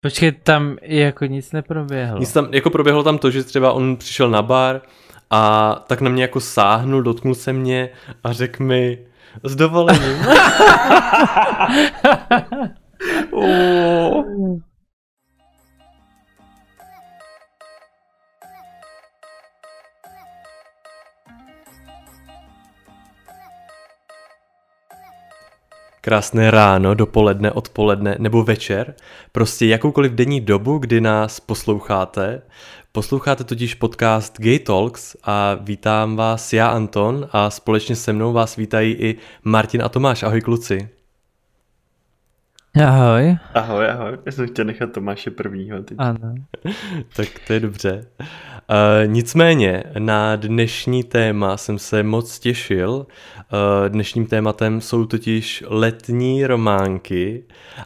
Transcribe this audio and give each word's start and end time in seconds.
Počkej, 0.00 0.32
tam 0.32 0.76
jako 0.82 1.24
nic 1.26 1.52
neproběhlo. 1.52 2.18
Nic 2.18 2.32
tam, 2.32 2.48
jako 2.54 2.70
proběhlo 2.70 3.02
tam 3.02 3.18
to, 3.18 3.30
že 3.30 3.44
třeba 3.44 3.72
on 3.72 3.96
přišel 3.96 4.30
na 4.30 4.42
bar 4.42 4.80
a 5.30 5.74
tak 5.86 6.00
na 6.00 6.10
mě 6.10 6.22
jako 6.22 6.40
sáhnul, 6.40 7.02
dotknul 7.02 7.34
se 7.34 7.52
mě 7.52 7.90
a 8.24 8.32
řekl 8.32 8.62
mi 8.64 8.98
s 9.42 9.56
dovolením. 9.56 10.16
Oh. 13.32 14.58
Krásné 26.08 26.50
ráno, 26.50 26.94
dopoledne, 26.94 27.52
odpoledne 27.52 28.16
nebo 28.18 28.42
večer, 28.42 28.94
prostě 29.32 29.66
jakoukoliv 29.66 30.12
denní 30.12 30.40
dobu, 30.40 30.78
kdy 30.78 31.00
nás 31.00 31.40
posloucháte. 31.40 32.42
Posloucháte 32.92 33.44
totiž 33.44 33.74
podcast 33.74 34.40
Gay 34.40 34.58
Talks 34.58 35.16
a 35.24 35.54
vítám 35.60 36.16
vás 36.16 36.52
já 36.52 36.68
Anton 36.68 37.28
a 37.32 37.50
společně 37.50 37.96
se 37.96 38.12
mnou 38.12 38.32
vás 38.32 38.56
vítají 38.56 38.92
i 38.92 39.16
Martin 39.42 39.82
a 39.82 39.88
Tomáš. 39.88 40.22
Ahoj 40.22 40.40
kluci. 40.40 40.97
Ahoj. 42.76 43.36
Ahoj, 43.54 43.86
ahoj. 43.86 44.18
Já 44.26 44.32
jsem 44.32 44.46
chtěl 44.46 44.64
nechat 44.64 44.92
Tomáše 44.92 45.30
prvního. 45.30 45.82
Teď. 45.82 45.98
Ano. 46.00 46.34
tak 47.16 47.28
to 47.46 47.52
je 47.52 47.60
dobře. 47.60 48.06
Uh, 48.20 48.26
nicméně 49.12 49.84
na 49.98 50.36
dnešní 50.36 51.04
téma 51.04 51.56
jsem 51.56 51.78
se 51.78 52.02
moc 52.02 52.38
těšil. 52.38 52.90
Uh, 52.92 53.88
dnešním 53.88 54.26
tématem 54.26 54.80
jsou 54.80 55.04
totiž 55.04 55.64
letní 55.66 56.46
románky 56.46 57.44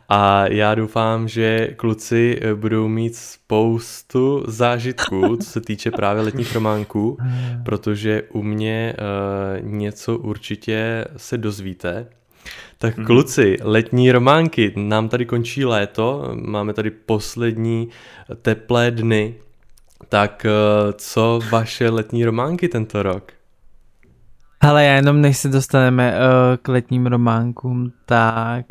a 0.09 0.46
já 0.46 0.74
doufám, 0.74 1.28
že 1.28 1.68
kluci 1.76 2.40
budou 2.54 2.88
mít 2.88 3.16
spoustu 3.16 4.45
zážitků, 4.46 5.37
co 5.40 5.51
se 5.51 5.60
týče 5.60 5.90
právě 5.90 6.23
letních 6.23 6.54
románků, 6.54 7.18
protože 7.64 8.23
u 8.32 8.42
mě 8.42 8.95
uh, 8.98 9.68
něco 9.68 10.18
určitě 10.18 11.04
se 11.16 11.38
dozvíte. 11.38 12.07
Tak 12.79 12.96
mhm. 12.96 13.07
kluci, 13.07 13.57
letní 13.62 14.12
románky, 14.12 14.73
nám 14.76 15.09
tady 15.09 15.26
končí 15.26 15.65
léto, 15.65 16.35
máme 16.35 16.73
tady 16.73 16.90
poslední 16.90 17.88
teplé 18.43 18.90
dny, 18.90 19.35
tak 20.09 20.46
eh, 20.46 20.51
co 20.93 21.40
vaše 21.51 21.90
letní 21.90 22.24
románky 22.24 22.68
tento 22.68 23.02
rok? 23.02 23.32
Hele, 24.65 24.85
já 24.85 24.95
jenom 24.95 25.20
než 25.20 25.38
se 25.38 25.48
dostaneme 25.48 26.15
uh, 26.15 26.18
k 26.63 26.68
letním 26.68 27.07
románkům, 27.07 27.93
tak 28.07 28.66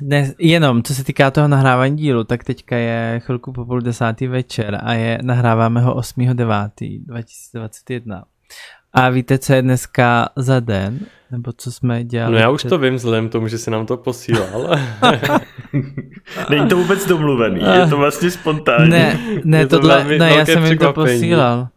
dnes, 0.00 0.34
jenom 0.38 0.82
co 0.82 0.94
se 0.94 1.04
týká 1.04 1.30
toho 1.30 1.48
nahrávání 1.48 1.96
dílu, 1.96 2.24
tak 2.24 2.44
teďka 2.44 2.76
je 2.76 3.20
chvilku 3.24 3.52
po 3.52 3.64
půl 3.64 3.80
desátý 3.80 4.26
večer 4.26 4.80
a 4.82 4.92
je, 4.92 5.18
nahráváme 5.22 5.80
ho 5.80 5.94
8.9.2021. 5.94 8.22
A 8.92 9.08
víte, 9.08 9.38
co 9.38 9.52
je 9.52 9.62
dneska 9.62 10.28
za 10.36 10.60
den? 10.60 10.98
Nebo 11.30 11.52
co 11.56 11.72
jsme 11.72 12.04
dělali? 12.04 12.32
No 12.32 12.38
já 12.38 12.50
už 12.50 12.60
před... 12.60 12.68
to 12.68 12.78
vím 12.78 12.94
vzhledem 12.94 13.28
tomu, 13.28 13.48
že 13.48 13.58
si 13.58 13.70
nám 13.70 13.86
to 13.86 13.96
posílal. 13.96 14.76
Není 16.50 16.68
to 16.68 16.76
vůbec 16.76 17.06
domluvený, 17.06 17.60
je 17.80 17.86
to 17.86 17.96
vlastně 17.96 18.30
spontánní. 18.30 18.90
Ne, 18.90 19.18
ne, 19.44 19.66
to 19.66 19.78
tohle, 19.78 20.04
ne, 20.18 20.34
já 20.36 20.46
jsem 20.46 20.64
jim 20.64 20.78
to 20.78 20.92
posílal. 20.92 21.68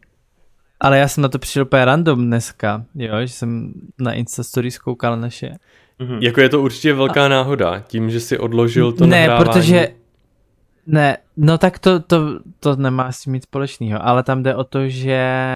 Ale 0.79 0.97
já 0.97 1.07
jsem 1.07 1.21
na 1.21 1.29
to 1.29 1.39
přišel 1.39 1.63
úplně 1.63 1.85
random 1.85 2.25
dneska, 2.25 2.83
jo, 2.95 3.13
že 3.21 3.27
jsem 3.33 3.73
na 3.99 4.13
Instastory 4.13 4.71
zkoukal 4.71 5.17
naše. 5.19 5.49
Mm-hmm. 5.99 6.17
Jako 6.21 6.41
je 6.41 6.49
to 6.49 6.61
určitě 6.61 6.93
velká 6.93 7.27
náhoda, 7.27 7.79
tím, 7.87 8.09
že 8.09 8.19
si 8.19 8.37
odložil 8.37 8.91
to 8.91 9.05
Ne, 9.05 9.27
nahrávání. 9.27 9.45
protože 9.45 9.87
ne, 10.87 11.17
no 11.37 11.57
tak 11.57 11.79
to, 11.79 11.99
to, 11.99 12.39
to 12.59 12.75
nemá 12.75 13.11
s 13.11 13.21
tím 13.21 13.33
nic 13.33 13.43
společného, 13.43 14.05
ale 14.07 14.23
tam 14.23 14.43
jde 14.43 14.55
o 14.55 14.63
to, 14.63 14.87
že 14.87 15.51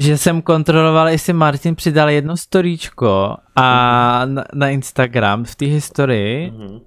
že 0.00 0.18
jsem 0.18 0.42
kontroloval, 0.42 1.08
jestli 1.08 1.32
Martin 1.32 1.74
přidal 1.74 2.10
jedno 2.10 2.36
storíčko 2.36 3.36
a 3.56 4.22
na, 4.24 4.44
na 4.54 4.68
Instagram 4.68 5.44
v 5.44 5.54
té 5.54 5.66
historii 5.66 6.50
mm-hmm. 6.50 6.80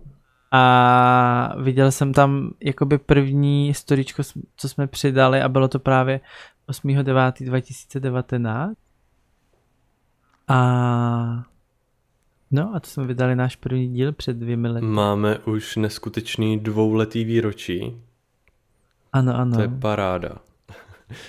a 0.51 1.55
viděl 1.61 1.91
jsem 1.91 2.13
tam 2.13 2.51
jakoby 2.63 2.97
první 2.97 3.73
storíčko, 3.73 4.23
co 4.57 4.69
jsme 4.69 4.87
přidali 4.87 5.41
a 5.41 5.49
bylo 5.49 5.67
to 5.67 5.79
právě 5.79 6.19
8.9.2019 6.69 8.73
a 10.47 11.43
no 12.51 12.71
a 12.75 12.79
to 12.79 12.87
jsme 12.87 13.05
vydali 13.05 13.35
náš 13.35 13.55
první 13.55 13.93
díl 13.93 14.13
před 14.13 14.37
dvěmi 14.37 14.67
lety. 14.67 14.85
Máme 14.85 15.39
už 15.39 15.75
neskutečný 15.75 16.59
dvouletý 16.59 17.23
výročí. 17.23 18.01
Ano, 19.13 19.35
ano. 19.35 19.55
To 19.55 19.61
je 19.61 19.67
paráda. 19.67 20.29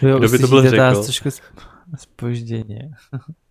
Jo, 0.03 0.19
Kdo 0.19 0.29
by 0.29 0.39
to 0.39 0.47
byl 0.47 0.71
řekl? 0.71 1.03
Trošku 1.03 1.29
Spožděně. 1.97 2.91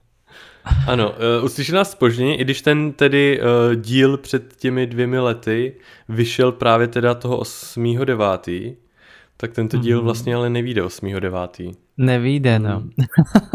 ano, 0.88 1.16
uh, 1.40 1.46
uslyšel 1.46 1.76
nás 1.76 1.92
spožděně, 1.92 2.38
i 2.38 2.44
když 2.44 2.62
ten 2.62 2.94
tedy 2.94 3.42
uh, 3.42 3.76
díl 3.76 4.18
před 4.18 4.56
těmi 4.56 4.88
dvěmi 4.88 5.20
lety 5.20 5.76
vyšel 6.10 6.52
právě 6.52 6.88
teda 6.88 7.14
toho 7.14 7.42
8.9., 7.42 8.76
tak 9.38 9.54
tento 9.54 9.78
díl 9.78 10.00
mm-hmm. 10.00 10.04
vlastně 10.04 10.36
ale 10.36 10.50
nevíde 10.50 10.84
8.9. 10.84 11.76
Nevíde, 11.98 12.60
no. 12.60 12.80
Mm. 12.80 12.90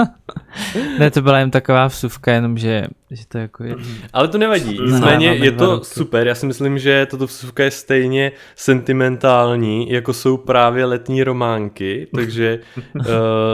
ne, 0.99 1.10
to 1.10 1.22
byla 1.22 1.38
jen 1.38 1.50
taková 1.50 1.87
vsuvka, 1.87 2.32
jenom 2.32 2.59
že, 2.59 2.87
že 3.10 3.26
to 3.28 3.38
jako 3.38 3.65
je... 3.65 3.75
Ale 4.12 4.28
to 4.28 4.38
nevadí, 4.38 4.78
nicméně 4.84 5.26
je 5.26 5.53
to 5.53 5.84
super, 5.84 6.26
já 6.26 6.34
si 6.34 6.47
myslím, 6.47 6.78
že 6.78 7.06
toto 7.10 7.26
vsuvka 7.26 7.65
je 7.65 7.71
stejně 7.71 8.32
sentimentální, 8.56 9.91
jako 9.91 10.12
jsou 10.12 10.37
právě 10.37 10.84
letní 10.84 11.25
románky, 11.25 12.09
takže 12.15 12.60
uh, 12.94 13.04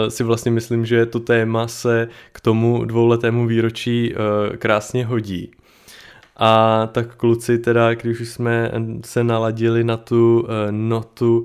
si 0.09 0.25
vlastně 0.25 0.51
myslím, 0.51 0.87
že 0.87 1.07
to 1.07 1.21
téma 1.21 1.69
se 1.69 2.09
k 2.33 2.41
tomu 2.41 2.85
dvouletému 2.85 3.47
výročí 3.47 4.15
uh, 4.15 4.57
krásně 4.57 5.05
hodí. 5.05 5.51
A 6.37 6.87
tak 6.93 7.17
kluci 7.17 7.59
teda, 7.59 7.95
když 7.95 8.21
už 8.21 8.29
jsme 8.29 8.71
se 9.05 9.25
naladili 9.25 9.85
na 9.85 9.97
tu 9.97 10.41
uh, 10.41 10.49
notu 10.71 11.45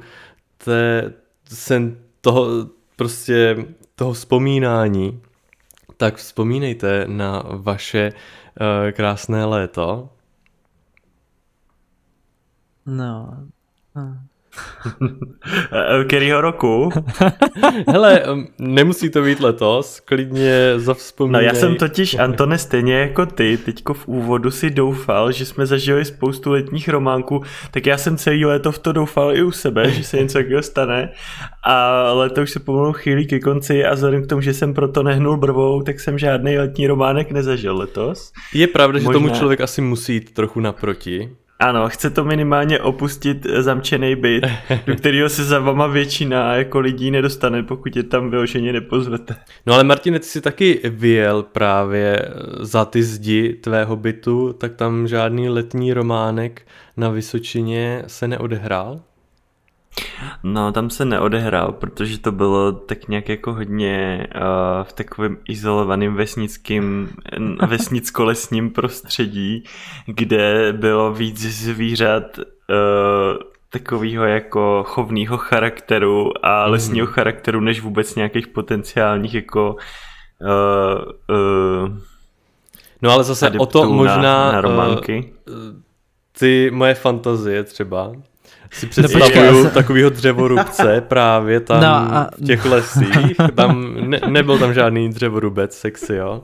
té, 0.58 1.14
sen 1.46 1.96
toho, 2.22 2.70
prostě 3.00 3.66
toho 3.96 4.14
vzpomínání, 4.14 5.22
tak 5.98 6.16
vzpomínejte 6.16 7.08
na 7.08 7.44
vaše 7.48 8.12
uh, 8.12 8.92
krásné 8.92 9.46
léto. 9.46 10.10
No. 12.86 13.48
no. 13.96 14.18
Kterýho 16.08 16.42
roku? 16.42 16.90
Hele, 17.88 18.24
nemusí 18.60 19.10
to 19.10 19.22
být 19.22 19.40
letos, 19.40 20.00
klidně 20.00 20.74
zavzpomínej. 20.78 21.42
No 21.42 21.48
já 21.48 21.54
jsem 21.54 21.76
totiž, 21.76 22.16
Antone, 22.16 22.58
stejně 22.58 23.00
jako 23.00 23.26
ty, 23.26 23.58
teďko 23.58 23.94
v 23.94 24.08
úvodu 24.08 24.52
si 24.52 24.70
doufal, 24.70 25.32
že 25.32 25.46
jsme 25.46 25.66
zažili 25.66 26.06
spoustu 26.06 26.52
letních 26.52 26.90
románků, 26.90 27.44
tak 27.72 27.86
já 27.86 27.98
jsem 27.98 28.18
celý 28.18 28.46
léto 28.46 28.72
v 28.72 28.80
to 28.80 28.92
doufal 28.92 29.36
i 29.36 29.44
u 29.44 29.52
sebe, 29.52 29.92
že 29.92 30.04
se 30.04 30.18
něco 30.18 30.38
takového 30.38 30.64
stane 30.64 31.10
a 31.64 32.04
leto 32.14 32.42
už 32.42 32.52
se 32.52 32.60
pomalu 32.60 32.94
chýlí 32.94 33.28
ke 33.28 33.40
konci 33.40 33.86
a 33.86 33.94
vzhledem 33.94 34.24
k 34.24 34.28
tomu, 34.28 34.42
že 34.42 34.54
jsem 34.54 34.74
proto 34.74 35.04
nehnul 35.04 35.38
brvou, 35.38 35.82
tak 35.82 36.00
jsem 36.00 36.18
žádný 36.18 36.58
letní 36.58 36.88
románek 36.88 37.32
nezažil 37.32 37.78
letos. 37.78 38.32
Je 38.54 38.68
pravda, 38.68 39.00
Možná... 39.00 39.14
že 39.14 39.14
tomu 39.14 39.30
člověk 39.30 39.62
asi 39.62 39.82
musí 39.82 40.14
jít 40.14 40.34
trochu 40.34 40.60
naproti. 40.60 41.30
Ano, 41.62 41.90
chce 41.90 42.10
to 42.10 42.26
minimálně 42.26 42.80
opustit 42.80 43.46
zamčený 43.60 44.16
byt, 44.16 44.46
do 44.88 44.96
kterého 44.96 45.30
se 45.30 45.44
za 45.44 45.60
vama 45.60 45.88
většina 45.88 46.56
jako 46.56 46.80
lidí 46.80 47.12
nedostane, 47.12 47.64
pokud 47.64 47.96
je 47.96 48.04
tam 48.04 48.30
vyloženě 48.30 48.74
nepozvete. 48.74 49.36
No 49.66 49.74
ale 49.74 49.84
Martin, 49.84 50.14
ty 50.14 50.26
jsi 50.26 50.42
taky 50.42 50.82
vyjel 50.84 51.44
právě 51.44 52.30
za 52.60 52.86
ty 52.86 53.04
zdi 53.04 53.54
tvého 53.54 53.96
bytu, 53.96 54.54
tak 54.54 54.76
tam 54.76 55.08
žádný 55.08 55.50
letní 55.50 55.94
románek 55.94 56.62
na 56.98 57.10
Vysočině 57.10 58.04
se 58.08 58.28
neodehrál? 58.28 59.02
No, 60.44 60.72
tam 60.72 60.90
se 60.90 61.06
neodehrál, 61.06 61.72
protože 61.72 62.20
to 62.20 62.32
bylo 62.32 62.72
tak 62.72 63.08
nějak 63.08 63.30
jako 63.30 63.54
hodně 63.54 64.28
uh, 64.36 64.42
v 64.84 64.94
takovém 64.94 65.38
izolovaném 65.50 66.16
vesnickým, 66.16 67.10
vesnicko-lesním 67.68 68.70
prostředí, 68.70 69.64
kde 70.06 70.74
bylo 70.74 71.14
víc 71.14 71.40
zvířat 71.40 72.38
uh, 72.38 72.46
takového 73.70 74.26
jako 74.26 74.84
chovného 74.88 75.38
charakteru 75.38 76.46
a 76.46 76.64
mhm. 76.64 76.72
lesního 76.72 77.08
mm. 77.08 77.14
charakteru, 77.14 77.60
než 77.60 77.82
vůbec 77.82 78.16
nějakých 78.16 78.48
potenciálních 78.48 79.34
jako 79.34 79.76
uh, 80.42 81.38
uh, 81.38 81.98
No 83.02 83.12
ale 83.12 83.24
zase 83.24 83.52
o 83.58 83.66
to 83.66 83.90
možná 83.94 84.22
na, 84.22 84.52
na 84.52 84.62
románky. 84.62 85.34
Uh, 85.50 85.56
ty 86.40 86.72
moje 86.74 86.96
fantazie 86.96 87.64
třeba, 87.64 88.12
si 88.72 88.88
představuju 88.88 89.64
no, 89.64 89.70
takového 89.70 90.10
dřevorubce 90.10 91.02
právě 91.08 91.60
tam 91.60 91.82
no 91.82 91.88
a... 91.88 92.30
v 92.38 92.46
těch 92.46 92.66
lesích. 92.66 93.38
Tam 93.56 93.96
ne, 94.10 94.20
nebyl 94.28 94.60
tam 94.60 94.74
žádný 94.74 95.10
dřevorubec 95.10 95.78
sexy, 95.78 96.16
jo? 96.16 96.44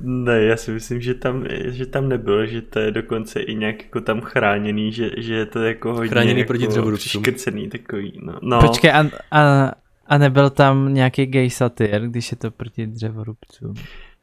Ne, 0.00 0.42
já 0.42 0.56
si 0.56 0.70
myslím, 0.70 1.00
že 1.00 1.14
tam, 1.14 1.44
že 1.64 1.86
tam 1.86 2.08
nebylo, 2.08 2.46
že 2.46 2.62
to 2.62 2.78
je 2.78 2.90
dokonce 2.90 3.40
i 3.40 3.54
nějak 3.54 3.82
jako 3.82 4.00
tam 4.00 4.20
chráněný, 4.20 4.92
že, 4.92 5.10
že 5.16 5.34
je 5.34 5.46
to 5.46 5.62
jako 5.62 5.92
hodně 5.92 6.08
chráněný 6.08 6.40
jako 6.40 6.48
proti 6.48 6.66
dřevorubcům. 6.66 7.22
takový. 7.70 8.20
No. 8.22 8.38
no. 8.42 8.60
Počkej, 8.60 8.90
a, 8.90 9.04
a, 9.30 9.72
a 10.06 10.18
nebyl 10.18 10.50
tam 10.50 10.94
nějaký 10.94 11.26
gay 11.26 11.50
satyr, 11.50 12.02
když 12.02 12.30
je 12.30 12.36
to 12.36 12.50
proti 12.50 12.86
dřevorubcům? 12.86 13.74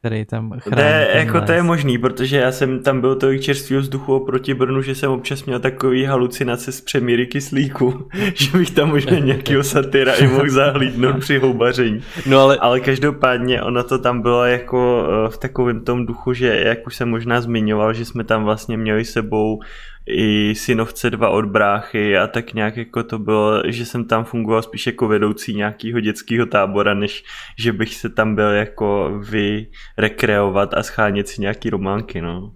Který 0.04 0.26
tam 0.26 0.52
chrání. 0.60 0.84
Ne, 0.84 1.08
jako 1.14 1.38
les. 1.38 1.46
to 1.46 1.52
je 1.52 1.64
možný, 1.64 1.98
protože 1.98 2.38
já 2.38 2.52
jsem 2.52 2.80
tam 2.80 3.02
byl 3.02 3.16
tolik 3.16 3.42
čerstvého 3.42 3.82
vzduchu 3.82 4.16
oproti 4.16 4.54
Brnu, 4.54 4.82
že 4.82 4.96
jsem 4.96 5.12
občas 5.12 5.46
měl 5.46 5.60
takový 5.60 6.06
halucinace 6.06 6.72
z 6.72 6.82
přemíry 6.82 7.28
kyslíku, 7.28 8.10
že 8.34 8.58
bych 8.58 8.72
tam 8.72 8.90
možná 8.90 9.20
nějakého 9.20 9.64
satyra 9.74 10.14
i 10.14 10.28
mohl 10.28 10.50
zahlídnout 10.50 11.20
při 11.20 11.38
houbaření. 11.38 12.02
No 12.26 12.40
ale... 12.40 12.58
ale 12.58 12.80
každopádně 12.80 13.62
ono 13.62 13.84
to 13.84 14.00
tam 14.00 14.22
bylo 14.22 14.46
jako 14.46 15.08
eh, 15.08 15.30
v 15.30 15.38
takovém 15.38 15.82
tom 15.82 16.06
duchu, 16.06 16.34
že 16.34 16.62
jak 16.66 16.88
už 16.88 16.96
jsem 16.96 17.10
možná 17.10 17.42
zmiňoval, 17.42 17.94
že 17.94 18.06
jsme 18.06 18.24
tam 18.24 18.44
vlastně 18.44 18.78
měli 18.78 19.06
sebou 19.06 19.60
i 20.06 20.56
synovce 20.56 21.10
dva 21.10 21.30
od 21.30 21.46
bráchy 21.46 22.18
a 22.18 22.28
tak 22.28 22.54
nějak 22.54 22.78
jako 22.78 23.04
to 23.04 23.20
bylo, 23.20 23.62
že 23.68 23.86
jsem 23.86 24.06
tam 24.06 24.26
fungoval 24.26 24.62
spíš 24.62 24.88
jako 24.88 25.08
vedoucí 25.08 25.56
nějakého 25.56 26.00
dětského 26.00 26.46
tábora, 26.46 26.94
než 26.94 27.24
že 27.60 27.74
bych 27.74 27.96
se 27.96 28.10
tam 28.10 28.36
byl 28.36 28.52
jako 28.52 29.20
vy 29.30 29.68
rekreovat 29.98 30.74
a 30.74 30.84
schánět 30.84 31.28
si 31.28 31.42
nějaký 31.42 31.70
románky, 31.70 32.22
no. 32.22 32.52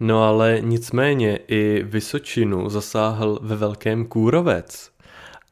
No 0.00 0.22
ale 0.22 0.58
nicméně 0.60 1.38
i 1.48 1.82
Vysočinu 1.82 2.68
zasáhl 2.68 3.38
ve 3.42 3.56
velkém 3.56 4.06
kůrovec. 4.06 4.90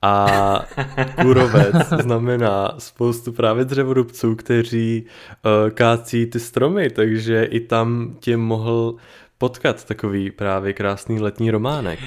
A 0.03 0.27
kůrovec 1.23 1.77
znamená 2.03 2.75
spoustu 2.79 3.33
právě 3.33 3.65
dřevorubců, 3.65 4.35
kteří 4.35 5.05
uh, 5.05 5.71
kácí 5.71 6.27
ty 6.27 6.41
stromy, 6.41 6.91
takže 6.91 7.45
i 7.45 7.61
tam 7.61 8.17
tě 8.21 8.37
mohl 8.37 8.97
potkat 9.43 9.85
takový 9.85 10.31
právě 10.31 10.73
krásný 10.73 11.21
letní 11.21 11.51
románek. 11.51 11.99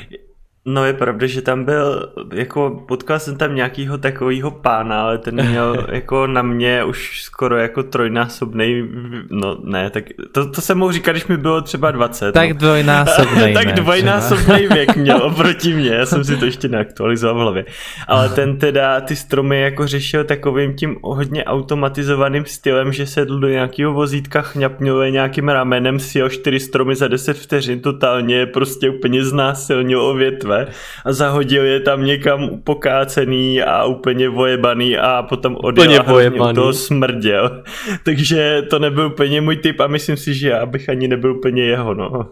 No 0.68 0.86
je 0.86 0.94
pravda, 0.94 1.28
že 1.28 1.42
tam 1.42 1.64
byl, 1.64 2.10
jako 2.34 2.84
potkal 2.88 3.20
jsem 3.20 3.38
tam 3.38 3.56
nějakýho 3.56 3.98
takového 3.98 4.52
pána, 4.52 5.02
ale 5.02 5.18
ten 5.18 5.50
měl 5.50 5.86
jako 5.92 6.28
na 6.28 6.42
mě 6.42 6.84
už 6.84 7.22
skoro 7.22 7.58
jako 7.58 7.84
trojnásobný, 7.84 8.90
no 9.30 9.58
ne, 9.64 9.90
tak 9.90 10.04
to, 10.32 10.52
to 10.52 10.62
se 10.62 10.76
mohu 10.76 10.92
říkat, 10.92 11.12
když 11.12 11.28
mi 11.28 11.38
bylo 11.38 11.62
třeba 11.62 11.92
20. 11.92 12.32
Tak 12.32 12.50
no. 12.50 12.56
dvojnásobný. 12.56 13.54
tak 13.54 13.74
dvojnásobný 13.74 14.68
věk 14.68 14.96
měl 14.96 15.24
oproti 15.24 15.74
mě, 15.74 15.90
já 15.90 16.06
jsem 16.06 16.24
si 16.24 16.38
to 16.38 16.46
ještě 16.46 16.68
neaktualizoval 16.68 17.36
v 17.36 17.40
hlavě. 17.40 17.66
Ale 18.08 18.30
ten 18.30 18.58
teda 18.58 19.02
ty 19.02 19.16
stromy 19.16 19.62
jako 19.62 19.88
řešil 19.88 20.24
takovým 20.24 20.74
tím 20.74 20.98
hodně 21.04 21.46
automatizovaným 21.46 22.46
stylem, 22.46 22.94
že 22.94 23.06
sedl 23.06 23.40
do 23.40 23.48
nějakého 23.48 23.94
vozítka, 23.94 24.42
chňapňuje 24.42 25.12
nějakým 25.12 25.50
ramenem, 25.50 26.00
si 26.00 26.24
o 26.24 26.30
čtyři 26.30 26.60
stromy 26.60 26.96
za 26.96 27.08
10 27.08 27.38
vteřin, 27.38 27.80
totálně 27.80 28.46
prostě 28.46 28.90
úplně 28.90 29.26
znásilnil 29.26 30.02
o 30.02 30.14
větve 30.14 30.55
sebe 30.56 30.72
a 31.06 31.14
zahodil 31.14 31.66
je 31.66 31.80
tam 31.80 32.06
někam 32.06 32.62
pokácený 32.64 33.62
a 33.62 33.86
úplně 33.86 34.30
vojebaný 34.30 34.98
a 34.98 35.24
potom 35.24 35.58
odjel 35.60 36.06
a 36.44 36.54
to 36.54 36.74
smrděl. 36.74 37.64
Takže 38.04 38.62
to 38.70 38.80
nebyl 38.80 39.06
úplně 39.06 39.42
můj 39.42 39.56
typ 39.56 39.80
a 39.80 39.88
myslím 39.88 40.18
si, 40.18 40.34
že 40.34 40.50
já 40.50 40.66
bych 40.66 40.90
ani 40.90 41.08
nebyl 41.08 41.38
úplně 41.38 41.64
jeho, 41.64 41.94
no. 41.94 42.30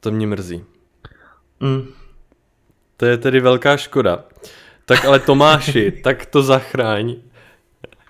To 0.00 0.10
mě 0.10 0.26
mrzí. 0.26 0.64
Mm. 1.60 1.86
To 2.96 3.06
je 3.06 3.16
tedy 3.16 3.40
velká 3.40 3.76
škoda. 3.76 4.24
Tak 4.84 5.04
ale 5.04 5.18
Tomáši, 5.18 5.90
tak 6.04 6.26
to 6.26 6.42
zachráň. 6.42 7.16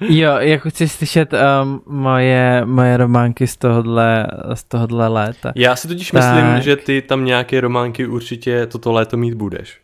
Jo, 0.01 0.33
jako 0.39 0.71
chci 0.71 0.89
slyšet 0.89 1.33
um, 1.33 1.83
moje, 1.87 2.63
moje 2.65 2.97
románky 2.97 3.47
z 3.47 3.57
tohohle, 3.57 4.27
z 4.55 4.65
tohohle 4.65 5.09
léta. 5.09 5.53
Já 5.55 5.77
si 5.77 5.89
totiž 5.89 6.11
tak... 6.11 6.35
myslím, 6.35 6.63
že 6.63 6.77
ty 6.77 7.03
tam 7.03 7.25
nějaké 7.25 7.61
románky 7.61 8.07
určitě 8.07 8.67
toto 8.67 8.93
léto 8.93 9.17
mít 9.17 9.35
budeš. 9.35 9.81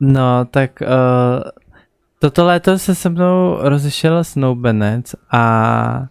No, 0.00 0.44
tak 0.50 0.70
uh, 0.80 1.42
toto 2.18 2.44
léto 2.44 2.78
se 2.78 2.94
se 2.94 3.08
mnou 3.08 3.58
rozešel 3.60 4.24
Snowbenec 4.24 5.14
a 5.30 6.06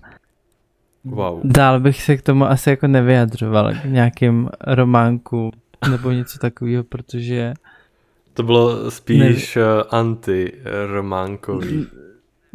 wow. 1.06 1.42
dál 1.44 1.80
bych 1.80 2.02
se 2.02 2.18
k 2.18 2.22
tomu 2.22 2.46
asi 2.46 2.70
jako 2.70 2.88
nevyjadřoval 2.88 3.74
k 3.74 3.86
nějakým 3.86 4.50
románku 4.68 5.52
nebo 5.92 6.12
něco 6.12 6.40
takového, 6.40 6.84
protože 6.84 7.54
to 8.34 8.44
bylo 8.44 8.92
spíš 8.92 9.56
ne... 9.56 9.62
Eh, 9.62 9.84
anti-románkový. 9.90 11.88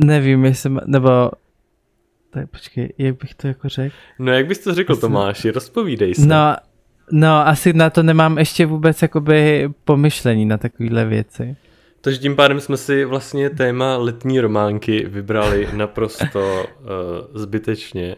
Nevím, 0.05 0.45
jestli, 0.45 0.71
nebo 0.87 1.31
tak 2.31 2.51
počkej, 2.51 2.93
jak 2.99 3.17
bych 3.17 3.35
to 3.35 3.47
jako 3.47 3.69
řekl? 3.69 3.95
No 4.19 4.33
jak 4.33 4.47
bys 4.47 4.59
to 4.59 4.75
řekl 4.75 4.93
Jestli... 4.93 5.01
Tomáši, 5.01 5.51
rozpovídej 5.51 6.15
se. 6.15 6.27
No, 6.27 6.57
no 7.13 7.49
asi 7.49 7.73
na 7.73 7.91
to 7.91 8.03
nemám 8.03 8.39
ještě 8.39 8.67
vůbec 8.67 9.03
jakoby 9.03 9.69
pomyšlení 9.85 10.47
na 10.47 10.59
takovéhle 10.59 11.05
věci. 11.05 11.57
Takže 12.01 12.21
tím 12.21 12.37
pádem 12.37 12.61
jsme 12.61 12.77
si 12.77 13.05
vlastně 13.05 13.51
téma 13.51 13.97
letní 13.97 14.41
románky 14.41 15.07
vybrali 15.09 15.69
naprosto 15.73 16.65
uh, 16.65 16.87
zbytečně. 17.35 18.17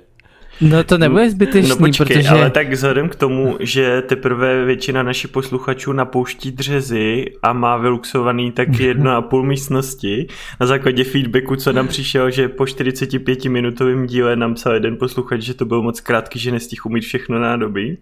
No 0.63 0.85
to 0.85 0.99
nebude 0.99 1.31
zbytečný, 1.31 1.69
no 1.69 1.77
počkej, 1.77 2.07
protože... 2.07 2.29
ale 2.29 2.51
tak 2.51 2.73
vzhledem 2.73 3.09
k 3.09 3.15
tomu, 3.15 3.57
že 3.61 4.03
teprve 4.03 4.65
většina 4.65 5.03
našich 5.03 5.31
posluchačů 5.31 5.93
napouští 5.93 6.53
dřezy 6.53 7.25
a 7.43 7.53
má 7.53 7.77
vyluxovaný 7.77 8.53
tak 8.53 8.81
jedno 8.81 9.11
a 9.11 9.23
půl 9.23 9.43
místnosti, 9.43 10.27
na 10.61 10.67
základě 10.67 11.05
feedbacku, 11.05 11.57
co 11.57 11.73
nám 11.73 11.89
přišel, 11.89 12.31
že 12.31 12.49
po 12.49 12.67
45 12.67 13.45
minutovém 13.45 14.07
díle 14.07 14.37
nám 14.37 14.55
psal 14.55 14.75
jeden 14.75 14.97
posluchač, 14.97 15.41
že 15.41 15.55
to 15.55 15.65
bylo 15.65 15.83
moc 15.83 16.01
krátký, 16.01 16.39
že 16.39 16.51
nestihl 16.51 16.83
umít 16.85 17.05
všechno 17.05 17.39
nádobí, 17.39 17.99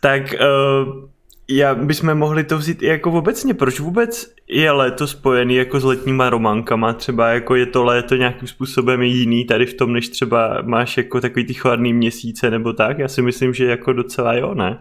tak 0.00 0.34
uh, 0.34 1.08
já 1.48 1.74
bychom 1.74 2.14
mohli 2.14 2.44
to 2.44 2.58
vzít 2.58 2.82
i 2.82 2.86
jako 2.86 3.12
obecně, 3.12 3.54
proč 3.54 3.80
vůbec 3.80 4.34
je 4.48 4.70
léto 4.70 5.06
spojený 5.06 5.54
jako 5.54 5.80
s 5.80 5.84
letníma 5.84 6.30
románkama, 6.30 6.92
třeba 6.92 7.28
jako 7.28 7.54
je 7.54 7.66
to 7.66 7.84
léto 7.84 8.16
nějakým 8.16 8.48
způsobem 8.48 9.02
jiný 9.02 9.44
tady 9.44 9.66
v 9.66 9.74
tom, 9.74 9.92
než 9.92 10.08
třeba 10.08 10.62
máš 10.62 10.96
jako 10.96 11.20
takový 11.20 11.44
ty 11.44 11.54
chladný 11.54 11.92
měsíce 11.92 12.50
nebo 12.50 12.72
tak, 12.72 12.98
já 12.98 13.08
si 13.08 13.22
myslím, 13.22 13.54
že 13.54 13.64
jako 13.64 13.92
docela 13.92 14.34
jo, 14.34 14.54
ne? 14.54 14.78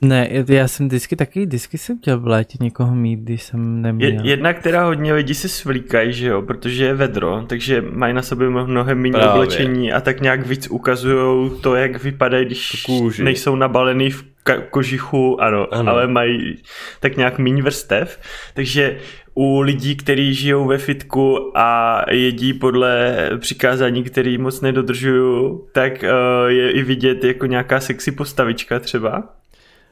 Ne, 0.00 0.28
já 0.48 0.68
jsem 0.68 0.86
vždycky 0.88 1.16
taky, 1.16 1.46
vždycky 1.46 1.78
jsem 1.78 1.98
chtěl 1.98 2.20
v 2.20 2.26
létě 2.26 2.58
někoho 2.60 2.94
mít, 2.94 3.20
když 3.20 3.42
jsem 3.42 3.82
neměl. 3.82 4.10
Je, 4.10 4.20
jedna, 4.22 4.52
která 4.52 4.84
hodně 4.84 5.14
lidí 5.14 5.34
si 5.34 5.48
svlíkají, 5.48 6.12
že 6.12 6.26
jo, 6.26 6.42
protože 6.42 6.84
je 6.84 6.94
vedro, 6.94 7.44
takže 7.46 7.84
mají 7.90 8.14
na 8.14 8.22
sobě 8.22 8.50
mnohem 8.50 8.98
méně 8.98 9.18
oblečení 9.18 9.92
a 9.92 10.00
tak 10.00 10.20
nějak 10.20 10.46
víc 10.46 10.68
ukazují 10.70 11.50
to, 11.60 11.74
jak 11.74 12.02
vypadají, 12.02 12.44
když 12.44 12.82
Kůži. 12.86 13.24
nejsou 13.24 13.56
nabalený 13.56 14.10
v 14.10 14.24
kožichu, 14.70 15.42
ano, 15.42 15.74
ano, 15.74 15.92
ale 15.92 16.06
mají 16.06 16.56
tak 17.00 17.16
nějak 17.16 17.38
méně 17.38 17.62
vrstev, 17.62 18.20
takže 18.54 18.98
u 19.34 19.60
lidí, 19.60 19.96
kteří 19.96 20.34
žijou 20.34 20.66
ve 20.66 20.78
fitku 20.78 21.52
a 21.54 22.00
jedí 22.10 22.52
podle 22.52 23.16
přikázání, 23.38 24.04
který 24.04 24.38
moc 24.38 24.60
nedodržují, 24.60 25.58
tak 25.72 25.92
uh, 26.02 26.50
je 26.50 26.70
i 26.70 26.82
vidět 26.82 27.24
jako 27.24 27.46
nějaká 27.46 27.80
sexy 27.80 28.12
postavička 28.12 28.78
třeba. 28.78 29.22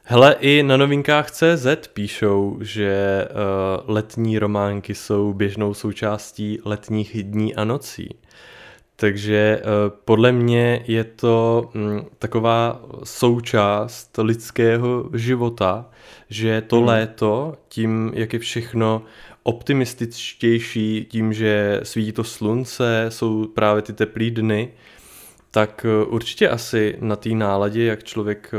Hele, 0.05 0.35
i 0.39 0.63
na 0.63 0.77
novinkách 0.77 1.31
CZ 1.31 1.67
píšou, 1.93 2.57
že 2.61 3.25
uh, 3.29 3.93
letní 3.93 4.39
románky 4.39 4.95
jsou 4.95 5.33
běžnou 5.33 5.73
součástí 5.73 6.59
letních 6.65 7.23
dní 7.23 7.55
a 7.55 7.63
nocí. 7.63 8.09
Takže 8.95 9.61
uh, 9.61 9.69
podle 10.05 10.31
mě 10.31 10.83
je 10.87 11.03
to 11.03 11.69
um, 11.75 12.05
taková 12.19 12.81
součást 13.03 14.17
lidského 14.17 15.09
života, 15.13 15.89
že 16.29 16.61
to 16.61 16.77
hmm. 16.77 16.85
léto, 16.85 17.53
tím, 17.67 18.11
jak 18.15 18.33
je 18.33 18.39
všechno 18.39 19.01
optimističtější, 19.43 21.07
tím, 21.09 21.33
že 21.33 21.79
svítí 21.83 22.11
to 22.11 22.23
slunce, 22.23 23.05
jsou 23.09 23.47
právě 23.47 23.81
ty 23.81 23.93
teplý 23.93 24.31
dny, 24.31 24.73
tak 25.51 25.85
uh, 25.85 26.13
určitě 26.13 26.49
asi 26.49 26.97
na 26.99 27.15
té 27.15 27.29
náladě, 27.29 27.85
jak 27.85 28.03
člověk 28.03 28.51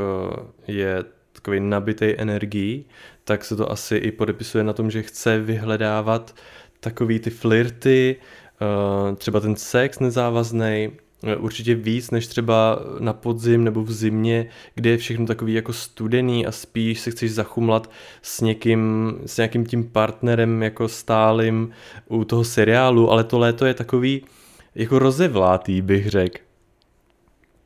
je 0.66 1.04
takový 1.44 1.60
nabitý 1.60 2.14
energií, 2.18 2.84
tak 3.24 3.44
se 3.44 3.56
to 3.56 3.72
asi 3.72 3.96
i 3.96 4.12
podepisuje 4.12 4.64
na 4.64 4.72
tom, 4.72 4.90
že 4.90 5.02
chce 5.02 5.38
vyhledávat 5.40 6.34
takový 6.80 7.18
ty 7.18 7.30
flirty, 7.30 8.16
eh, 8.16 9.16
třeba 9.16 9.40
ten 9.40 9.56
sex 9.56 9.98
nezávazný, 9.98 10.90
eh, 11.24 11.36
určitě 11.36 11.74
víc 11.74 12.10
než 12.10 12.26
třeba 12.26 12.78
na 12.98 13.12
podzim 13.12 13.64
nebo 13.64 13.84
v 13.84 13.92
zimě, 13.92 14.48
kde 14.74 14.90
je 14.90 14.96
všechno 14.96 15.26
takový 15.26 15.54
jako 15.54 15.72
studený 15.72 16.46
a 16.46 16.52
spíš 16.52 17.00
se 17.00 17.10
chceš 17.10 17.32
zachumlat 17.32 17.90
s 18.22 18.40
někým, 18.40 19.14
s 19.26 19.36
nějakým 19.36 19.66
tím 19.66 19.84
partnerem 19.84 20.62
jako 20.62 20.88
stálým 20.88 21.70
u 22.08 22.24
toho 22.24 22.44
seriálu, 22.44 23.10
ale 23.10 23.24
to 23.24 23.38
léto 23.38 23.66
je 23.66 23.74
takový 23.74 24.24
jako 24.74 24.98
rozevlátý, 24.98 25.82
bych 25.82 26.10
řekl. 26.10 26.38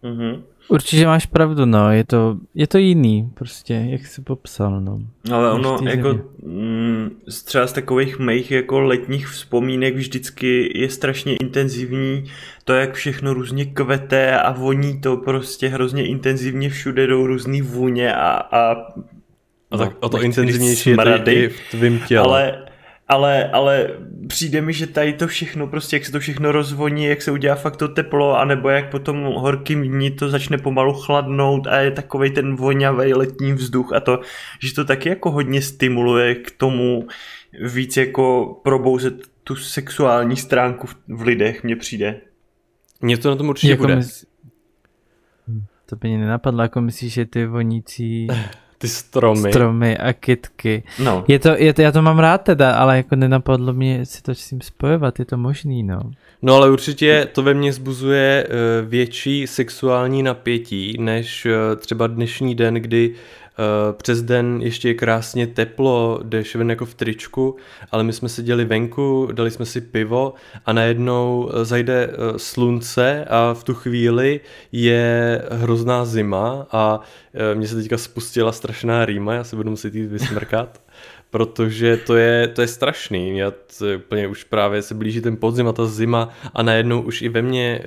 Mm-hmm. 0.02 0.42
Určitě 0.68 1.06
máš 1.06 1.26
pravdu, 1.26 1.66
no, 1.66 1.92
je 1.92 2.04
to, 2.04 2.36
je 2.54 2.66
to 2.66 2.78
jiný, 2.78 3.30
prostě, 3.34 3.74
jak 3.74 4.06
jsi 4.06 4.22
popsal, 4.22 4.80
no. 4.80 5.00
Ale 5.32 5.52
ono, 5.52 5.78
jako, 5.88 6.20
mm, 6.42 7.10
třeba 7.44 7.66
z 7.66 7.72
takových 7.72 8.18
mých 8.18 8.50
jako 8.50 8.80
letních 8.80 9.28
vzpomínek 9.28 9.96
vždycky 9.96 10.72
je 10.80 10.90
strašně 10.90 11.36
intenzivní 11.36 12.24
to, 12.64 12.72
jak 12.72 12.94
všechno 12.94 13.34
různě 13.34 13.64
kvete 13.64 14.40
a 14.40 14.52
voní 14.52 15.00
to 15.00 15.16
prostě 15.16 15.68
hrozně 15.68 16.06
intenzivně, 16.06 16.70
všude 16.70 17.06
jdou 17.06 17.26
různý 17.26 17.62
vůně 17.62 18.14
a, 18.14 18.30
a 18.30 18.76
a 19.70 19.76
tak 19.76 19.90
no, 19.90 19.96
o 20.00 20.08
to 20.08 20.22
intenzivnější 20.22 20.90
je 20.90 20.96
to 20.96 21.30
i 21.30 21.48
v 21.48 21.70
tvým 21.70 22.00
těle. 22.00 22.24
Ale, 22.24 22.67
ale, 23.08 23.50
ale 23.50 23.90
přijde 24.28 24.60
mi, 24.60 24.72
že 24.72 24.86
tady 24.86 25.12
to 25.12 25.26
všechno, 25.26 25.66
prostě 25.66 25.96
jak 25.96 26.04
se 26.04 26.12
to 26.12 26.20
všechno 26.20 26.52
rozvoní, 26.52 27.04
jak 27.04 27.22
se 27.22 27.30
udělá 27.30 27.56
fakt 27.56 27.76
to 27.76 27.88
teplo, 27.88 28.38
anebo 28.38 28.68
jak 28.68 28.90
potom 28.90 29.22
horkým 29.22 29.82
dní 29.82 30.10
to 30.10 30.28
začne 30.28 30.58
pomalu 30.58 30.92
chladnout 30.92 31.66
a 31.66 31.76
je 31.76 31.90
takový 31.90 32.30
ten 32.30 32.56
vonavý 32.56 33.14
letní 33.14 33.52
vzduch 33.52 33.92
a 33.92 34.00
to, 34.00 34.20
že 34.62 34.74
to 34.74 34.84
taky 34.84 35.08
jako 35.08 35.30
hodně 35.30 35.62
stimuluje 35.62 36.34
k 36.34 36.50
tomu 36.50 37.08
víc 37.72 37.96
jako 37.96 38.54
probouzet 38.64 39.14
tu 39.44 39.56
sexuální 39.56 40.36
stránku 40.36 40.86
v 41.08 41.22
lidech, 41.22 41.64
mně 41.64 41.76
přijde. 41.76 42.20
Mně 43.00 43.18
to 43.18 43.30
na 43.30 43.36
tom 43.36 43.48
určitě 43.48 43.70
jako 43.70 43.82
bude. 43.82 43.96
Mys... 43.96 44.26
To 45.86 45.96
by 45.96 46.08
mě 46.08 46.18
nenapadlo, 46.18 46.62
jako 46.62 46.80
myslíš, 46.80 47.12
že 47.12 47.26
ty 47.26 47.46
vonící 47.46 48.26
ty 48.78 48.88
stromy. 48.88 49.50
Stromy 49.52 49.98
a 49.98 50.12
kitky. 50.12 50.82
No. 51.04 51.24
Je 51.28 51.38
to, 51.38 51.48
je 51.48 51.74
to, 51.74 51.82
já 51.82 51.92
to 51.92 52.02
mám 52.02 52.18
rád 52.18 52.38
teda, 52.38 52.72
ale 52.72 52.96
jako 52.96 53.16
nenapadlo 53.16 53.72
mě 53.72 54.06
si 54.06 54.22
to 54.22 54.34
s 54.34 54.48
tím 54.48 54.60
spojovat, 54.60 55.18
je 55.18 55.24
to 55.24 55.36
možný, 55.36 55.82
no. 55.82 56.00
No 56.42 56.54
ale 56.54 56.70
určitě 56.70 57.28
to 57.32 57.42
ve 57.42 57.54
mně 57.54 57.72
zbuzuje 57.72 58.46
eh, 58.46 58.52
větší 58.86 59.46
sexuální 59.46 60.22
napětí, 60.22 60.96
než 61.00 61.46
eh, 61.46 61.76
třeba 61.76 62.06
dnešní 62.06 62.54
den, 62.54 62.74
kdy 62.74 63.14
přes 63.92 64.22
den 64.22 64.60
ještě 64.62 64.88
je 64.88 64.94
krásně 64.94 65.46
teplo, 65.46 66.20
jdeš 66.22 66.56
ven 66.56 66.70
jako 66.70 66.86
v 66.86 66.94
tričku, 66.94 67.56
ale 67.90 68.04
my 68.04 68.12
jsme 68.12 68.28
seděli 68.28 68.64
venku, 68.64 69.28
dali 69.32 69.50
jsme 69.50 69.66
si 69.66 69.80
pivo 69.80 70.34
a 70.66 70.72
najednou 70.72 71.50
eh, 71.52 71.64
zajde 71.64 72.10
eh, 72.12 72.38
slunce 72.38 73.24
a 73.24 73.54
v 73.54 73.64
tu 73.64 73.74
chvíli 73.74 74.40
je 74.72 75.42
hrozná 75.50 76.04
zima 76.04 76.66
a 76.72 77.00
mně 77.54 77.68
se 77.68 77.76
teďka 77.76 77.98
spustila 77.98 78.52
strašná 78.52 79.04
rýma, 79.04 79.34
já 79.34 79.44
se 79.44 79.56
budu 79.56 79.70
muset 79.70 79.94
jít 79.94 80.06
vysmrkat 80.06 80.80
protože 81.30 81.96
to 81.96 82.16
je, 82.16 82.48
to 82.48 82.60
je 82.60 82.68
strašný. 82.68 83.38
Já 83.38 83.50
to 83.50 83.86
úplně 83.96 84.28
už 84.28 84.44
právě 84.44 84.82
se 84.82 84.94
blíží 84.94 85.20
ten 85.20 85.36
podzim 85.36 85.68
a 85.68 85.72
ta 85.72 85.86
zima 85.86 86.28
a 86.54 86.62
najednou 86.62 87.00
už 87.00 87.22
i 87.22 87.28
ve 87.28 87.42
mně 87.42 87.82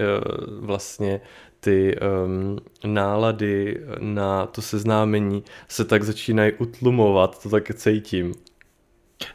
vlastně 0.59 1.21
ty 1.63 1.95
um, 2.25 2.57
nálady 2.93 3.81
na 3.99 4.45
to 4.45 4.61
seznámení 4.61 5.43
se 5.67 5.85
tak 5.85 6.03
začínají 6.03 6.53
utlumovat, 6.53 7.43
to 7.43 7.49
tak 7.49 7.75
cítím. 7.75 8.33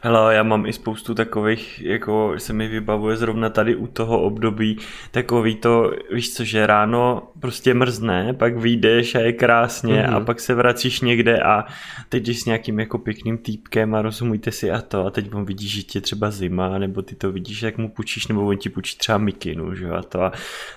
Hele, 0.01 0.35
já 0.35 0.43
mám 0.43 0.65
i 0.65 0.73
spoustu 0.73 1.13
takových, 1.13 1.81
jako 1.81 2.33
se 2.37 2.53
mi 2.53 2.67
vybavuje 2.67 3.17
zrovna 3.17 3.49
tady 3.49 3.75
u 3.75 3.87
toho 3.87 4.21
období, 4.21 4.77
takový 5.11 5.55
to, 5.55 5.93
víš 6.11 6.33
co, 6.33 6.43
že 6.43 6.67
ráno 6.67 7.23
prostě 7.39 7.73
mrzne, 7.73 8.33
pak 8.33 8.57
vyjdeš 8.57 9.15
a 9.15 9.19
je 9.19 9.33
krásně 9.33 9.93
mm-hmm. 9.93 10.15
a 10.15 10.19
pak 10.19 10.39
se 10.39 10.55
vracíš 10.55 11.01
někde 11.01 11.39
a 11.39 11.65
teď 12.09 12.27
jsi 12.27 12.33
s 12.33 12.45
nějakým 12.45 12.79
jako 12.79 12.97
pěkným 12.97 13.37
týpkem 13.37 13.95
a 13.95 14.01
rozumíte 14.01 14.51
si 14.51 14.71
a 14.71 14.81
to 14.81 15.05
a 15.05 15.09
teď 15.09 15.33
on 15.33 15.45
vidí, 15.45 15.67
že 15.67 15.83
tě 15.83 16.01
třeba 16.01 16.31
zima, 16.31 16.77
nebo 16.77 17.01
ty 17.01 17.15
to 17.15 17.31
vidíš, 17.31 17.61
jak 17.61 17.77
mu 17.77 17.89
půjčíš, 17.89 18.27
nebo 18.27 18.47
on 18.47 18.57
ti 18.57 18.69
půjčí 18.69 18.97
třeba 18.97 19.17
mikinu, 19.17 19.75
že 19.75 19.89
a 19.89 20.01
to 20.01 20.21
a 20.21 20.31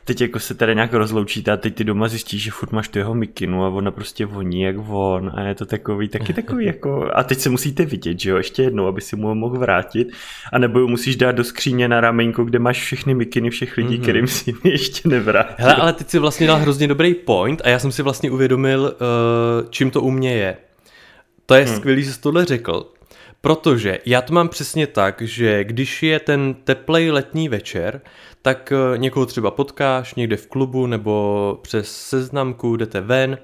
teď 0.04 0.20
jako 0.20 0.38
se 0.38 0.54
tady 0.54 0.74
nějak 0.74 0.94
rozloučíte 0.94 1.52
a 1.52 1.56
teď 1.56 1.74
ty 1.74 1.84
doma 1.84 2.08
zjistíš, 2.08 2.42
že 2.42 2.50
furt 2.50 2.72
máš 2.72 2.88
tu 2.88 2.98
jeho 2.98 3.14
mikinu 3.14 3.64
a 3.64 3.68
ona 3.68 3.90
prostě 3.90 4.26
voní 4.26 4.62
jak 4.62 4.76
von 4.76 5.32
a 5.34 5.42
je 5.42 5.54
to 5.54 5.66
takový, 5.66 6.08
taky 6.08 6.32
takový 6.32 6.66
jako, 6.72 7.10
a 7.14 7.22
teď 7.22 7.38
se 7.38 7.50
musíte 7.50 7.84
vidět, 7.84 8.20
že 8.20 8.30
jo, 8.30 8.36
ještě 8.36 8.62
jednou, 8.62 8.86
aby 8.86 8.99
si 9.00 9.16
mu 9.16 9.34
mohl 9.34 9.58
vrátit, 9.58 10.08
a 10.52 10.58
nebo 10.58 10.88
musíš 10.88 11.16
dát 11.16 11.32
do 11.32 11.44
skříně 11.44 11.88
na 11.88 12.00
ramenko, 12.00 12.44
kde 12.44 12.58
máš 12.58 12.82
všechny 12.82 13.14
mikiny 13.14 13.50
všech 13.50 13.76
lidí, 13.76 13.96
mm-hmm. 13.96 14.02
kterým 14.02 14.26
si 14.26 14.54
ještě 14.64 15.08
nevrátil. 15.08 15.54
Hele, 15.58 15.74
ale 15.74 15.92
teď 15.92 16.08
si 16.08 16.18
vlastně 16.18 16.46
dal 16.46 16.56
hrozně 16.56 16.88
dobrý 16.88 17.14
point 17.14 17.62
a 17.64 17.68
já 17.68 17.78
jsem 17.78 17.92
si 17.92 18.02
vlastně 18.02 18.30
uvědomil, 18.30 18.80
uh, 18.82 19.68
čím 19.70 19.90
to 19.90 20.00
u 20.00 20.10
mě 20.10 20.34
je. 20.34 20.56
To 21.46 21.54
je 21.54 21.64
hmm. 21.64 21.76
skvělý, 21.76 22.02
že 22.02 22.12
jsi 22.12 22.20
tohle 22.20 22.44
řekl, 22.44 22.92
protože 23.40 23.98
já 24.06 24.22
to 24.22 24.34
mám 24.34 24.48
přesně 24.48 24.86
tak, 24.86 25.22
že 25.22 25.64
když 25.64 26.02
je 26.02 26.20
ten 26.20 26.54
teplej 26.64 27.10
letní 27.10 27.48
večer, 27.48 28.00
tak 28.42 28.72
uh, 28.92 28.98
někoho 28.98 29.26
třeba 29.26 29.50
potkáš 29.50 30.14
někde 30.14 30.36
v 30.36 30.46
klubu 30.46 30.86
nebo 30.86 31.58
přes 31.62 31.92
seznamku 31.92 32.76
jdete 32.76 33.00
ven, 33.00 33.38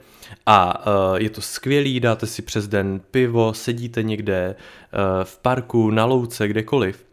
a 0.46 0.86
uh, 0.86 1.16
je 1.16 1.30
to 1.30 1.40
skvělý, 1.40 2.00
dáte 2.00 2.26
si 2.26 2.42
přes 2.42 2.68
den 2.68 3.00
pivo, 3.10 3.54
sedíte 3.54 4.02
někde 4.02 4.54
uh, 4.54 5.24
v 5.24 5.38
parku, 5.38 5.90
na 5.90 6.04
louce, 6.04 6.48
kdekoliv. 6.48 7.06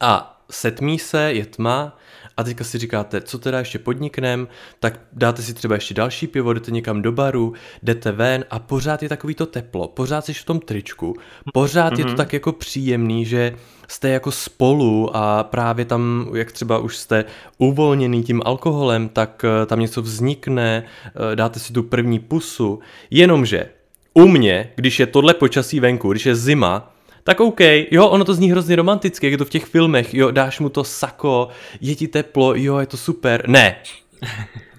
A 0.00 0.42
setmí 0.50 0.98
se, 0.98 1.32
je 1.32 1.46
tma 1.46 1.98
a 2.36 2.44
teďka 2.44 2.64
si 2.64 2.78
říkáte, 2.78 3.20
co 3.20 3.38
teda 3.38 3.58
ještě 3.58 3.78
podniknem, 3.78 4.48
tak 4.80 5.00
dáte 5.12 5.42
si 5.42 5.54
třeba 5.54 5.74
ještě 5.74 5.94
další 5.94 6.26
pivo, 6.26 6.52
jdete 6.52 6.70
někam 6.70 7.02
do 7.02 7.12
baru, 7.12 7.52
jdete 7.82 8.12
ven 8.12 8.44
a 8.50 8.58
pořád 8.58 9.02
je 9.02 9.08
takový 9.08 9.34
to 9.34 9.46
teplo, 9.46 9.88
pořád 9.88 10.24
jsi 10.24 10.34
v 10.34 10.44
tom 10.44 10.60
tričku, 10.60 11.14
pořád 11.52 11.92
mm-hmm. 11.92 11.98
je 11.98 12.04
to 12.04 12.08
mhm. 12.08 12.16
tak 12.16 12.32
jako 12.32 12.52
příjemný, 12.52 13.24
že 13.24 13.54
jste 13.88 14.08
jako 14.08 14.30
spolu 14.30 15.16
a 15.16 15.44
právě 15.44 15.84
tam, 15.84 16.30
jak 16.34 16.52
třeba 16.52 16.78
už 16.78 16.96
jste 16.96 17.24
uvolněný 17.58 18.22
tím 18.22 18.42
alkoholem, 18.44 19.08
tak 19.08 19.44
eh, 19.44 19.66
tam 19.66 19.80
něco 19.80 20.02
vznikne, 20.02 20.84
eh, 21.32 21.36
dáte 21.36 21.60
si 21.60 21.72
tu 21.72 21.82
první 21.82 22.18
pusu, 22.18 22.78
jenomže 23.10 23.68
u 24.14 24.28
mě, 24.28 24.72
když 24.76 25.00
je 25.00 25.06
tohle 25.06 25.34
počasí 25.34 25.80
venku, 25.80 26.12
když 26.12 26.26
je 26.26 26.36
zima, 26.36 26.95
tak 27.26 27.40
OK, 27.40 27.60
jo, 27.90 28.08
ono 28.08 28.24
to 28.24 28.34
zní 28.34 28.50
hrozně 28.50 28.76
romanticky, 28.76 29.26
jak 29.26 29.32
je 29.32 29.38
to 29.38 29.44
v 29.44 29.50
těch 29.50 29.64
filmech, 29.64 30.14
jo, 30.14 30.30
dáš 30.30 30.60
mu 30.60 30.68
to 30.68 30.84
sako, 30.84 31.48
je 31.80 31.94
ti 31.94 32.08
teplo, 32.08 32.54
jo, 32.54 32.78
je 32.78 32.86
to 32.86 32.96
super. 32.96 33.48
Ne. 33.48 33.76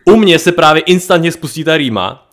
U 0.05 0.15
mě 0.15 0.39
se 0.39 0.51
právě 0.51 0.81
instantně 0.81 1.31
spustí 1.31 1.63
ta 1.63 1.77
rýma, 1.77 2.29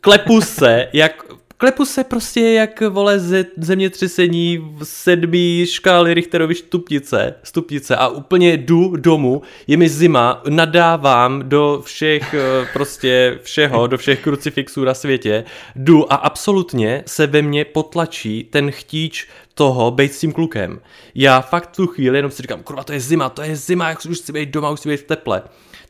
klepu 0.00 0.40
se, 0.40 0.88
jak 0.92 1.24
klepu 1.58 1.84
se 1.84 2.04
prostě 2.04 2.40
jak 2.40 2.80
vole 2.80 3.18
ze, 3.18 3.46
zemětřesení 3.56 4.74
sedmý 4.82 5.66
škály 5.66 6.14
Richterovy 6.14 6.54
stupnice, 6.54 7.34
stupnice 7.42 7.96
a 7.96 8.08
úplně 8.08 8.52
jdu 8.52 8.96
domů, 8.96 9.42
je 9.66 9.76
mi 9.76 9.88
zima, 9.88 10.42
nadávám 10.48 11.42
do 11.48 11.82
všech 11.84 12.34
eh, 12.34 12.68
prostě 12.72 13.38
všeho, 13.42 13.86
do 13.86 13.98
všech 13.98 14.20
krucifixů 14.20 14.84
na 14.84 14.94
světě, 14.94 15.44
jdu 15.76 16.12
a 16.12 16.16
absolutně 16.16 17.02
se 17.06 17.26
ve 17.26 17.42
mně 17.42 17.64
potlačí 17.64 18.44
ten 18.44 18.70
chtíč 18.70 19.28
toho 19.54 19.90
být 19.90 20.12
s 20.12 20.20
tím 20.20 20.32
klukem. 20.32 20.80
Já 21.14 21.40
fakt 21.40 21.76
tu 21.76 21.86
chvíli 21.86 22.18
jenom 22.18 22.30
si 22.30 22.42
říkám, 22.42 22.62
kurva, 22.62 22.84
to 22.84 22.92
je 22.92 23.00
zima, 23.00 23.28
to 23.28 23.42
je 23.42 23.56
zima, 23.56 23.88
jak 23.88 23.98
už 24.10 24.18
chci 24.18 24.32
být 24.32 24.48
doma, 24.48 24.70
už 24.70 24.80
chci 24.80 24.88
být 24.88 25.00
v 25.00 25.06
teple. 25.06 25.42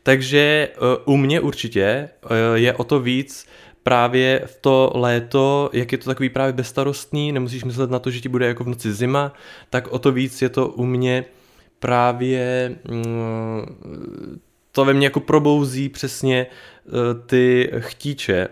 Takže 0.03 0.69
uh, 1.05 1.13
u 1.13 1.17
mě 1.17 1.39
určitě 1.39 2.09
uh, 2.23 2.31
je 2.55 2.73
o 2.73 2.83
to 2.83 2.99
víc 2.99 3.45
právě 3.89 4.41
v 4.45 4.57
to 4.61 4.91
léto, 4.95 5.69
jak 5.73 5.91
je 5.91 5.97
to 5.97 6.09
takový 6.09 6.29
právě 6.29 6.53
bezstarostný, 6.53 7.31
nemusíš 7.31 7.63
myslet 7.63 7.89
na 7.89 7.99
to, 7.99 8.11
že 8.11 8.21
ti 8.21 8.29
bude 8.29 8.47
jako 8.47 8.63
v 8.63 8.67
noci 8.67 8.93
zima, 8.93 9.33
tak 9.69 9.87
o 9.87 9.99
to 9.99 10.11
víc 10.11 10.41
je 10.41 10.49
to 10.49 10.67
u 10.67 10.85
mě 10.85 11.25
právě 11.79 12.75
mm, 12.91 14.39
to 14.71 14.85
ve 14.85 14.93
mně 14.93 15.05
jako 15.05 15.19
probouzí 15.19 15.89
přesně 15.89 16.47
uh, 16.85 16.93
ty 17.25 17.71
chtíče 17.79 18.47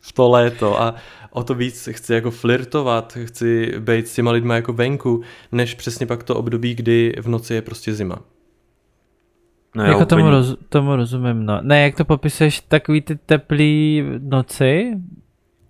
v 0.00 0.12
to 0.12 0.28
léto 0.28 0.80
a 0.80 0.94
o 1.30 1.44
to 1.44 1.54
víc 1.54 1.88
chci 1.92 2.14
jako 2.14 2.30
flirtovat, 2.30 3.18
chci 3.24 3.72
být 3.78 4.08
s 4.08 4.14
těma 4.14 4.30
lidma 4.30 4.54
jako 4.54 4.72
venku, 4.72 5.22
než 5.52 5.74
přesně 5.74 6.06
pak 6.06 6.22
to 6.22 6.36
období, 6.36 6.74
kdy 6.74 7.14
v 7.20 7.28
noci 7.28 7.54
je 7.54 7.62
prostě 7.62 7.94
zima. 7.94 8.18
No 9.74 9.84
jako 9.84 9.96
úplně... 9.96 10.06
tomu, 10.06 10.30
roz, 10.30 10.56
tomu 10.68 10.96
rozumím, 10.96 11.46
no. 11.46 11.60
Ne, 11.62 11.82
jak 11.82 11.96
to 11.96 12.04
popisuješ, 12.04 12.60
takový 12.60 13.00
ty 13.00 13.16
teplý 13.16 14.04
noci, 14.18 14.96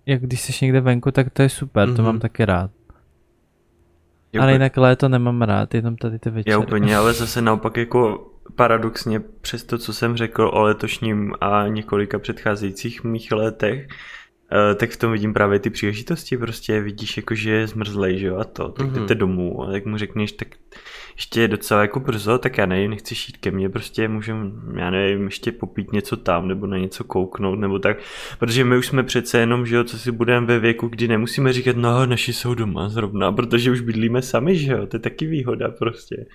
jak 0.05 0.21
když 0.21 0.41
jsi 0.41 0.65
někde 0.65 0.81
venku, 0.81 1.11
tak 1.11 1.29
to 1.29 1.41
je 1.41 1.49
super, 1.49 1.89
mm-hmm. 1.89 1.95
to 1.95 2.03
mám 2.03 2.15
mhm. 2.15 2.21
taky 2.21 2.45
rád. 2.45 2.71
Je 4.33 4.39
ale 4.39 4.51
jinak 4.51 4.77
léto 4.77 5.09
nemám 5.09 5.41
rád, 5.41 5.73
jenom 5.73 5.95
tady 5.95 6.19
ty 6.19 6.29
večery. 6.29 6.51
Já 6.51 6.59
úplně, 6.59 6.97
ale 6.97 7.13
zase 7.23 7.41
naopak 7.41 7.77
jako 7.77 8.29
paradoxně 8.55 9.19
přes 9.19 9.63
to, 9.63 9.77
co 9.77 9.93
jsem 9.93 10.17
řekl 10.17 10.51
o 10.53 10.61
letošním 10.61 11.33
a 11.41 11.67
několika 11.67 12.19
předcházejících 12.19 13.03
mých 13.03 13.31
letech, 13.31 13.87
tak 14.75 14.91
v 14.91 14.97
tom 14.97 15.11
vidím 15.11 15.33
právě 15.33 15.59
ty 15.59 15.69
příležitosti, 15.69 16.37
prostě 16.37 16.81
vidíš 16.81 17.17
jako, 17.17 17.35
že 17.35 17.51
je 17.51 17.67
zmrzlej, 17.67 18.19
že 18.19 18.27
jo, 18.27 18.37
a 18.37 18.43
to, 18.43 18.69
tak 18.69 18.87
mm-hmm. 18.87 18.99
jdete 18.99 19.15
domů 19.15 19.63
a 19.63 19.71
jak 19.71 19.85
mu 19.85 19.97
řekneš, 19.97 20.31
tak 20.31 20.47
ještě 21.15 21.41
je 21.41 21.47
docela 21.47 21.81
jako 21.81 21.99
brzo, 21.99 22.37
tak 22.37 22.57
já 22.57 22.65
nevím, 22.65 22.91
nechci 22.91 23.15
šít 23.15 23.37
ke 23.37 23.51
mně, 23.51 23.69
prostě 23.69 24.07
můžeme, 24.07 24.51
já 24.75 24.89
nevím, 24.89 25.25
ještě 25.25 25.51
popít 25.51 25.91
něco 25.91 26.17
tam, 26.17 26.47
nebo 26.47 26.67
na 26.67 26.77
něco 26.77 27.03
kouknout, 27.03 27.59
nebo 27.59 27.79
tak, 27.79 27.97
protože 28.39 28.63
my 28.63 28.77
už 28.77 28.87
jsme 28.87 29.03
přece 29.03 29.39
jenom, 29.39 29.65
že 29.65 29.75
jo, 29.75 29.83
co 29.83 29.99
si 29.99 30.11
budeme 30.11 30.45
ve 30.45 30.59
věku, 30.59 30.87
kdy 30.87 31.07
nemusíme 31.07 31.53
říkat, 31.53 31.75
no, 31.75 32.05
naši 32.05 32.33
jsou 32.33 32.53
doma 32.53 32.89
zrovna, 32.89 33.31
protože 33.31 33.71
už 33.71 33.81
bydlíme 33.81 34.21
sami, 34.21 34.55
že 34.55 34.71
jo, 34.71 34.87
to 34.87 34.95
je 34.95 34.99
taky 34.99 35.25
výhoda 35.25 35.71
prostě. 35.71 36.25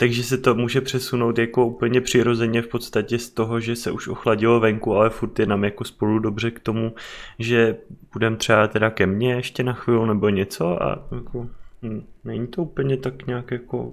Takže 0.00 0.22
se 0.22 0.38
to 0.38 0.54
může 0.54 0.80
přesunout 0.80 1.38
jako 1.38 1.66
úplně 1.66 2.00
přirozeně 2.00 2.62
v 2.62 2.68
podstatě 2.68 3.18
z 3.18 3.30
toho, 3.30 3.60
že 3.60 3.76
se 3.76 3.90
už 3.90 4.08
ochladilo 4.08 4.60
venku, 4.60 4.94
ale 4.94 5.10
furt 5.10 5.38
je 5.38 5.46
nám 5.46 5.64
jako 5.64 5.84
spolu 5.84 6.18
dobře 6.18 6.50
k 6.50 6.60
tomu, 6.60 6.94
že 7.38 7.76
budeme 8.12 8.36
třeba 8.36 8.68
teda 8.68 8.90
ke 8.90 9.06
mně 9.06 9.34
ještě 9.34 9.62
na 9.62 9.72
chvíli 9.72 10.06
nebo 10.06 10.28
něco 10.28 10.82
a 10.82 11.08
jako 11.14 11.48
hm, 11.82 12.06
není 12.24 12.46
to 12.46 12.62
úplně 12.62 12.96
tak 12.96 13.26
nějak 13.26 13.50
jako 13.50 13.92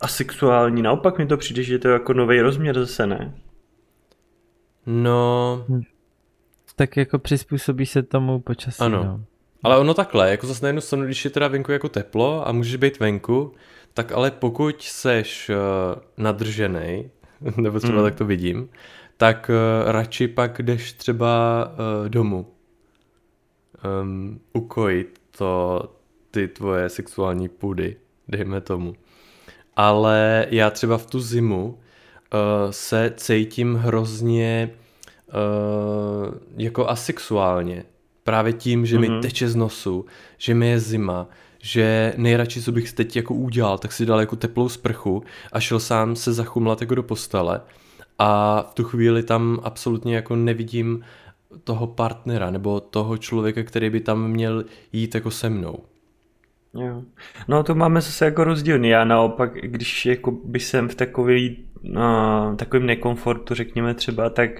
asexuální, 0.00 0.82
naopak 0.82 1.18
mi 1.18 1.26
to 1.26 1.36
přijde, 1.36 1.62
že 1.62 1.74
je 1.74 1.78
to 1.78 1.88
jako 1.88 2.12
nový 2.12 2.40
rozměr 2.40 2.78
zase, 2.78 3.06
ne? 3.06 3.34
No... 4.86 5.64
Hm. 5.68 5.82
Tak 6.76 6.96
jako 6.96 7.18
přizpůsobí 7.18 7.86
se 7.86 8.02
tomu 8.02 8.40
počasí, 8.40 8.82
ano. 8.82 9.04
No. 9.04 9.24
Ale 9.62 9.78
ono 9.78 9.94
takhle, 9.94 10.30
jako 10.30 10.46
zase 10.46 10.64
na 10.64 10.68
jednu 10.68 10.80
stranu, 10.80 11.04
když 11.04 11.24
je 11.24 11.30
teda 11.30 11.48
venku 11.48 11.72
jako 11.72 11.88
teplo 11.88 12.48
a 12.48 12.52
můžeš 12.52 12.76
být 12.76 13.00
venku, 13.00 13.54
tak 13.94 14.12
ale 14.12 14.30
pokud 14.30 14.82
seš 14.82 15.50
uh, 15.50 16.02
nadržený, 16.16 17.10
nebo 17.56 17.80
třeba 17.80 17.98
mm. 17.98 18.04
tak 18.04 18.14
to 18.14 18.24
vidím, 18.24 18.68
tak 19.16 19.50
uh, 19.50 19.90
radši 19.90 20.28
pak 20.28 20.62
jdeš 20.62 20.92
třeba 20.92 21.64
uh, 21.72 22.08
domů 22.08 22.46
um, 24.02 24.40
ukojit 24.52 25.20
to, 25.30 25.82
ty 26.30 26.48
tvoje 26.48 26.88
sexuální 26.88 27.48
půdy, 27.48 27.96
dejme 28.28 28.60
tomu. 28.60 28.94
Ale 29.76 30.46
já 30.50 30.70
třeba 30.70 30.98
v 30.98 31.06
tu 31.06 31.20
zimu 31.20 31.66
uh, 31.66 31.78
se 32.70 33.12
cítím 33.16 33.74
hrozně 33.74 34.70
uh, 35.26 36.34
jako 36.56 36.88
asexuálně. 36.88 37.84
Právě 38.24 38.52
tím, 38.52 38.86
že 38.86 38.96
mm-hmm. 38.96 39.00
mi 39.00 39.08
mhm. 39.08 39.20
teče 39.20 39.48
z 39.48 39.56
nosu, 39.56 40.06
že 40.38 40.54
mi 40.54 40.68
je 40.68 40.80
zima, 40.80 41.28
že 41.64 42.14
nejradši, 42.16 42.62
co 42.62 42.72
bych 42.72 42.92
teď 42.92 43.16
jako 43.16 43.34
udělal, 43.34 43.78
tak 43.78 43.92
si 43.92 44.06
dal 44.06 44.20
jako 44.20 44.36
teplou 44.36 44.68
sprchu 44.68 45.22
a 45.52 45.60
šel 45.60 45.80
sám 45.80 46.16
se 46.16 46.32
zachumlat 46.32 46.80
jako 46.80 46.94
do 46.94 47.02
postele 47.02 47.60
a 48.18 48.62
v 48.70 48.74
tu 48.74 48.84
chvíli 48.84 49.22
tam 49.22 49.60
absolutně 49.62 50.16
jako 50.16 50.36
nevidím 50.36 51.04
toho 51.64 51.86
partnera 51.86 52.50
nebo 52.50 52.80
toho 52.80 53.18
člověka, 53.18 53.62
který 53.62 53.90
by 53.90 54.00
tam 54.00 54.30
měl 54.30 54.64
jít 54.92 55.14
jako 55.14 55.30
se 55.30 55.50
mnou. 55.50 55.78
Jo. 56.74 57.02
No 57.48 57.62
to 57.62 57.74
máme 57.74 58.00
zase 58.00 58.24
jako 58.24 58.44
rozdílný. 58.44 58.88
Já 58.88 59.04
naopak, 59.04 59.54
když 59.54 60.06
jako 60.06 60.30
by 60.30 60.60
jsem 60.60 60.88
v 60.88 60.94
takový, 60.94 61.64
takovým 62.56 62.86
nekomfortu, 62.86 63.54
řekněme 63.54 63.94
třeba, 63.94 64.30
tak 64.30 64.50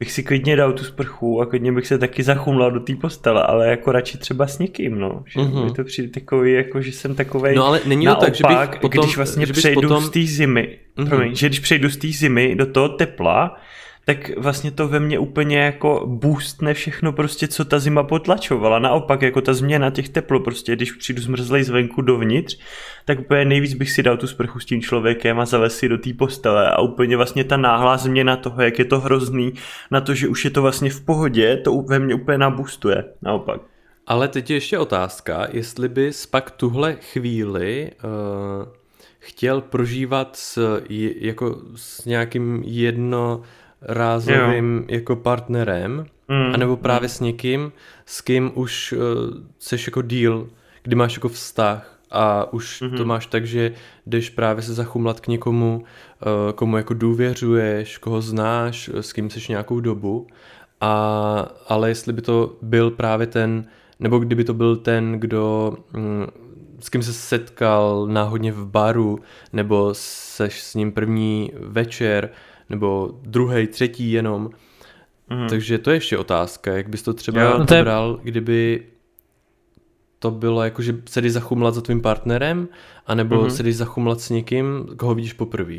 bych 0.00 0.12
si 0.12 0.22
klidně 0.22 0.56
dal 0.56 0.72
tu 0.72 0.84
sprchu 0.84 1.40
a 1.40 1.46
klidně 1.46 1.72
bych 1.72 1.86
se 1.86 1.98
taky 1.98 2.22
zachumlal 2.22 2.70
do 2.70 2.80
té 2.80 2.96
postele, 2.96 3.42
ale 3.42 3.68
jako 3.68 3.92
radši 3.92 4.18
třeba 4.18 4.46
s 4.46 4.58
někým, 4.58 4.98
no. 4.98 5.22
Že 5.26 5.40
uh-huh. 5.40 5.64
mi 5.64 5.72
to 5.72 5.84
přijde 5.84 6.08
takový, 6.08 6.52
jako 6.52 6.82
že 6.82 6.92
jsem 6.92 7.14
takový. 7.14 7.54
No 7.54 7.66
ale 7.66 7.80
není 7.86 8.04
naopak, 8.04 8.36
to 8.36 8.42
tak, 8.42 8.52
že 8.52 8.70
bych 8.70 8.80
potom, 8.80 9.04
když 9.04 9.16
vlastně 9.16 9.46
že 9.46 9.52
přejdu 9.52 9.80
potom... 9.80 10.02
z 10.02 10.10
té 10.10 10.22
zimy, 10.22 10.78
uh-huh. 10.96 11.08
promiň, 11.08 11.34
že 11.34 11.46
když 11.48 11.60
přejdu 11.60 11.90
z 11.90 11.96
té 11.96 12.08
zimy 12.08 12.54
do 12.54 12.66
toho 12.66 12.88
tepla, 12.88 13.56
tak 14.04 14.38
vlastně 14.38 14.70
to 14.70 14.88
ve 14.88 15.00
mně 15.00 15.18
úplně 15.18 15.58
jako 15.58 16.02
boostne 16.06 16.74
všechno 16.74 17.12
prostě, 17.12 17.48
co 17.48 17.64
ta 17.64 17.78
zima 17.78 18.02
potlačovala. 18.02 18.78
Naopak, 18.78 19.22
jako 19.22 19.40
ta 19.40 19.54
změna 19.54 19.90
těch 19.90 20.08
teplo, 20.08 20.40
prostě 20.40 20.76
když 20.76 20.92
přijdu 20.92 21.22
zmrzlej 21.22 21.64
zvenku 21.64 22.02
dovnitř, 22.02 22.58
tak 23.04 23.20
úplně 23.20 23.44
nejvíc 23.44 23.74
bych 23.74 23.90
si 23.90 24.02
dal 24.02 24.16
tu 24.16 24.26
sprchu 24.26 24.60
s 24.60 24.64
tím 24.64 24.82
člověkem 24.82 25.40
a 25.40 25.46
zalez 25.46 25.78
si 25.78 25.88
do 25.88 25.98
té 25.98 26.12
postele 26.12 26.70
a 26.70 26.80
úplně 26.80 27.16
vlastně 27.16 27.44
ta 27.44 27.56
náhlá 27.56 27.96
změna 27.96 28.36
toho, 28.36 28.62
jak 28.62 28.78
je 28.78 28.84
to 28.84 29.00
hrozný, 29.00 29.52
na 29.90 30.00
to, 30.00 30.14
že 30.14 30.28
už 30.28 30.44
je 30.44 30.50
to 30.50 30.62
vlastně 30.62 30.90
v 30.90 31.00
pohodě, 31.00 31.56
to 31.56 31.82
ve 31.82 31.98
mně 31.98 32.14
úplně 32.14 32.38
nabustuje, 32.38 33.04
naopak. 33.22 33.60
Ale 34.06 34.28
teď 34.28 34.50
je 34.50 34.56
ještě 34.56 34.78
otázka, 34.78 35.48
jestli 35.52 35.88
bys 35.88 36.26
pak 36.26 36.50
tuhle 36.50 36.96
chvíli 36.96 37.90
uh, 38.04 38.68
chtěl 39.18 39.60
prožívat 39.60 40.36
s, 40.36 40.80
jako 41.20 41.60
s 41.74 42.04
nějakým 42.04 42.62
jedno 42.66 43.42
rázovým 43.82 44.76
jo. 44.76 44.84
jako 44.88 45.16
partnerem, 45.16 46.06
mm. 46.28 46.54
anebo 46.54 46.76
právě 46.76 47.06
mm. 47.06 47.08
s 47.08 47.20
někým, 47.20 47.72
s 48.06 48.20
kým 48.20 48.52
už 48.54 48.92
uh, 48.92 49.00
seš 49.58 49.86
jako 49.86 50.02
deal, 50.02 50.46
kdy 50.82 50.96
máš 50.96 51.14
jako 51.14 51.28
vztah 51.28 51.98
a 52.10 52.52
už 52.52 52.82
mm-hmm. 52.82 52.96
to 52.96 53.04
máš 53.04 53.26
tak, 53.26 53.46
že 53.46 53.72
jdeš 54.06 54.30
právě 54.30 54.62
se 54.62 54.74
zachumlat 54.74 55.20
k 55.20 55.28
někomu, 55.28 55.82
uh, 55.82 56.52
komu 56.52 56.76
jako 56.76 56.94
důvěřuješ, 56.94 57.98
koho 57.98 58.22
znáš, 58.22 58.90
s 58.94 59.12
kým 59.12 59.30
seš 59.30 59.48
nějakou 59.48 59.80
dobu, 59.80 60.26
a, 60.80 61.48
ale 61.68 61.88
jestli 61.88 62.12
by 62.12 62.22
to 62.22 62.56
byl 62.62 62.90
právě 62.90 63.26
ten, 63.26 63.64
nebo 63.98 64.18
kdyby 64.18 64.44
to 64.44 64.54
byl 64.54 64.76
ten, 64.76 65.12
kdo 65.12 65.74
mm, 65.92 66.26
s 66.80 66.88
kým 66.88 67.02
se 67.02 67.12
setkal 67.12 68.06
náhodně 68.06 68.52
v 68.52 68.66
baru, 68.66 69.18
nebo 69.52 69.90
seš 69.92 70.62
s 70.62 70.74
ním 70.74 70.92
první 70.92 71.52
večer, 71.60 72.30
nebo 72.70 73.10
druhý, 73.22 73.66
třetí 73.66 74.12
jenom. 74.12 74.50
Mm. 75.30 75.48
Takže 75.48 75.78
to 75.78 75.90
je 75.90 75.96
ještě 75.96 76.18
otázka, 76.18 76.76
jak 76.76 76.88
bys 76.88 77.02
to 77.02 77.14
třeba 77.14 77.42
jo, 77.42 77.58
no 77.58 77.66
to 77.66 77.74
je... 77.74 77.82
bral, 77.82 78.20
kdyby 78.22 78.86
to 80.18 80.30
bylo 80.30 80.64
jako, 80.64 80.82
že 80.82 80.94
se 81.08 81.20
jdeš 81.20 81.32
zachumlat 81.32 81.74
za 81.74 81.80
tvým 81.80 82.00
partnerem, 82.00 82.68
anebo 83.06 83.36
mm-hmm. 83.36 83.48
se 83.48 83.62
jdeš 83.62 83.76
zachumlat 83.76 84.20
s 84.20 84.30
někým, 84.30 84.86
koho 84.96 85.14
vidíš 85.14 85.32
poprvé. 85.32 85.76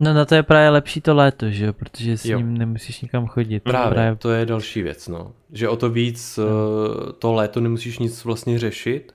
No 0.00 0.14
na 0.14 0.24
to 0.24 0.34
je 0.34 0.42
právě 0.42 0.70
lepší 0.70 1.00
to 1.00 1.14
léto, 1.14 1.50
že 1.50 1.64
jo, 1.64 1.72
protože 1.72 2.16
s 2.16 2.24
jo. 2.24 2.38
ním 2.38 2.58
nemusíš 2.58 3.00
nikam 3.00 3.26
chodit. 3.26 3.60
Právě, 3.60 3.94
právě, 3.94 4.16
to 4.16 4.30
je 4.30 4.46
další 4.46 4.82
věc, 4.82 5.08
no. 5.08 5.32
Že 5.52 5.68
o 5.68 5.76
to 5.76 5.90
víc 5.90 6.38
no. 6.38 7.12
to 7.12 7.32
léto 7.32 7.60
nemusíš 7.60 7.98
nic 7.98 8.24
vlastně 8.24 8.58
řešit, 8.58 9.14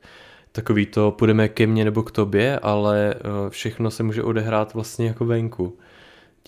takový 0.52 0.86
to 0.86 1.12
půjdeme 1.12 1.48
ke 1.48 1.68
mně 1.68 1.86
nebo 1.86 2.04
k 2.04 2.12
tobě, 2.12 2.60
ale 2.60 3.14
eh, 3.14 3.50
všechno 3.50 3.92
se 3.92 4.04
může 4.04 4.24
odehrát 4.24 4.74
vlastně 4.74 5.08
jako 5.08 5.26
venku 5.26 5.78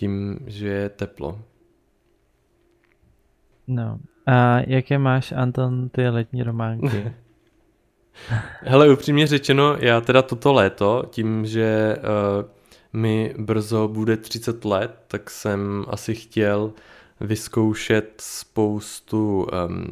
tím, 0.02 0.40
že 0.48 0.68
je 0.68 0.90
teplo. 0.90 1.40
No. 3.68 4.00
A 4.26 4.60
jaké 4.68 4.98
máš, 4.98 5.32
Anton, 5.32 5.90
ty 5.90 6.10
letní 6.10 6.44
románky? 6.44 7.14
Hele, 8.62 8.94
upřímně 8.94 9.28
řečeno, 9.28 9.78
já 9.80 10.02
teda 10.02 10.22
toto 10.22 10.54
léto, 10.54 11.04
tím, 11.10 11.46
že 11.46 11.98
uh, 11.98 12.50
mi 12.94 13.34
brzo 13.38 13.88
bude 13.88 14.18
30 14.18 14.66
let, 14.66 14.92
tak 15.08 15.30
jsem 15.30 15.86
asi 15.88 16.16
chtěl 16.16 16.74
vyzkoušet 17.20 18.14
spoustu 18.18 19.48
um, 19.68 19.92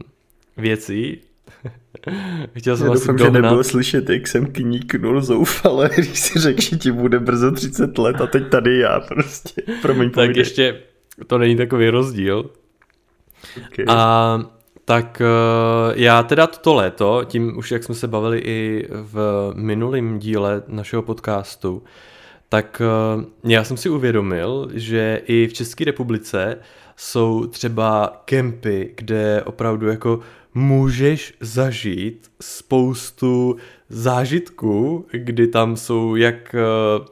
věcí, 0.58 1.22
Chtěl 2.58 2.78
jsem 2.78 2.88
Já 2.88 2.94
doufám, 2.94 3.18
že 3.18 3.32
nebylo 3.32 3.64
slyšet, 3.64 4.10
jak 4.10 4.28
jsem 4.28 4.46
kníknul 4.46 5.22
zoufale, 5.22 5.90
když 5.96 6.20
si 6.20 6.40
řekl, 6.40 6.62
že 6.62 6.78
ti 6.78 6.92
bude 6.92 7.20
brzo 7.20 7.52
30 7.52 7.98
let 7.98 8.22
a 8.22 8.28
teď 8.28 8.50
tady 8.50 8.80
já 8.80 9.00
prostě. 9.00 9.62
Promiň, 9.82 10.10
Tak 10.10 10.36
ještě 10.36 10.82
to 11.28 11.38
není 11.38 11.56
takový 11.56 11.90
rozdíl. 11.90 12.50
Okay. 13.68 13.86
A 13.88 14.40
tak 14.86 15.22
uh, 15.22 15.94
já 15.96 16.24
teda 16.24 16.48
toto 16.48 16.74
léto, 16.74 17.22
tím 17.26 17.58
už 17.58 17.72
jak 17.72 17.84
jsme 17.84 17.96
se 17.96 18.08
bavili 18.08 18.40
i 18.40 18.88
v 18.92 19.52
minulém 19.56 20.20
díle 20.20 20.64
našeho 20.68 21.02
podcastu, 21.02 21.84
tak 22.50 22.82
uh, 23.16 23.24
já 23.44 23.64
jsem 23.64 23.78
si 23.78 23.90
uvědomil, 23.90 24.70
že 24.74 25.22
i 25.26 25.48
v 25.48 25.54
České 25.54 25.86
republice 25.86 26.58
jsou 26.96 27.46
třeba 27.48 28.22
kempy, 28.26 28.94
kde 28.98 29.44
opravdu 29.46 29.88
jako 29.88 30.20
můžeš 30.60 31.34
zažít 31.40 32.32
spoustu 32.42 33.56
zážitků, 33.90 35.06
kdy 35.12 35.48
tam 35.48 35.78
jsou 35.78 36.16
jak 36.16 36.56
eh, 36.56 37.06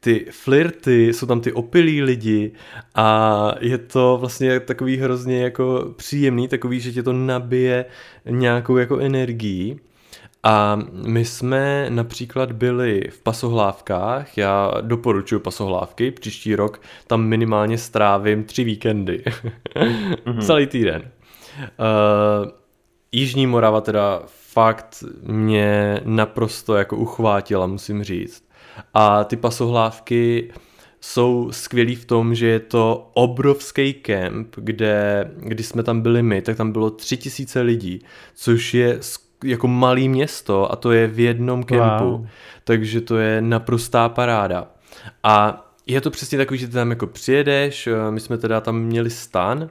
ty 0.00 0.26
flirty, 0.30 1.12
jsou 1.12 1.26
tam 1.26 1.40
ty 1.40 1.52
opilí 1.52 2.02
lidi 2.02 2.52
a 2.94 3.52
je 3.60 3.78
to 3.78 4.16
vlastně 4.20 4.60
takový 4.60 4.96
hrozně 4.96 5.42
jako 5.42 5.92
příjemný, 5.96 6.48
takový, 6.48 6.80
že 6.80 6.92
tě 6.92 7.02
to 7.02 7.12
nabije 7.12 7.84
nějakou 8.30 8.76
jako 8.76 8.98
energií. 8.98 9.80
A 10.44 10.78
my 11.06 11.24
jsme 11.24 11.86
například 11.90 12.52
byli 12.52 13.08
v 13.10 13.22
pasohlávkách, 13.22 14.38
já 14.38 14.72
doporučuji 14.80 15.38
pasohlávky, 15.38 16.10
příští 16.10 16.56
rok 16.56 16.82
tam 17.06 17.24
minimálně 17.24 17.78
strávím 17.78 18.44
tři 18.44 18.64
víkendy, 18.64 19.24
mm-hmm. 19.74 20.40
celý 20.46 20.66
týden. 20.66 21.02
Uh, 21.58 22.61
Jižní 23.12 23.46
Morava 23.46 23.80
teda 23.80 24.22
fakt 24.26 25.04
mě 25.22 26.00
naprosto 26.04 26.76
jako 26.76 26.96
uchvátila, 26.96 27.66
musím 27.66 28.04
říct. 28.04 28.44
A 28.94 29.24
ty 29.24 29.36
pasohlávky 29.36 30.52
jsou 31.00 31.48
skvělý 31.52 31.94
v 31.94 32.04
tom, 32.04 32.34
že 32.34 32.46
je 32.46 32.60
to 32.60 33.10
obrovský 33.14 33.92
kemp, 33.92 34.54
kde, 34.56 35.30
když 35.36 35.66
jsme 35.66 35.82
tam 35.82 36.00
byli 36.00 36.22
my, 36.22 36.42
tak 36.42 36.56
tam 36.56 36.72
bylo 36.72 36.90
tři 36.90 37.16
tisíce 37.16 37.60
lidí, 37.60 38.04
což 38.34 38.74
je 38.74 39.00
jako 39.44 39.68
malý 39.68 40.08
město 40.08 40.72
a 40.72 40.76
to 40.76 40.92
je 40.92 41.06
v 41.06 41.20
jednom 41.20 41.64
kempu, 41.64 42.04
wow. 42.04 42.26
takže 42.64 43.00
to 43.00 43.16
je 43.16 43.40
naprostá 43.40 44.08
paráda. 44.08 44.68
A 45.22 45.66
je 45.86 46.00
to 46.00 46.10
přesně 46.10 46.38
takový, 46.38 46.58
že 46.58 46.66
ty 46.66 46.72
tam 46.72 46.90
jako 46.90 47.06
přijedeš, 47.06 47.88
my 48.10 48.20
jsme 48.20 48.38
teda 48.38 48.60
tam 48.60 48.78
měli 48.78 49.10
stan 49.10 49.70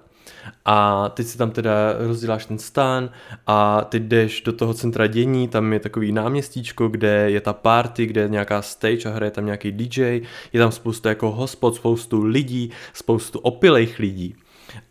a 0.66 1.10
teď 1.10 1.28
si 1.28 1.38
tam 1.38 1.52
teda 1.52 1.74
rozděláš 1.98 2.46
ten 2.46 2.58
stán 2.58 3.10
a 3.48 3.82
teď 3.82 4.04
jdeš 4.04 4.42
do 4.42 4.54
toho 4.54 4.74
centra 4.74 5.08
dění, 5.08 5.48
tam 5.48 5.74
je 5.74 5.80
takový 5.80 6.12
náměstíčko, 6.12 6.88
kde 6.88 7.32
je 7.32 7.42
ta 7.42 7.54
party, 7.54 8.06
kde 8.06 8.22
je 8.22 8.30
nějaká 8.30 8.62
stage 8.62 9.10
a 9.10 9.10
hraje 9.10 9.32
tam 9.32 9.46
nějaký 9.46 9.72
DJ, 9.72 10.22
je 10.54 10.60
tam 10.60 10.72
spoustu 10.72 11.08
jako 11.08 11.32
hospod, 11.32 11.76
spoustu 11.76 12.24
lidí, 12.24 12.72
spoustu 12.94 13.40
opilejch 13.40 14.00
lidí. 14.00 14.36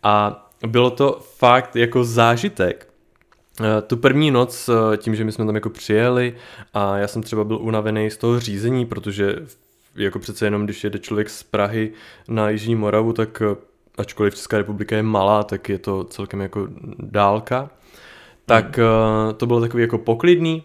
A 0.03 0.47
bylo 0.67 0.89
to 0.89 1.19
fakt 1.37 1.75
jako 1.75 2.03
zážitek. 2.03 2.87
Eh, 3.61 3.81
tu 3.81 3.97
první 3.97 4.31
noc, 4.31 4.69
eh, 4.69 4.97
tím, 4.97 5.15
že 5.15 5.23
my 5.23 5.31
jsme 5.31 5.45
tam 5.45 5.55
jako 5.55 5.69
přijeli 5.69 6.35
a 6.73 6.97
já 6.97 7.07
jsem 7.07 7.23
třeba 7.23 7.43
byl 7.43 7.57
unavený 7.57 8.11
z 8.11 8.17
toho 8.17 8.39
řízení, 8.39 8.85
protože 8.85 9.35
jako 9.95 10.19
přece 10.19 10.45
jenom, 10.45 10.65
když 10.65 10.83
jede 10.83 10.99
člověk 10.99 11.29
z 11.29 11.43
Prahy 11.43 11.91
na 12.27 12.49
Jižní 12.49 12.75
Moravu, 12.75 13.13
tak 13.13 13.41
eh, 13.41 13.55
ačkoliv 14.01 14.35
Česká 14.35 14.57
republika 14.57 14.95
je 14.95 15.03
malá, 15.03 15.43
tak 15.43 15.69
je 15.69 15.79
to 15.79 16.03
celkem 16.03 16.41
jako 16.41 16.67
dálka. 16.99 17.69
Tak 18.45 18.77
hmm. 18.77 18.87
to 19.37 19.45
bylo 19.45 19.61
takový 19.61 19.83
jako 19.83 19.97
poklidný, 19.97 20.63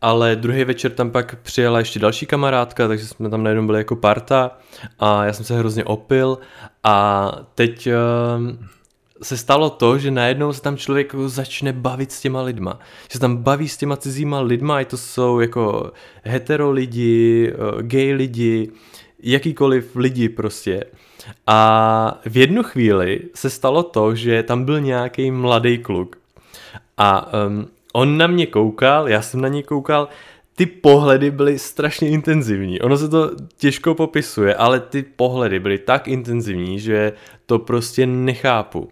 ale 0.00 0.36
druhý 0.36 0.64
večer 0.64 0.90
tam 0.90 1.10
pak 1.10 1.36
přijela 1.42 1.78
ještě 1.78 1.98
další 1.98 2.26
kamarádka, 2.26 2.88
takže 2.88 3.06
jsme 3.06 3.30
tam 3.30 3.42
najednou 3.42 3.66
byli 3.66 3.78
jako 3.78 3.96
parta 3.96 4.58
a 4.98 5.24
já 5.24 5.32
jsem 5.32 5.44
se 5.44 5.58
hrozně 5.58 5.84
opil 5.84 6.38
a 6.84 7.32
teď 7.54 7.88
se 9.22 9.36
stalo 9.36 9.70
to, 9.70 9.98
že 9.98 10.10
najednou 10.10 10.52
se 10.52 10.62
tam 10.62 10.76
člověk 10.76 11.14
začne 11.26 11.72
bavit 11.72 12.12
s 12.12 12.20
těma 12.20 12.42
lidma. 12.42 12.78
Že 13.02 13.12
se 13.12 13.18
tam 13.18 13.36
baví 13.36 13.68
s 13.68 13.76
těma 13.76 13.96
cizíma 13.96 14.40
lidma, 14.40 14.80
i 14.80 14.84
to 14.84 14.96
jsou 14.96 15.40
jako 15.40 15.92
hetero 16.22 16.70
lidi, 16.70 17.52
eh, 17.52 17.82
gay 17.82 18.12
lidi, 18.12 18.70
jakýkoliv 19.22 19.96
lidi 19.96 20.28
prostě. 20.28 20.84
A 21.46 22.20
v 22.26 22.36
jednu 22.36 22.62
chvíli 22.62 23.20
se 23.34 23.50
stalo 23.50 23.82
to, 23.82 24.14
že 24.14 24.42
tam 24.42 24.64
byl 24.64 24.80
nějaký 24.80 25.30
mladý 25.30 25.78
kluk. 25.78 26.16
A 26.98 27.32
um, 27.46 27.68
on 27.92 28.18
na 28.18 28.26
mě 28.26 28.46
koukal, 28.46 29.08
já 29.08 29.22
jsem 29.22 29.40
na 29.40 29.48
něj 29.48 29.62
koukal, 29.62 30.08
ty 30.54 30.66
pohledy 30.66 31.30
byly 31.30 31.58
strašně 31.58 32.08
intenzivní. 32.08 32.80
Ono 32.80 32.96
se 32.96 33.08
to 33.08 33.30
těžko 33.56 33.94
popisuje, 33.94 34.54
ale 34.54 34.80
ty 34.80 35.02
pohledy 35.02 35.60
byly 35.60 35.78
tak 35.78 36.08
intenzivní, 36.08 36.80
že 36.80 37.12
to 37.46 37.58
prostě 37.58 38.06
nechápu. 38.06 38.88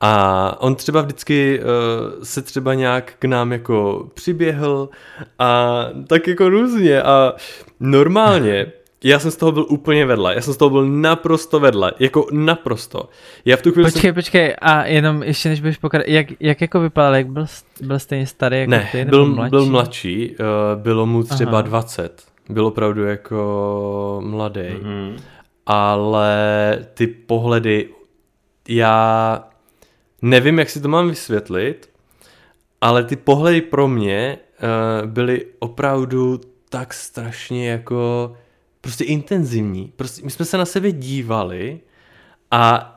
A 0.00 0.56
on 0.60 0.74
třeba 0.74 1.02
vždycky 1.02 1.60
uh, 1.60 2.22
se 2.22 2.42
třeba 2.42 2.74
nějak 2.74 3.14
k 3.18 3.24
nám 3.24 3.52
jako 3.52 4.08
přiběhl 4.14 4.88
a 5.38 5.84
tak 6.06 6.26
jako 6.26 6.48
různě 6.48 7.02
a 7.02 7.32
normálně 7.80 8.72
já 9.04 9.18
jsem 9.18 9.30
z 9.30 9.36
toho 9.36 9.52
byl 9.52 9.66
úplně 9.68 10.06
vedle, 10.06 10.34
já 10.34 10.40
jsem 10.40 10.54
z 10.54 10.56
toho 10.56 10.70
byl 10.70 10.86
naprosto 10.86 11.60
vedle, 11.60 11.92
jako 11.98 12.26
naprosto. 12.32 13.08
Já 13.44 13.56
v 13.56 13.62
tu 13.62 13.72
chvíli 13.72 13.90
počkej, 13.90 14.08
jsem... 14.08 14.14
počkej, 14.14 14.54
a 14.60 14.86
jenom 14.86 15.22
ještě 15.22 15.48
než 15.48 15.60
budeš 15.60 15.76
pokračovat, 15.76 16.12
jak, 16.12 16.26
jak 16.40 16.60
jako 16.60 16.80
vypadal, 16.80 17.16
jak 17.16 17.26
byl, 17.26 17.46
byl 17.82 17.98
stejně 17.98 18.26
starý 18.26 18.58
jako 18.58 18.70
ne, 18.70 18.88
ty, 18.92 19.04
byl, 19.04 19.26
mladší? 19.26 19.50
byl 19.50 19.66
mladší, 19.66 20.30
uh, 20.30 20.82
bylo 20.82 21.06
mu 21.06 21.22
třeba 21.22 21.52
Aha. 21.52 21.62
20, 21.62 22.22
byl 22.48 22.66
opravdu 22.66 23.04
jako 23.04 24.22
mladý, 24.24 24.60
mm-hmm. 24.60 25.16
ale 25.66 26.78
ty 26.94 27.06
pohledy, 27.06 27.88
já 28.68 29.44
nevím, 30.22 30.58
jak 30.58 30.70
si 30.70 30.80
to 30.80 30.88
mám 30.88 31.08
vysvětlit, 31.08 31.90
ale 32.80 33.04
ty 33.04 33.16
pohledy 33.16 33.60
pro 33.60 33.88
mě 33.88 34.38
uh, 35.02 35.08
byly 35.08 35.46
opravdu 35.58 36.40
tak 36.68 36.94
strašně 36.94 37.70
jako 37.70 38.32
prostě 38.82 39.04
intenzivní. 39.04 39.92
Prostě 39.96 40.22
my 40.24 40.30
jsme 40.30 40.44
se 40.44 40.58
na 40.58 40.64
sebe 40.64 40.92
dívali 40.92 41.80
a 42.50 42.88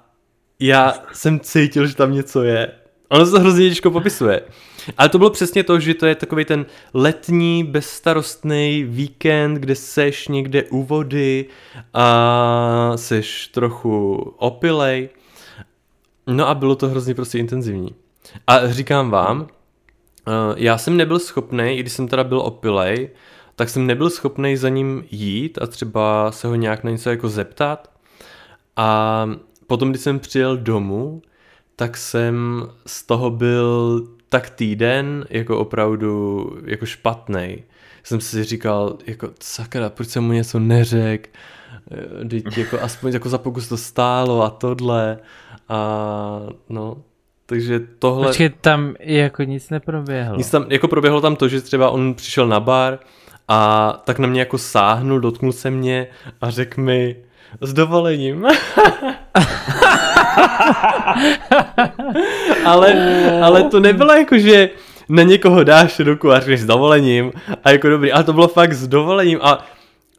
já 0.60 0.94
jsem 1.14 1.40
cítil, 1.40 1.88
že 1.88 1.96
tam 1.96 2.14
něco 2.14 2.44
je. 2.44 2.72
Ono 3.10 3.26
se 3.26 3.32
to 3.32 3.40
hrozně 3.40 3.70
těžko 3.70 3.92
popisuje. 3.92 4.42
Ale 4.98 5.10
to 5.10 5.18
bylo 5.18 5.30
přesně 5.30 5.64
to, 5.64 5.80
že 5.80 5.94
to 5.94 6.06
je 6.06 6.16
takový 6.16 6.46
ten 6.46 6.66
letní, 6.94 7.64
bezstarostný 7.64 8.84
víkend, 8.84 9.56
kde 9.56 9.76
seš 9.76 10.28
někde 10.28 10.64
u 10.64 10.84
vody 10.84 11.46
a 11.94 12.92
seš 12.96 13.48
trochu 13.48 14.16
opilej. 14.38 15.10
No 16.28 16.48
a 16.48 16.56
bylo 16.56 16.76
to 16.76 16.88
hrozně 16.88 17.16
prostě 17.16 17.40
intenzivní. 17.40 17.96
A 18.48 18.68
říkám 18.68 19.10
vám, 19.10 19.48
eh, 20.28 20.32
já 20.58 20.78
jsem 20.78 20.98
nebyl 20.98 21.20
schopný, 21.20 21.78
i 21.78 21.80
když 21.80 21.94
jsem 21.94 22.08
teda 22.08 22.24
byl 22.24 22.40
opilej, 22.40 23.10
tak 23.56 23.70
jsem 23.70 23.88
nebyl 23.88 24.10
schopný 24.10 24.58
za 24.58 24.70
ním 24.70 25.04
jít 25.12 25.58
a 25.62 25.68
třeba 25.68 26.32
se 26.32 26.48
ho 26.48 26.56
nějak 26.56 26.84
na 26.84 26.92
něco 26.92 27.10
jako 27.10 27.30
zeptat. 27.30 27.92
A 28.76 29.30
potom, 29.68 29.90
když 29.90 30.02
jsem 30.02 30.20
přijel 30.20 30.58
domů, 30.58 31.22
tak 31.76 31.98
jsem 31.98 32.68
z 32.86 33.04
toho 33.04 33.30
byl 33.30 34.04
tak 34.30 34.50
týden 34.50 35.26
jako 35.30 35.60
opravdu 35.60 36.50
jako 36.66 36.86
špatný. 36.86 37.64
Jsem 38.04 38.22
si 38.22 38.44
říkal, 38.44 38.98
jako 39.08 39.30
sakra, 39.42 39.90
proč 39.90 40.08
jsem 40.08 40.24
mu 40.24 40.32
něco 40.32 40.60
neřekl, 40.60 41.30
teď 42.30 42.58
jako 42.58 42.82
aspoň 42.82 43.14
jako 43.14 43.30
za 43.30 43.38
pokus 43.38 43.68
to 43.68 43.78
stálo 43.78 44.44
a 44.44 44.50
tohle 44.50 45.20
a 45.70 46.40
no, 46.70 46.98
takže 47.46 47.80
tohle... 48.00 48.28
Počkej, 48.28 48.50
tam 48.50 48.96
jako 49.00 49.44
nic 49.44 49.70
neproběhlo. 49.70 50.38
Nic 50.38 50.50
tam, 50.50 50.66
jako 50.70 50.88
proběhlo 50.88 51.22
tam 51.22 51.36
to, 51.36 51.48
že 51.48 51.62
třeba 51.62 51.90
on 51.90 52.14
přišel 52.14 52.48
na 52.48 52.60
bar 52.60 53.00
a 53.48 53.92
tak 54.04 54.20
na 54.20 54.28
mě 54.28 54.40
jako 54.40 54.58
sáhnul, 54.58 55.20
dotknul 55.20 55.52
se 55.52 55.72
mě 55.72 56.08
a 56.42 56.50
řekl 56.50 56.82
mi 56.82 57.16
s 57.62 57.74
dovolením. 57.74 58.48
ale, 62.66 62.94
ale 63.42 63.64
to 63.64 63.80
nebylo 63.80 64.14
jako, 64.14 64.38
že 64.38 64.70
na 65.10 65.24
někoho 65.24 65.64
dáš 65.64 66.00
ruku 66.00 66.32
a 66.32 66.40
řekneš 66.40 66.62
s 66.62 66.66
dovolením 66.66 67.32
a 67.64 67.72
jako 67.72 67.90
dobrý, 67.90 68.12
ale 68.12 68.24
to 68.24 68.34
bylo 68.34 68.48
fakt 68.48 68.74
s 68.74 68.88
dovolením 68.88 69.40
a 69.42 69.66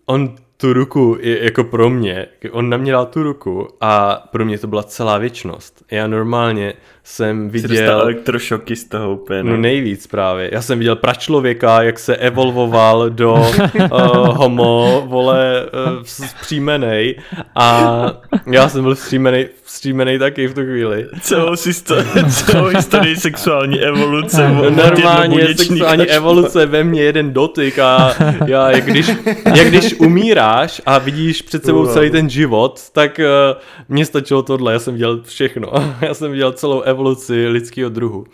on 0.07 0.35
tu 0.57 0.73
ruku, 0.73 1.19
jako 1.21 1.65
pro 1.65 1.91
mě, 1.91 2.27
on 2.51 2.71
na 2.71 2.77
mě 2.77 2.93
dal 2.93 3.07
tu 3.07 3.23
ruku 3.23 3.69
a 3.81 4.23
pro 4.33 4.45
mě 4.45 4.59
to 4.59 4.67
byla 4.67 4.83
celá 4.83 5.19
věčnost. 5.19 5.85
Já 5.91 6.07
normálně 6.07 6.75
jsem 7.07 7.51
viděl... 7.51 7.77
Jsi 7.77 7.85
elektrošoky 7.85 8.77
z 8.77 8.85
toho 8.85 9.12
úplně. 9.12 9.42
No 9.42 9.57
nejvíc 9.57 10.07
právě. 10.07 10.51
Já 10.53 10.62
jsem 10.62 10.79
viděl 10.79 10.97
pračlověka, 10.97 11.83
jak 11.83 11.99
se 11.99 12.16
evolvoval 12.16 13.11
do 13.11 13.33
uh, 13.35 13.88
homo, 14.37 15.05
vole, 15.07 15.66
uh, 15.97 16.03
vzpřímenej 16.03 17.16
a 17.55 18.07
já 18.53 18.69
jsem 18.69 18.83
byl 18.83 18.95
vzpřímenej, 18.95 19.49
vzpřímenej 19.62 20.19
taky 20.19 20.47
v 20.47 20.55
tu 20.55 20.61
chvíli. 20.61 21.07
Celou, 21.21 21.55
historii, 21.66 22.25
celou 22.31 22.66
historii 22.66 23.16
sexuální 23.16 23.81
evoluce. 23.81 24.49
Normálně 24.71 25.47
sexuální 25.47 26.07
evoluce 26.07 26.66
ve 26.66 26.85
mně 26.85 27.03
jeden 27.03 27.33
dotyk 27.33 27.79
a 27.79 28.14
já, 28.47 28.71
jak 28.71 28.85
když, 28.85 29.11
jak 29.57 29.69
když 29.69 29.95
umíráš 29.95 30.83
a 30.87 30.99
vidíš 30.99 31.42
před 31.42 31.64
sebou 31.64 31.87
celý 31.87 32.11
ten 32.11 32.31
život, 32.31 32.81
tak 32.92 33.21
uh, 33.53 33.61
mně 33.88 34.07
stačilo 34.07 34.42
tohle, 34.42 34.73
já 34.73 34.79
jsem 34.79 34.95
viděl 34.95 35.21
všechno. 35.23 35.73
já 36.01 36.14
jsem 36.14 36.31
viděl 36.33 36.53
celou 36.53 36.81
evoluci 36.81 36.96
evoluci 36.97 37.49
lidského 37.49 37.91
druhu. 37.91 38.25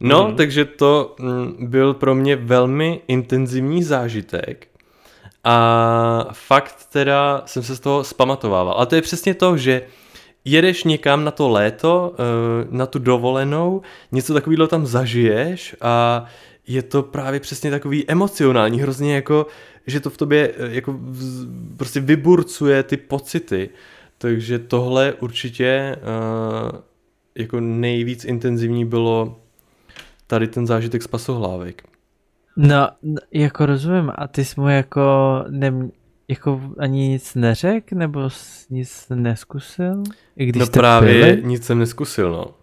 No, 0.00 0.28
mm. 0.28 0.36
takže 0.36 0.64
to 0.64 1.16
mm, 1.18 1.56
byl 1.60 1.94
pro 1.94 2.14
mě 2.14 2.36
velmi 2.36 3.00
intenzivní 3.08 3.82
zážitek 3.82 4.68
a 5.44 6.28
fakt 6.32 6.86
teda 6.92 7.42
jsem 7.46 7.62
se 7.62 7.76
z 7.76 7.80
toho 7.80 8.04
spamatovával. 8.04 8.74
A 8.78 8.86
to 8.86 8.94
je 8.94 9.02
přesně 9.02 9.34
to, 9.34 9.56
že 9.56 9.82
jedeš 10.44 10.84
někam 10.84 11.24
na 11.24 11.30
to 11.30 11.48
léto, 11.48 12.14
eh, 12.14 12.68
na 12.70 12.86
tu 12.86 12.98
dovolenou, 12.98 13.82
něco 14.12 14.34
takového 14.34 14.68
tam 14.68 14.86
zažiješ 14.86 15.76
a 15.80 16.24
je 16.66 16.82
to 16.82 17.02
právě 17.02 17.40
přesně 17.40 17.70
takový 17.70 18.04
emocionální, 18.08 18.80
hrozně 18.80 19.14
jako, 19.14 19.46
že 19.86 20.00
to 20.00 20.10
v 20.10 20.16
tobě 20.16 20.52
eh, 20.56 20.74
jako 20.74 20.98
prostě 21.76 22.00
vyburcuje 22.00 22.82
ty 22.82 22.96
pocity. 22.96 23.70
Takže 24.18 24.58
tohle 24.58 25.14
určitě 25.20 25.96
uh, 25.96 26.78
jako 27.40 27.60
nejvíc 27.60 28.24
intenzivní 28.24 28.84
bylo 28.84 29.40
tady 30.26 30.48
ten 30.48 30.66
zážitek 30.66 31.02
z 31.02 31.06
pasohlávek. 31.06 31.82
No, 32.56 32.88
jako 33.32 33.66
rozumím, 33.66 34.12
a 34.14 34.28
ty 34.28 34.44
jsi 34.44 34.60
mu 34.60 34.68
jako, 34.68 35.00
ne, 35.50 35.72
jako 36.28 36.60
ani 36.78 37.08
nic 37.08 37.34
neřekl, 37.34 37.94
nebo 37.94 38.28
nic 38.70 39.06
neskusil? 39.14 40.02
I 40.36 40.46
když 40.46 40.60
no 40.60 40.66
právě 40.66 41.12
pili? 41.12 41.42
nic 41.46 41.64
jsem 41.64 41.78
neskusil, 41.78 42.32
no. 42.32 42.59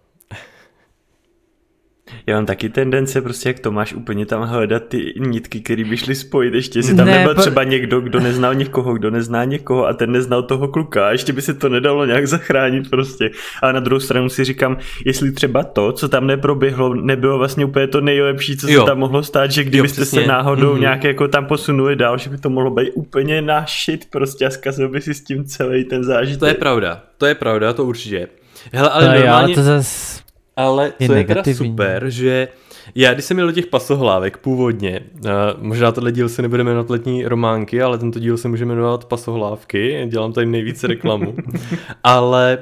Já 2.26 2.36
mám 2.36 2.46
taky 2.46 2.68
tendence 2.68 3.22
prostě 3.22 3.48
jak 3.48 3.60
Tomáš 3.60 3.94
úplně 3.94 4.26
tam 4.26 4.42
hledat 4.42 4.82
ty 4.88 5.14
nitky, 5.18 5.60
které 5.60 5.84
by 5.84 5.96
šly 5.96 6.14
spojit. 6.14 6.54
Ještě 6.54 6.82
si 6.82 6.96
tam 6.96 7.06
ne, 7.06 7.18
nebyl 7.18 7.34
po... 7.34 7.40
třeba 7.40 7.64
někdo, 7.64 8.00
kdo 8.00 8.20
neznal 8.20 8.54
někoho, 8.54 8.94
kdo 8.94 9.10
nezná 9.10 9.44
někoho 9.44 9.86
a 9.86 9.92
ten 9.92 10.12
neznal 10.12 10.42
toho 10.42 10.68
kluka 10.68 11.08
a 11.08 11.10
ještě 11.10 11.32
by 11.32 11.42
se 11.42 11.54
to 11.54 11.68
nedalo 11.68 12.04
nějak 12.04 12.26
zachránit 12.26 12.90
prostě. 12.90 13.30
A 13.62 13.72
na 13.72 13.80
druhou 13.80 14.00
stranu 14.00 14.28
si 14.28 14.44
říkám, 14.44 14.78
jestli 15.06 15.32
třeba 15.32 15.62
to, 15.62 15.92
co 15.92 16.08
tam 16.08 16.26
neproběhlo, 16.26 16.94
nebylo 16.94 17.38
vlastně 17.38 17.64
úplně 17.64 17.86
to 17.86 18.00
nejlepší, 18.00 18.56
co 18.56 18.70
jo. 18.70 18.80
se 18.80 18.86
tam 18.86 18.98
mohlo 18.98 19.22
stát, 19.22 19.50
že 19.50 19.64
kdybyste 19.64 20.00
jo, 20.00 20.06
se 20.06 20.26
náhodou 20.26 20.74
mm-hmm. 20.74 20.80
nějak 20.80 21.04
jako 21.04 21.28
tam 21.28 21.46
posunuli 21.46 21.96
dál, 21.96 22.18
že 22.18 22.30
by 22.30 22.38
to 22.38 22.50
mohlo 22.50 22.70
být 22.70 22.90
úplně 22.94 23.42
nášit 23.42 24.04
prostě 24.10 24.46
a 24.46 24.50
zkazil 24.50 24.88
by 24.88 25.00
si 25.00 25.14
s 25.14 25.24
tím 25.24 25.44
celý 25.44 25.84
ten 25.84 26.04
zážitek. 26.04 26.40
To 26.40 26.46
je 26.46 26.54
pravda, 26.54 27.02
to 27.18 27.26
je 27.26 27.34
pravda, 27.34 27.72
to 27.72 27.84
určitě. 27.84 28.28
Hele, 28.72 28.90
ale, 28.90 29.04
jo, 29.04 29.10
normálně, 29.10 29.44
ale 29.44 29.54
to 29.54 29.62
zase 29.62 30.27
ale 30.58 30.92
je 30.98 31.06
co 31.06 31.14
je 31.14 31.24
teda 31.24 31.34
negativní. 31.34 31.70
super, 31.70 32.04
že 32.08 32.48
já, 32.94 33.14
když 33.14 33.24
jsem 33.24 33.36
měl 33.36 33.46
do 33.46 33.52
těch 33.52 33.66
pasohlávek 33.66 34.38
původně, 34.38 35.00
uh, 35.24 35.30
možná 35.58 35.92
tohle 35.92 36.12
díl 36.12 36.28
se 36.28 36.42
nebude 36.42 36.64
jmenovat 36.64 36.90
letní 36.90 37.26
románky, 37.26 37.82
ale 37.82 37.98
tento 37.98 38.18
díl 38.18 38.36
se 38.36 38.48
může 38.48 38.64
jmenovat 38.64 39.04
pasohlávky, 39.04 40.06
dělám 40.08 40.32
tady 40.32 40.46
nejvíce 40.46 40.86
reklamu, 40.86 41.36
ale 42.04 42.58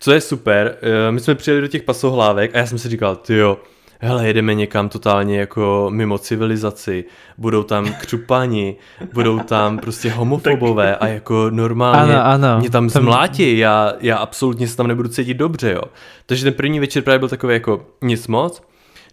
co 0.00 0.12
je 0.12 0.20
super, 0.20 0.76
uh, 0.82 1.14
my 1.14 1.20
jsme 1.20 1.34
přijeli 1.34 1.60
do 1.60 1.68
těch 1.68 1.82
pasohlávek 1.82 2.54
a 2.54 2.58
já 2.58 2.66
jsem 2.66 2.78
si 2.78 2.88
říkal, 2.88 3.16
ty 3.16 3.34
jo, 3.34 3.56
hele, 3.98 4.26
jedeme 4.26 4.54
někam 4.54 4.88
totálně 4.88 5.38
jako 5.38 5.86
mimo 5.92 6.18
civilizaci, 6.18 7.04
budou 7.38 7.62
tam 7.62 7.92
křupani, 7.92 8.76
budou 9.12 9.38
tam 9.38 9.78
prostě 9.78 10.10
homofobové 10.10 10.96
a 10.96 11.06
jako 11.06 11.50
normálně 11.50 12.14
Ano, 12.14 12.26
ano. 12.26 12.58
mě 12.58 12.70
tam 12.70 12.88
Tam- 12.88 13.02
zmlátí, 13.02 13.58
já, 13.58 13.92
já 14.00 14.16
absolutně 14.16 14.68
se 14.68 14.76
tam 14.76 14.86
nebudu 14.86 15.08
cítit 15.08 15.34
dobře, 15.34 15.72
jo. 15.72 15.82
Takže 16.26 16.44
ten 16.44 16.54
první 16.54 16.80
večer 16.80 17.02
právě 17.02 17.18
byl 17.18 17.28
takový 17.28 17.54
jako 17.54 17.86
nic 18.02 18.26
moc, 18.26 18.62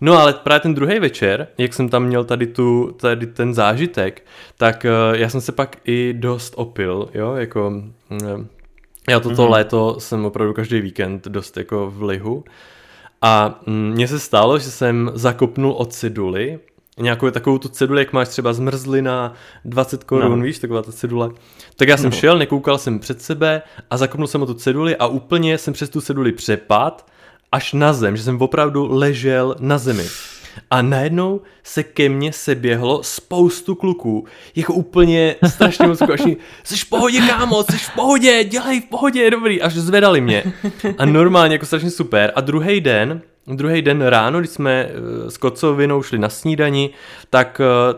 No 0.02 0.18
ale 0.18 0.34
právě 0.34 0.60
ten 0.60 0.74
druhý 0.76 1.00
večer, 1.00 1.48
jak 1.58 1.74
jsem 1.74 1.90
tam 1.90 2.04
měl 2.04 2.24
tady, 2.24 2.48
tu, 2.48 2.92
tady 3.00 3.28
ten 3.28 3.54
zážitek, 3.54 4.26
tak 4.58 4.86
uh, 4.86 5.16
já 5.16 5.30
jsem 5.30 5.42
se 5.42 5.52
pak 5.52 5.78
i 5.86 6.14
dost 6.14 6.54
opil, 6.58 7.10
jo, 7.14 7.34
jako 7.34 7.68
uh, 8.22 8.46
já 9.10 9.20
toto 9.20 9.36
mm-hmm. 9.36 9.50
léto 9.50 9.96
jsem 10.00 10.26
opravdu 10.26 10.54
každý 10.54 10.82
víkend 10.82 11.28
dost 11.28 11.58
jako 11.58 11.92
v 11.92 12.04
lihu 12.04 12.44
a 13.22 13.60
mm, 13.66 13.92
mně 13.92 14.08
se 14.08 14.20
stalo, 14.20 14.60
že 14.60 14.72
jsem 14.72 15.12
zakopnul 15.14 15.72
od 15.72 15.94
ceduly, 15.94 16.60
nějakou 17.00 17.32
takovou 17.32 17.58
tu 17.58 17.70
ceduli, 17.70 18.02
jak 18.02 18.14
máš 18.14 18.28
třeba 18.28 18.54
zmrzlina 18.54 19.34
20 19.66 20.04
korun, 20.04 20.40
no. 20.40 20.46
víš, 20.46 20.60
taková 20.60 20.82
ta 20.82 20.92
cedule. 20.92 21.30
Tak 21.76 21.88
já 21.88 21.98
jsem 21.98 22.10
no. 22.10 22.18
šel, 22.18 22.38
nekoukal 22.38 22.78
jsem 22.78 23.00
před 23.00 23.22
sebe 23.22 23.62
a 23.90 23.98
zakopnul 23.98 24.28
jsem 24.28 24.42
o 24.42 24.46
tu 24.46 24.54
ceduli 24.54 24.96
a 24.96 25.08
úplně 25.08 25.58
jsem 25.58 25.74
přes 25.74 25.90
tu 25.90 26.02
ceduli 26.02 26.32
přepad 26.32 27.06
až 27.52 27.74
na 27.74 27.94
zem, 27.94 28.18
že 28.18 28.24
jsem 28.24 28.42
opravdu 28.42 28.88
ležel 28.92 29.56
na 29.60 29.78
zemi. 29.78 30.06
A 30.72 30.82
najednou 30.82 31.42
se 31.64 31.84
ke 31.84 32.10
mně 32.10 32.34
seběhlo 32.34 33.04
spoustu 33.04 33.76
kluků, 33.76 34.26
jako 34.56 34.74
úplně 34.74 35.36
strašně 35.48 35.88
moc 35.88 36.00
kluků, 36.00 36.38
jsi 36.64 36.78
v 36.78 36.90
pohodě, 36.90 37.20
kámo, 37.28 37.64
jsi 37.64 37.78
v 37.78 37.90
pohodě, 37.96 38.44
dělej 38.44 38.82
v 38.82 38.86
pohodě, 38.86 39.32
dobrý, 39.32 39.62
až 39.62 39.74
zvedali 39.74 40.22
mě. 40.22 40.44
A 40.98 41.06
normálně 41.06 41.56
jako 41.56 41.66
strašně 41.66 41.90
super. 41.90 42.32
A 42.36 42.42
druhý 42.42 42.82
den, 42.82 43.22
druhý 43.48 43.82
den 43.82 44.02
ráno, 44.02 44.40
když 44.40 44.52
jsme 44.52 44.90
eh, 44.90 45.32
s 45.32 45.38
kocovinou 45.38 46.04
šli 46.04 46.20
na 46.20 46.30
snídani, 46.30 46.90
tak 47.30 47.62
eh, 47.62 47.98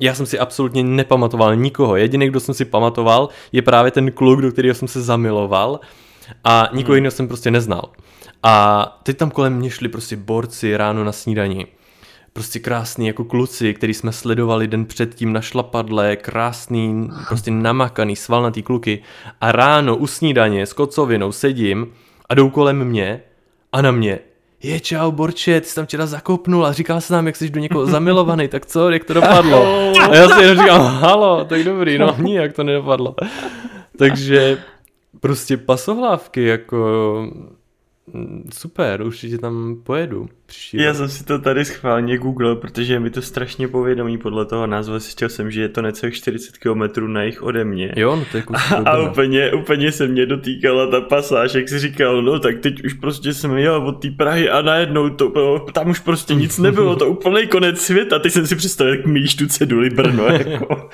já 0.00 0.14
jsem 0.14 0.26
si 0.26 0.38
absolutně 0.38 0.84
nepamatoval 0.84 1.56
nikoho. 1.56 1.96
Jediný, 1.96 2.28
kdo 2.28 2.40
jsem 2.40 2.54
si 2.54 2.64
pamatoval, 2.64 3.28
je 3.52 3.62
právě 3.62 3.90
ten 3.90 4.12
kluk, 4.12 4.40
do 4.40 4.52
kterého 4.52 4.74
jsem 4.74 4.88
se 4.88 5.02
zamiloval 5.02 5.80
a 6.44 6.68
nikoho 6.72 6.94
jiného 6.94 7.10
jsem 7.10 7.28
prostě 7.28 7.50
neznal. 7.50 7.90
A 8.42 8.84
teď 9.02 9.16
tam 9.16 9.30
kolem 9.30 9.56
mě 9.56 9.70
šli 9.70 9.88
prostě 9.88 10.16
borci 10.16 10.76
ráno 10.76 11.04
na 11.04 11.12
snídani. 11.12 11.66
Prostě 12.38 12.58
krásný 12.58 13.06
jako 13.06 13.24
kluci, 13.24 13.74
který 13.74 13.94
jsme 13.94 14.12
sledovali 14.12 14.66
den 14.66 14.84
předtím 14.84 15.32
na 15.32 15.40
šlapadle, 15.40 16.16
krásný, 16.16 17.10
prostě 17.28 17.50
namakaný, 17.50 18.16
svalnatý 18.16 18.62
kluky. 18.62 19.02
A 19.40 19.52
ráno 19.52 19.96
u 19.96 20.06
snídaně 20.06 20.66
s 20.66 20.72
kocovinou 20.72 21.32
sedím 21.32 21.92
a 22.28 22.34
jdou 22.34 22.50
kolem 22.50 22.84
mě 22.84 23.20
a 23.72 23.82
na 23.82 23.90
mě. 23.90 24.18
Je 24.62 24.80
čau, 24.80 25.10
Borče, 25.10 25.60
ty 25.60 25.66
jsi 25.66 25.74
tam 25.74 25.86
včera 25.86 26.06
zakopnul 26.06 26.66
a 26.66 26.72
říkal 26.72 27.00
jsi 27.00 27.12
nám, 27.12 27.26
jak 27.26 27.36
jsi 27.36 27.50
do 27.50 27.60
někoho 27.60 27.86
zamilovaný, 27.96 28.48
tak 28.48 28.66
co, 28.66 28.90
jak 28.90 29.04
to 29.04 29.14
dopadlo? 29.14 29.92
A 30.10 30.14
já 30.14 30.28
si 30.28 30.42
jenom 30.42 30.58
říkám, 30.58 30.80
halo, 30.80 31.44
tak 31.44 31.64
dobrý, 31.64 31.98
no 31.98 32.16
nijak 32.18 32.52
to 32.52 32.64
nedopadlo. 32.64 33.14
Takže 33.98 34.58
prostě 35.20 35.56
pasohlávky, 35.56 36.44
jako 36.44 36.76
super, 38.52 39.02
určitě 39.02 39.38
tam 39.38 39.76
pojedu. 39.84 40.28
Příští 40.46 40.76
Já 40.76 40.88
rok. 40.88 40.96
jsem 40.96 41.08
si 41.08 41.24
to 41.24 41.38
tady 41.38 41.64
schválně 41.64 42.18
googlil, 42.18 42.56
protože 42.56 42.92
je 42.92 43.00
mi 43.00 43.10
to 43.10 43.22
strašně 43.22 43.68
povědomí 43.68 44.18
podle 44.18 44.44
toho 44.44 44.66
názvu. 44.66 44.98
Zjistil 44.98 45.28
jsem, 45.28 45.50
že 45.50 45.60
je 45.60 45.68
to 45.68 45.82
necelých 45.82 46.14
40 46.14 46.58
km 46.58 47.12
na 47.12 47.22
jich 47.22 47.42
ode 47.42 47.64
mě. 47.64 47.92
Jo, 47.96 48.16
no 48.16 48.24
to 48.30 48.36
je 48.36 48.42
kus 48.42 48.56
A 48.84 48.98
úplně, 48.98 49.52
úplně 49.52 49.92
se 49.92 50.06
mě 50.06 50.26
dotýkala 50.26 50.86
ta 50.90 51.00
pasáž, 51.00 51.54
jak 51.54 51.68
jsi 51.68 51.78
říkal, 51.78 52.22
no 52.22 52.38
tak 52.38 52.58
teď 52.58 52.84
už 52.84 52.92
prostě 52.92 53.34
jsem 53.34 53.56
jel 53.56 53.86
od 53.86 53.92
té 53.92 54.10
Prahy 54.10 54.50
a 54.50 54.62
najednou 54.62 55.10
to 55.10 55.28
bylo, 55.28 55.60
tam 55.60 55.90
už 55.90 56.00
prostě 56.00 56.34
nic 56.34 56.58
nebylo, 56.68 56.96
to 56.96 57.08
úplný 57.08 57.46
konec 57.46 57.80
světa, 57.80 58.18
teď 58.18 58.32
jsem 58.32 58.46
si 58.46 58.56
představil, 58.56 58.94
jak 58.94 59.06
míjíš 59.06 59.34
tu 59.34 59.46
ceduli 59.46 59.90
Brno, 59.90 60.24
jako. 60.26 60.88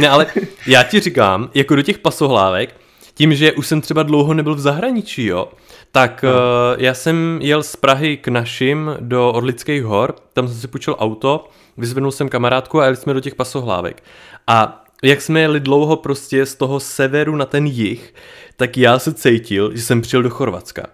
Ne, 0.00 0.08
ale 0.08 0.26
já 0.66 0.82
ti 0.82 1.00
říkám, 1.00 1.50
jako 1.54 1.76
do 1.76 1.82
těch 1.82 1.98
pasohlávek, 1.98 2.74
tím, 3.14 3.34
že 3.34 3.52
už 3.52 3.66
jsem 3.66 3.80
třeba 3.80 4.02
dlouho 4.02 4.34
nebyl 4.34 4.54
v 4.54 4.60
zahraničí, 4.60 5.26
jo, 5.26 5.48
tak 5.92 6.22
no. 6.22 6.30
uh, 6.30 6.36
já 6.78 6.94
jsem 6.94 7.38
jel 7.42 7.62
z 7.62 7.76
Prahy 7.76 8.16
k 8.16 8.28
našim 8.28 8.96
do 9.00 9.32
Orlických 9.32 9.84
hor, 9.84 10.14
tam 10.32 10.48
jsem 10.48 10.56
si 10.56 10.68
půjčil 10.68 10.96
auto, 10.98 11.48
vyzvednul 11.76 12.12
jsem 12.12 12.28
kamarádku 12.28 12.80
a 12.80 12.84
jeli 12.84 12.96
jsme 12.96 13.14
do 13.14 13.20
těch 13.20 13.34
pasohlávek. 13.34 14.02
A 14.46 14.84
jak 15.02 15.20
jsme 15.20 15.40
jeli 15.40 15.60
dlouho 15.60 15.96
prostě 15.96 16.46
z 16.46 16.54
toho 16.54 16.80
severu 16.80 17.36
na 17.36 17.46
ten 17.46 17.66
jih, 17.66 18.14
tak 18.56 18.76
já 18.76 18.98
se 18.98 19.14
cítil, 19.14 19.70
že 19.74 19.82
jsem 19.82 20.00
přijel 20.00 20.22
do 20.22 20.30
Chorvatska. 20.30 20.86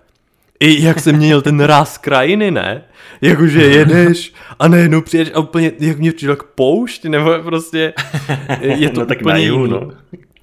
I 0.61 0.85
jak 0.85 1.00
se 1.00 1.12
měnil 1.12 1.42
ten 1.42 1.61
ráz 1.61 1.98
krajiny, 1.98 2.50
ne? 2.50 2.85
Jakože 3.20 3.62
jedeš 3.62 4.35
a 4.59 4.68
najednou 4.68 5.00
přijedeš 5.00 5.35
a 5.35 5.38
úplně, 5.38 5.72
jak 5.78 5.98
mě 5.98 6.12
přijel 6.12 6.37
k 6.37 6.42
poušť, 6.42 7.04
nebo 7.04 7.30
prostě 7.42 7.92
je 8.61 8.90
to 8.90 9.00
no, 9.00 9.06
tak 9.06 9.18
úplně 9.20 9.32
na 9.32 9.38
jihu, 9.38 9.66
no. 9.66 9.90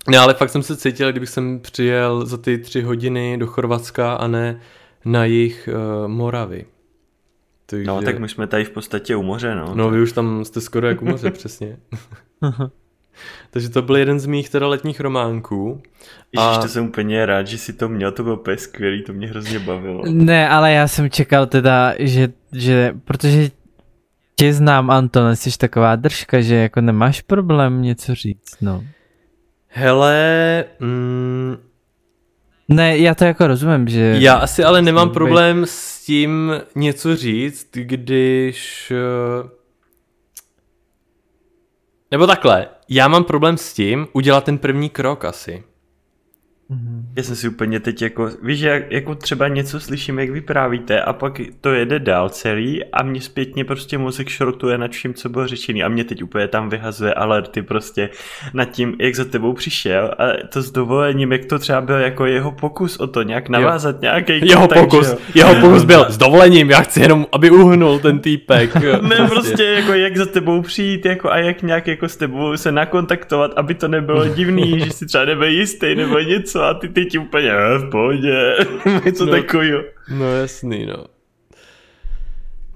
Ne, 0.07 0.17
ale 0.17 0.33
fakt 0.33 0.49
jsem 0.49 0.63
se 0.63 0.77
cítil, 0.77 1.11
kdybych 1.11 1.29
jsem 1.29 1.59
přijel 1.59 2.25
za 2.25 2.37
ty 2.37 2.57
tři 2.57 2.81
hodiny 2.81 3.37
do 3.37 3.47
Chorvatska 3.47 4.13
a 4.13 4.27
ne 4.27 4.59
na 5.05 5.25
jich 5.25 5.69
uh, 5.73 6.07
Moravy. 6.07 6.65
Takže... 7.65 7.87
No, 7.87 8.01
tak 8.01 8.19
my 8.19 8.29
jsme 8.29 8.47
tady 8.47 8.65
v 8.65 8.69
podstatě 8.69 9.15
u 9.15 9.23
moře, 9.23 9.55
no. 9.55 9.75
No, 9.75 9.89
vy 9.89 10.01
už 10.01 10.11
tam 10.11 10.45
jste 10.45 10.61
skoro 10.61 10.87
jak 10.87 11.01
u 11.01 11.05
moře, 11.05 11.31
přesně. 11.31 11.77
Takže 13.51 13.69
to 13.69 13.81
byl 13.81 13.97
jeden 13.97 14.19
z 14.19 14.25
mých 14.25 14.49
teda 14.49 14.67
letních 14.67 14.99
románků. 14.99 15.81
Ježiš, 16.31 16.57
to 16.61 16.67
jsem 16.67 16.85
úplně 16.85 17.25
rád, 17.25 17.47
že 17.47 17.57
si 17.57 17.73
to 17.73 17.89
měl, 17.89 18.11
to 18.11 18.23
bylo 18.23 18.35
úplně 18.35 18.57
skvělý, 18.57 19.03
to 19.03 19.13
mě 19.13 19.27
hrozně 19.27 19.59
bavilo. 19.59 20.03
Ne, 20.09 20.49
ale 20.49 20.71
já 20.71 20.87
jsem 20.87 21.09
čekal 21.09 21.45
teda, 21.45 21.93
že, 21.99 22.29
že 22.51 22.93
protože 23.05 23.49
tě 24.35 24.53
znám, 24.53 24.91
Anton, 24.91 25.35
jsi 25.35 25.57
taková 25.57 25.95
držka, 25.95 26.41
že 26.41 26.55
jako 26.55 26.81
nemáš 26.81 27.21
problém 27.21 27.81
něco 27.81 28.15
říct, 28.15 28.57
no. 28.61 28.83
Hele, 29.75 30.65
mm, 30.79 31.57
Ne, 32.69 32.97
já 32.97 33.15
to 33.15 33.25
jako 33.25 33.47
rozumím, 33.47 33.87
že... 33.87 34.15
já 34.19 34.33
asi 34.35 34.63
ale 34.63 34.81
nemám 34.81 35.07
být- 35.09 35.13
problém 35.13 35.65
s 35.65 36.05
tím 36.05 36.53
něco 36.75 37.15
říct, 37.15 37.69
když... 37.73 38.91
eh, 38.95 39.49
Nebo 42.11 42.27
takhle, 42.27 42.67
já 42.89 43.07
mám 43.07 43.23
problém 43.23 43.57
s 43.57 43.73
tím 43.73 44.07
udělat 44.13 44.43
ten 44.43 44.57
první 44.57 44.89
krok 44.89 45.25
asi. 45.25 45.63
Já 47.15 47.23
jsem 47.23 47.35
si 47.35 47.49
úplně 47.49 47.79
teď 47.79 48.01
jako, 48.01 48.29
víš, 48.43 48.59
jak, 48.59 48.91
jako 48.91 49.15
třeba 49.15 49.47
něco 49.47 49.79
slyším, 49.79 50.19
jak 50.19 50.29
vyprávíte 50.29 51.01
a 51.01 51.13
pak 51.13 51.41
to 51.61 51.73
jede 51.73 51.99
dál 51.99 52.29
celý 52.29 52.83
a 52.85 53.03
mě 53.03 53.21
zpětně 53.21 53.65
prostě 53.65 53.97
mozek 53.97 54.29
šrotuje 54.29 54.77
nad 54.77 54.91
vším, 54.91 55.13
co 55.13 55.29
bylo 55.29 55.47
řečený 55.47 55.83
a 55.83 55.87
mě 55.87 56.03
teď 56.03 56.23
úplně 56.23 56.47
tam 56.47 56.69
vyhazuje 56.69 57.13
alerty 57.13 57.61
prostě 57.61 58.09
nad 58.53 58.65
tím, 58.65 58.95
jak 58.99 59.15
za 59.15 59.25
tebou 59.25 59.53
přišel 59.53 60.11
a 60.17 60.47
to 60.53 60.61
s 60.61 60.71
dovolením, 60.71 61.31
jak 61.31 61.45
to 61.45 61.59
třeba 61.59 61.81
byl 61.81 61.95
jako 61.95 62.25
jeho 62.25 62.51
pokus 62.51 62.97
o 62.97 63.07
to 63.07 63.23
nějak 63.23 63.49
navázat 63.49 64.01
nějaký 64.01 64.47
Jeho 64.49 64.67
pokus, 64.67 65.15
jeho 65.35 65.55
pokus 65.55 65.83
byl 65.83 66.05
s 66.09 66.17
dovolením, 66.17 66.69
já 66.69 66.81
chci 66.81 67.01
jenom, 67.01 67.25
aby 67.31 67.51
uhnul 67.51 67.99
ten 67.99 68.19
týpek. 68.19 68.75
Ne, 69.01 69.27
prostě 69.29 69.63
jako 69.63 69.93
jak 69.93 70.17
za 70.17 70.25
tebou 70.25 70.61
přijít 70.61 71.05
jako 71.05 71.31
a 71.31 71.37
jak 71.37 71.61
nějak 71.61 71.87
jako 71.87 72.09
s 72.09 72.17
tebou 72.17 72.57
se 72.57 72.71
nakontaktovat, 72.71 73.51
aby 73.55 73.73
to 73.73 73.87
nebylo 73.87 74.27
divný, 74.27 74.79
že 74.85 74.91
si 74.91 75.05
třeba 75.05 75.25
nebyl 75.25 75.47
jistý 75.47 75.95
nebo 75.95 76.19
něco 76.19 76.62
a 76.69 76.73
ty 76.73 76.89
teď 76.89 77.19
úplně 77.19 77.51
"Eh, 77.51 77.77
v 77.77 77.89
pohodě, 77.89 78.55
něco 79.05 79.25
No. 79.25 79.31
no. 79.31 79.41
takového. 79.41 79.81
No 80.17 80.35
jasný, 80.35 80.85
no. 80.85 81.05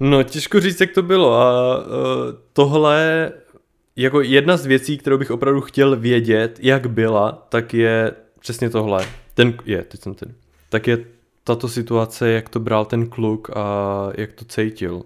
No, 0.00 0.22
těžko 0.22 0.60
říct, 0.60 0.80
jak 0.80 0.92
to 0.92 1.02
bylo 1.02 1.34
a 1.34 1.78
uh, 1.78 1.84
tohle, 2.52 3.32
jako 3.96 4.20
jedna 4.20 4.56
z 4.56 4.66
věcí, 4.66 4.98
kterou 4.98 5.18
bych 5.18 5.30
opravdu 5.30 5.60
chtěl 5.60 5.96
vědět, 5.96 6.58
jak 6.62 6.86
byla, 6.90 7.46
tak 7.48 7.74
je 7.74 8.12
přesně 8.40 8.70
tohle. 8.70 9.06
Ten, 9.34 9.54
je, 9.64 9.82
teď 9.82 10.00
jsem 10.00 10.14
ten. 10.14 10.34
Tak 10.68 10.86
je 10.86 10.98
tato 11.44 11.68
situace, 11.68 12.30
jak 12.30 12.48
to 12.48 12.60
bral 12.60 12.84
ten 12.84 13.06
kluk 13.06 13.50
a 13.56 14.08
jak 14.16 14.32
to 14.32 14.44
cítil. 14.44 15.02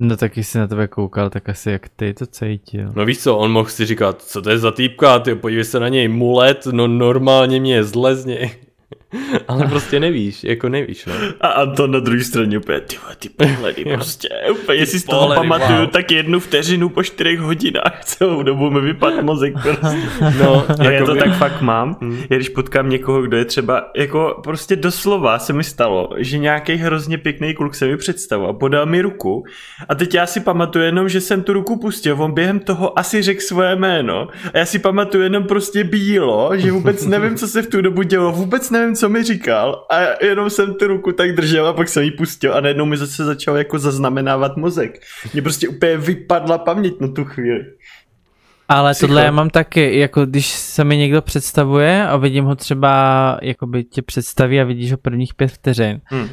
No 0.00 0.16
taky 0.16 0.44
si 0.44 0.58
na 0.58 0.66
tebe 0.66 0.88
koukal, 0.88 1.30
tak 1.30 1.48
asi 1.48 1.70
jak 1.70 1.88
ty 1.88 2.14
to 2.14 2.26
cítil. 2.26 2.92
No 2.94 3.04
víš 3.04 3.18
co, 3.18 3.36
on 3.36 3.52
mohl 3.52 3.68
si 3.68 3.86
říkat, 3.86 4.22
co 4.22 4.42
to 4.42 4.50
je 4.50 4.58
za 4.58 4.70
týpka, 4.70 5.18
ty 5.18 5.34
podívej 5.34 5.64
se 5.64 5.80
na 5.80 5.88
něj, 5.88 6.08
mulet, 6.08 6.66
no 6.66 6.86
normálně 6.86 7.60
mě 7.60 7.74
je 7.74 7.84
zle 7.84 8.16
z 8.16 8.24
něj. 8.24 8.50
ale 9.48 9.66
prostě 9.66 10.00
nevíš, 10.00 10.44
jako 10.44 10.68
nevíš, 10.68 11.06
no. 11.06 11.12
A 11.40 11.48
Anton 11.48 11.90
na 11.90 12.00
druhé 12.00 12.24
straně 12.24 12.58
úplně, 12.58 12.80
ty, 12.80 12.96
ty 13.18 13.28
pohledy, 13.28 13.84
prostě, 13.94 14.28
úplně, 14.50 14.78
jestli 14.78 14.98
z 14.98 15.04
toho 15.04 15.20
pohledy, 15.20 15.48
pamatuju, 15.48 15.78
wow. 15.78 15.88
tak 15.88 16.10
jednu 16.10 16.40
vteřinu 16.40 16.88
po 16.88 17.02
čtyřech 17.02 17.40
hodinách 17.40 18.04
celou 18.04 18.42
dobu 18.42 18.70
mi 18.70 18.80
vypadl 18.80 19.22
mozek, 19.22 19.54
prostě. 19.62 19.98
No, 20.38 20.64
Já 20.68 20.74
to 20.76 20.82
jakoby- 20.90 21.18
tak 21.18 21.36
fakt 21.38 21.60
mám. 21.60 21.96
Já 22.30 22.36
když 22.36 22.48
potkám 22.48 22.90
někoho, 22.90 23.22
kdo 23.22 23.36
je 23.36 23.44
třeba, 23.44 23.90
jako 23.96 24.40
prostě 24.44 24.76
doslova 24.76 25.38
se 25.38 25.52
mi 25.52 25.64
stalo, 25.64 26.10
že 26.16 26.38
nějaký 26.38 26.74
hrozně 26.74 27.18
pěkný 27.18 27.54
kluk 27.54 27.74
se 27.74 27.86
mi 27.86 27.96
představil 27.96 28.46
a 28.46 28.52
podal 28.52 28.86
mi 28.86 29.00
ruku 29.02 29.44
a 29.88 29.94
teď 29.94 30.14
já 30.14 30.26
si 30.26 30.40
pamatuju 30.40 30.84
jenom, 30.84 31.08
že 31.08 31.20
jsem 31.20 31.42
tu 31.42 31.52
ruku 31.52 31.76
pustil, 31.78 32.22
on 32.22 32.32
během 32.32 32.60
toho 32.60 32.98
asi 32.98 33.22
řekl 33.22 33.40
svoje 33.40 33.76
jméno 33.76 34.28
a 34.54 34.58
já 34.58 34.66
si 34.66 34.78
pamatuju 34.78 35.24
jenom 35.24 35.44
prostě 35.44 35.84
bílo, 35.84 36.50
že 36.56 36.72
vůbec 36.72 37.06
nevím, 37.06 37.36
co 37.36 37.48
se 37.48 37.62
v 37.62 37.66
tu 37.66 37.80
dobu 37.82 38.02
dělo, 38.02 38.32
vůbec 38.32 38.70
nevím, 38.70 38.96
co 38.98 39.08
mi 39.08 39.24
říkal 39.24 39.86
a 39.90 40.24
jenom 40.24 40.50
jsem 40.50 40.74
tu 40.74 40.86
ruku 40.86 41.12
tak 41.12 41.32
držel 41.32 41.66
a 41.66 41.72
pak 41.72 41.88
jsem 41.88 42.02
ji 42.02 42.10
pustil 42.10 42.54
a 42.54 42.60
najednou 42.60 42.84
mi 42.84 42.96
zase 42.96 43.24
začal 43.24 43.56
jako 43.56 43.78
zaznamenávat 43.78 44.56
mozek. 44.56 45.00
Mě 45.32 45.42
prostě 45.42 45.68
úplně 45.68 45.96
vypadla 45.96 46.58
paměť 46.58 47.00
na 47.00 47.08
tu 47.08 47.24
chvíli. 47.24 47.64
Ale 48.68 48.92
Psycho. 48.92 49.06
tohle 49.06 49.24
já 49.24 49.30
mám 49.30 49.50
taky, 49.50 49.98
jako 49.98 50.26
když 50.26 50.46
se 50.46 50.84
mi 50.84 50.96
někdo 50.96 51.22
představuje 51.22 52.06
a 52.06 52.16
vidím 52.16 52.44
ho 52.44 52.54
třeba, 52.56 53.38
jakoby 53.42 53.84
tě 53.84 54.02
představí 54.02 54.60
a 54.60 54.64
vidíš 54.64 54.92
ho 54.92 54.98
prvních 54.98 55.34
pět 55.34 55.48
vteřin 55.48 56.00
Hm. 56.12 56.28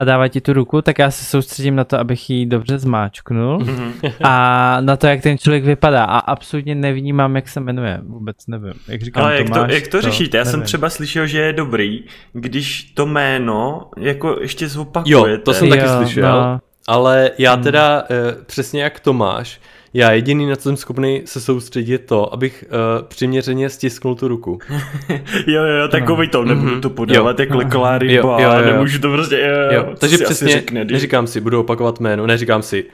A 0.00 0.04
dává 0.04 0.28
ti 0.28 0.40
tu 0.40 0.52
ruku, 0.52 0.82
tak 0.82 0.98
já 0.98 1.10
se 1.10 1.24
soustředím 1.24 1.76
na 1.76 1.84
to, 1.84 1.98
abych 1.98 2.30
ji 2.30 2.46
dobře 2.46 2.78
zmáčknul 2.78 3.58
Mhm. 3.58 3.92
a 4.24 4.76
na 4.80 4.96
to, 4.96 5.06
jak 5.06 5.20
ten 5.20 5.38
člověk 5.38 5.64
vypadá 5.64 6.04
a 6.04 6.18
absolutně 6.18 6.74
nevnímám, 6.74 7.36
jak 7.36 7.48
se 7.48 7.60
jmenuje, 7.60 8.00
vůbec 8.02 8.36
nevím. 8.46 8.72
Jak 8.88 9.02
říkám, 9.02 9.24
Ale 9.24 9.36
jak 9.36 9.46
to, 9.48 9.54
Tomáš, 9.54 9.72
jak 9.72 9.88
to 9.88 10.00
řešíte? 10.00 10.38
Já 10.38 10.44
jsem 10.44 10.52
nevím. 10.52 10.66
třeba 10.66 10.90
slyšel, 10.90 11.26
že 11.26 11.40
je 11.40 11.52
dobrý, 11.52 12.04
když 12.32 12.82
to 12.82 13.06
jméno 13.06 13.88
jako 13.98 14.36
ještě 14.40 14.64
Jo, 14.64 14.68
zopakujete. 14.68 15.38
to 15.42 15.54
jsem 15.54 15.68
taky 15.70 15.82
Jo, 15.82 15.88
slyšel, 15.96 16.40
no. 16.40 16.60
ale 16.86 17.30
já 17.38 17.56
teda 17.56 18.02
uh, 18.02 18.42
přesně 18.46 18.82
jak 18.82 19.00
Tomáš, 19.00 19.60
já 19.94 20.12
jediný, 20.12 20.46
na 20.46 20.56
co 20.56 20.62
jsem 20.62 20.76
schopný 20.76 21.22
se 21.24 21.40
soustředit, 21.40 21.92
je 21.92 21.98
to, 21.98 22.34
abych 22.34 22.64
uh, 22.70 23.02
přiměřeně 23.08 23.70
stisknul 23.70 24.14
tu 24.14 24.28
ruku. 24.28 24.58
Jo, 25.46 25.64
jo, 25.64 25.74
jo, 25.76 25.88
takový 25.88 26.28
to, 26.28 26.44
nebudu 26.44 26.80
to 26.80 26.90
podávat 26.90 27.38
Jo. 27.40 27.44
jako 27.46 27.58
leklá 27.58 27.92
Jo, 27.92 27.98
ryba, 27.98 28.40
jo, 28.42 28.50
jo. 28.52 28.66
nemůžu 28.66 28.98
to 29.00 29.08
prostě, 29.12 29.38
jo, 29.38 29.46
jo, 29.48 29.72
Jo, 29.72 29.94
takže 29.98 30.16
si 30.18 30.24
asi 30.24 30.34
přesně 30.34 30.52
řekne, 30.52 30.84
když- 30.84 30.92
neříkám 30.92 31.26
si, 31.26 31.40
budu 31.40 31.60
opakovat 31.60 32.00
jméno, 32.00 32.26
neříkám 32.26 32.62
si, 32.62 32.84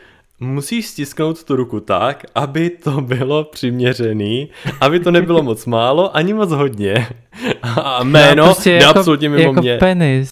musíš 0.41 0.87
stisknout 0.87 1.45
tu 1.45 1.57
ruku 1.57 1.81
tak, 1.81 2.25
aby 2.35 2.71
to 2.71 2.91
bylo 3.01 3.45
přiměřený, 3.45 4.49
aby 4.81 5.01
to 5.01 5.11
nebylo 5.11 5.43
moc 5.51 5.67
málo, 5.67 6.17
ani 6.17 6.35
moc 6.35 6.51
hodně. 6.53 7.07
A 7.63 8.05
jméno 8.05 8.37
No, 8.37 8.45
prostě 8.45 8.71
jde 8.71 8.77
jako, 8.77 8.99
absolutně 8.99 9.29
mimo 9.29 9.43
jako 9.43 9.61
mě. 9.61 9.77
penis. 9.79 10.31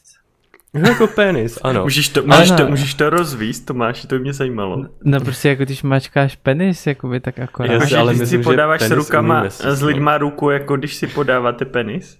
Jako 0.75 1.07
penis, 1.07 1.59
ano. 1.63 1.83
Můžeš 1.83 2.09
to, 2.09 2.23
můžeš, 2.23 2.51
Ale- 2.51 2.59
to, 2.65 2.69
můžeš 2.71 2.95
to 2.95 3.11
rozvíst, 3.11 3.67
Tomáši, 3.67 4.07
to 4.07 4.15
by 4.15 4.21
mě 4.21 4.33
zajímalo. 4.33 4.87
No 5.05 5.21
prostě 5.21 5.49
jako 5.49 5.65
když 5.65 5.83
mačkáš 5.83 6.37
penis, 6.37 6.87
jakoby 6.87 7.21
tak 7.21 7.39
akorát. 7.39 7.67
Jasně, 7.73 7.81
Takže 7.81 7.97
ale 7.97 8.13
když 8.13 8.21
myslím, 8.21 8.41
si 8.41 8.45
podáváš 8.45 8.83
s 8.83 8.91
rukama, 8.91 9.45
s 9.51 9.83
lidma 9.83 10.19
ruku, 10.19 10.51
jako 10.51 10.77
když 10.77 10.95
si 10.95 11.07
podáváte 11.07 11.65
penis? 11.65 12.19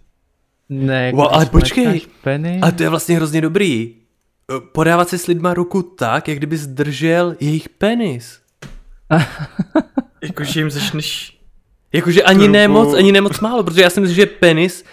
Ne, 0.69 1.07
jako 1.07 1.17
Wow, 1.17 1.29
ale 1.33 1.47
počkej. 1.47 2.01
Penis. 2.23 2.62
A 2.62 2.71
to 2.71 2.83
je 2.83 2.88
vlastně 2.88 3.17
hrozně 3.17 3.41
dobrý. 3.41 3.95
Eh, 4.57 4.61
Podávat 4.73 5.09
si 5.09 5.19
s 5.19 5.27
lidma 5.27 5.55
ruku 5.55 5.83
tak, 5.83 6.29
jak 6.29 6.38
kdyby 6.38 6.57
zdržel 6.57 7.37
jejich 7.41 7.69
penis. 7.69 8.41
Jakože 10.23 10.61
jim 10.61 10.71
začneš... 10.71 11.38
Jakože 11.95 12.23
ani 12.23 12.49
ne 12.49 12.67
Ruku. 12.67 12.79
moc, 12.79 12.95
ani 12.95 13.12
ne 13.12 13.21
moc 13.21 13.41
málo, 13.41 13.62
protože 13.62 13.83
já 13.83 13.91
si 13.91 14.01
myslím, 14.01 14.17
že 14.17 14.27
penis 14.27 14.85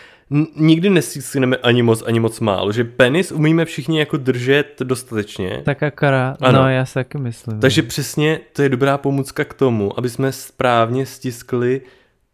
nikdy 0.55 0.89
nestiskneme 0.89 1.57
ani 1.57 1.81
moc, 1.83 2.03
ani 2.07 2.19
moc 2.19 2.39
málo, 2.39 2.71
že 2.71 2.83
penis 2.83 3.31
umíme 3.31 3.65
všichni 3.65 3.99
jako 3.99 4.17
držet 4.17 4.75
dostatečně. 4.83 5.61
Tak 5.65 5.83
akorát, 5.83 6.37
Ano. 6.41 6.61
no 6.61 6.69
já 6.69 6.85
si 6.85 6.93
taky 6.93 7.17
myslím. 7.17 7.59
Takže 7.59 7.83
přesně 7.83 8.39
to 8.53 8.61
je 8.61 8.69
dobrá 8.69 8.97
pomůcka 8.97 9.45
k 9.45 9.53
tomu, 9.53 9.99
aby 9.99 10.09
jsme 10.09 10.31
správně 10.31 11.05
stiskli 11.05 11.81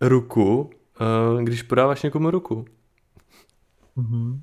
ruku, 0.02 0.70
eh, 1.40 1.44
když 1.44 1.62
podáváš 1.64 2.04
někomu 2.04 2.32
ruku. 2.32 2.66
Mhm. 3.96 4.42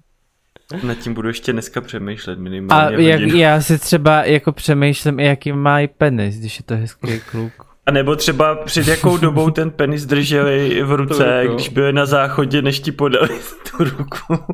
Nad 0.87 0.95
tím 0.95 1.15
budu 1.15 1.29
ještě 1.29 1.53
dneska 1.53 1.81
přemýšlet 1.81 2.39
A 2.39 2.41
minimálně 2.43 3.09
jak, 3.11 3.21
hodinu. 3.21 3.39
já 3.39 3.61
si 3.61 3.79
třeba 3.79 4.25
jako 4.25 4.53
přemýšlím, 4.53 5.21
jaký 5.21 5.53
má 5.53 5.81
i 5.81 5.89
penis, 5.89 6.39
když 6.39 6.59
je 6.59 6.63
to 6.65 6.77
hezký 6.77 7.21
kluk. 7.31 7.72
A 7.87 7.91
nebo 7.91 8.17
třeba 8.17 8.55
před 8.55 8.89
jakou 8.89 9.17
dobou 9.19 9.51
ten 9.51 9.71
penis 9.71 10.07
drželi 10.07 10.83
v 10.83 10.93
ruce, 10.93 11.45
když 11.55 11.69
byli 11.69 11.93
na 11.93 12.07
záchodě, 12.07 12.63
než 12.63 12.81
ti 12.81 12.93
podali 12.93 13.29
tu 13.71 13.85
ruku. 13.85 14.45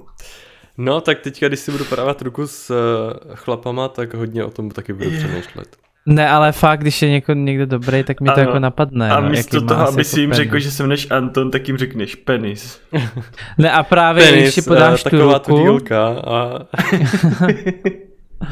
No, 0.78 1.00
tak 1.00 1.18
teďka, 1.20 1.48
když 1.48 1.60
si 1.60 1.72
budu 1.72 1.84
podávat 1.84 2.22
ruku 2.22 2.46
s 2.46 2.70
eh, 2.70 3.34
chlapama, 3.34 3.88
tak 3.88 4.14
hodně 4.14 4.44
o 4.44 4.50
tom 4.50 4.70
taky 4.70 4.92
budu 4.92 5.10
přemýšlet. 5.10 5.68
Ne, 6.06 6.30
ale 6.30 6.52
fakt, 6.52 6.80
když 6.80 7.02
je 7.02 7.10
něko, 7.10 7.32
někdo 7.32 7.66
dobrý, 7.66 8.04
tak 8.04 8.20
mi 8.20 8.26
to 8.26 8.32
Ano. 8.32 8.42
jako 8.42 8.58
napadne. 8.58 9.10
A 9.10 9.20
no, 9.20 9.28
místo 9.30 9.60
toho, 9.60 9.80
aby 9.88 10.00
jako 10.00 10.04
si 10.04 10.20
jim 10.20 10.30
penis. 10.30 10.36
řekl, 10.44 10.58
že 10.58 10.70
jsem 10.70 10.88
než 10.88 11.10
Anton, 11.10 11.50
tak 11.50 11.68
jim 11.68 11.76
řekneš 11.76 12.14
penis. 12.14 12.80
Ne, 13.58 13.72
a 13.72 13.82
právě 13.82 14.32
když 14.32 14.54
si 14.54 14.62
podáš 14.62 15.00
eh, 15.06 15.10
tu 15.10 15.16
taková 15.16 15.38
ruku, 15.38 15.58
dílka 15.58 16.06
a 16.08 16.58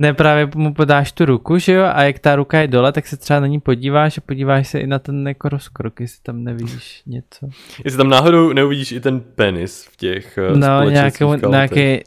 ne, 0.00 0.14
právě 0.14 0.48
mu 0.54 0.74
podáš 0.74 1.12
tu 1.12 1.24
ruku, 1.24 1.58
že 1.58 1.72
jo, 1.72 1.84
a 1.94 2.02
jak 2.02 2.18
ta 2.18 2.36
ruka 2.36 2.58
je 2.60 2.68
dole, 2.68 2.92
tak 2.92 3.06
se 3.06 3.16
třeba 3.16 3.40
na 3.40 3.46
ní 3.46 3.60
podíváš 3.60 4.18
a 4.18 4.20
podíváš 4.20 4.68
se 4.68 4.78
i 4.80 4.86
na 4.86 4.98
ten 4.98 5.28
jako 5.28 5.48
rozkrok, 5.48 6.00
jestli 6.00 6.22
tam 6.22 6.44
nevidíš 6.44 7.02
něco. 7.06 7.48
jestli 7.84 7.98
tam 7.98 8.08
náhodou 8.08 8.52
neuvidíš 8.52 8.92
i 8.92 9.00
ten 9.00 9.20
penis 9.20 9.88
v 9.92 9.96
těch 9.96 10.38
eh, 10.38 10.56
No, 10.56 10.66
společenských 10.78 11.20
nějakou, 11.26 11.50
nějaký 11.50 12.00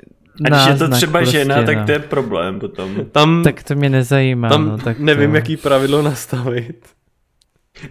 A 0.45 0.49
když 0.49 0.67
je 0.67 0.75
to 0.75 0.87
třeba 0.89 1.19
prostě, 1.19 1.37
žena, 1.37 1.63
tak 1.63 1.77
no. 1.77 1.85
to 1.85 1.91
je 1.91 1.99
problém 1.99 2.59
potom. 2.59 3.05
Tam, 3.11 3.43
Tak 3.43 3.63
to 3.63 3.75
mě 3.75 3.89
nezajímá, 3.89 4.49
tam 4.49 4.65
no, 4.69 4.77
tak 4.77 4.99
nevím, 4.99 5.29
to... 5.29 5.35
jaký 5.35 5.57
pravidlo 5.57 6.01
nastavit. 6.01 6.85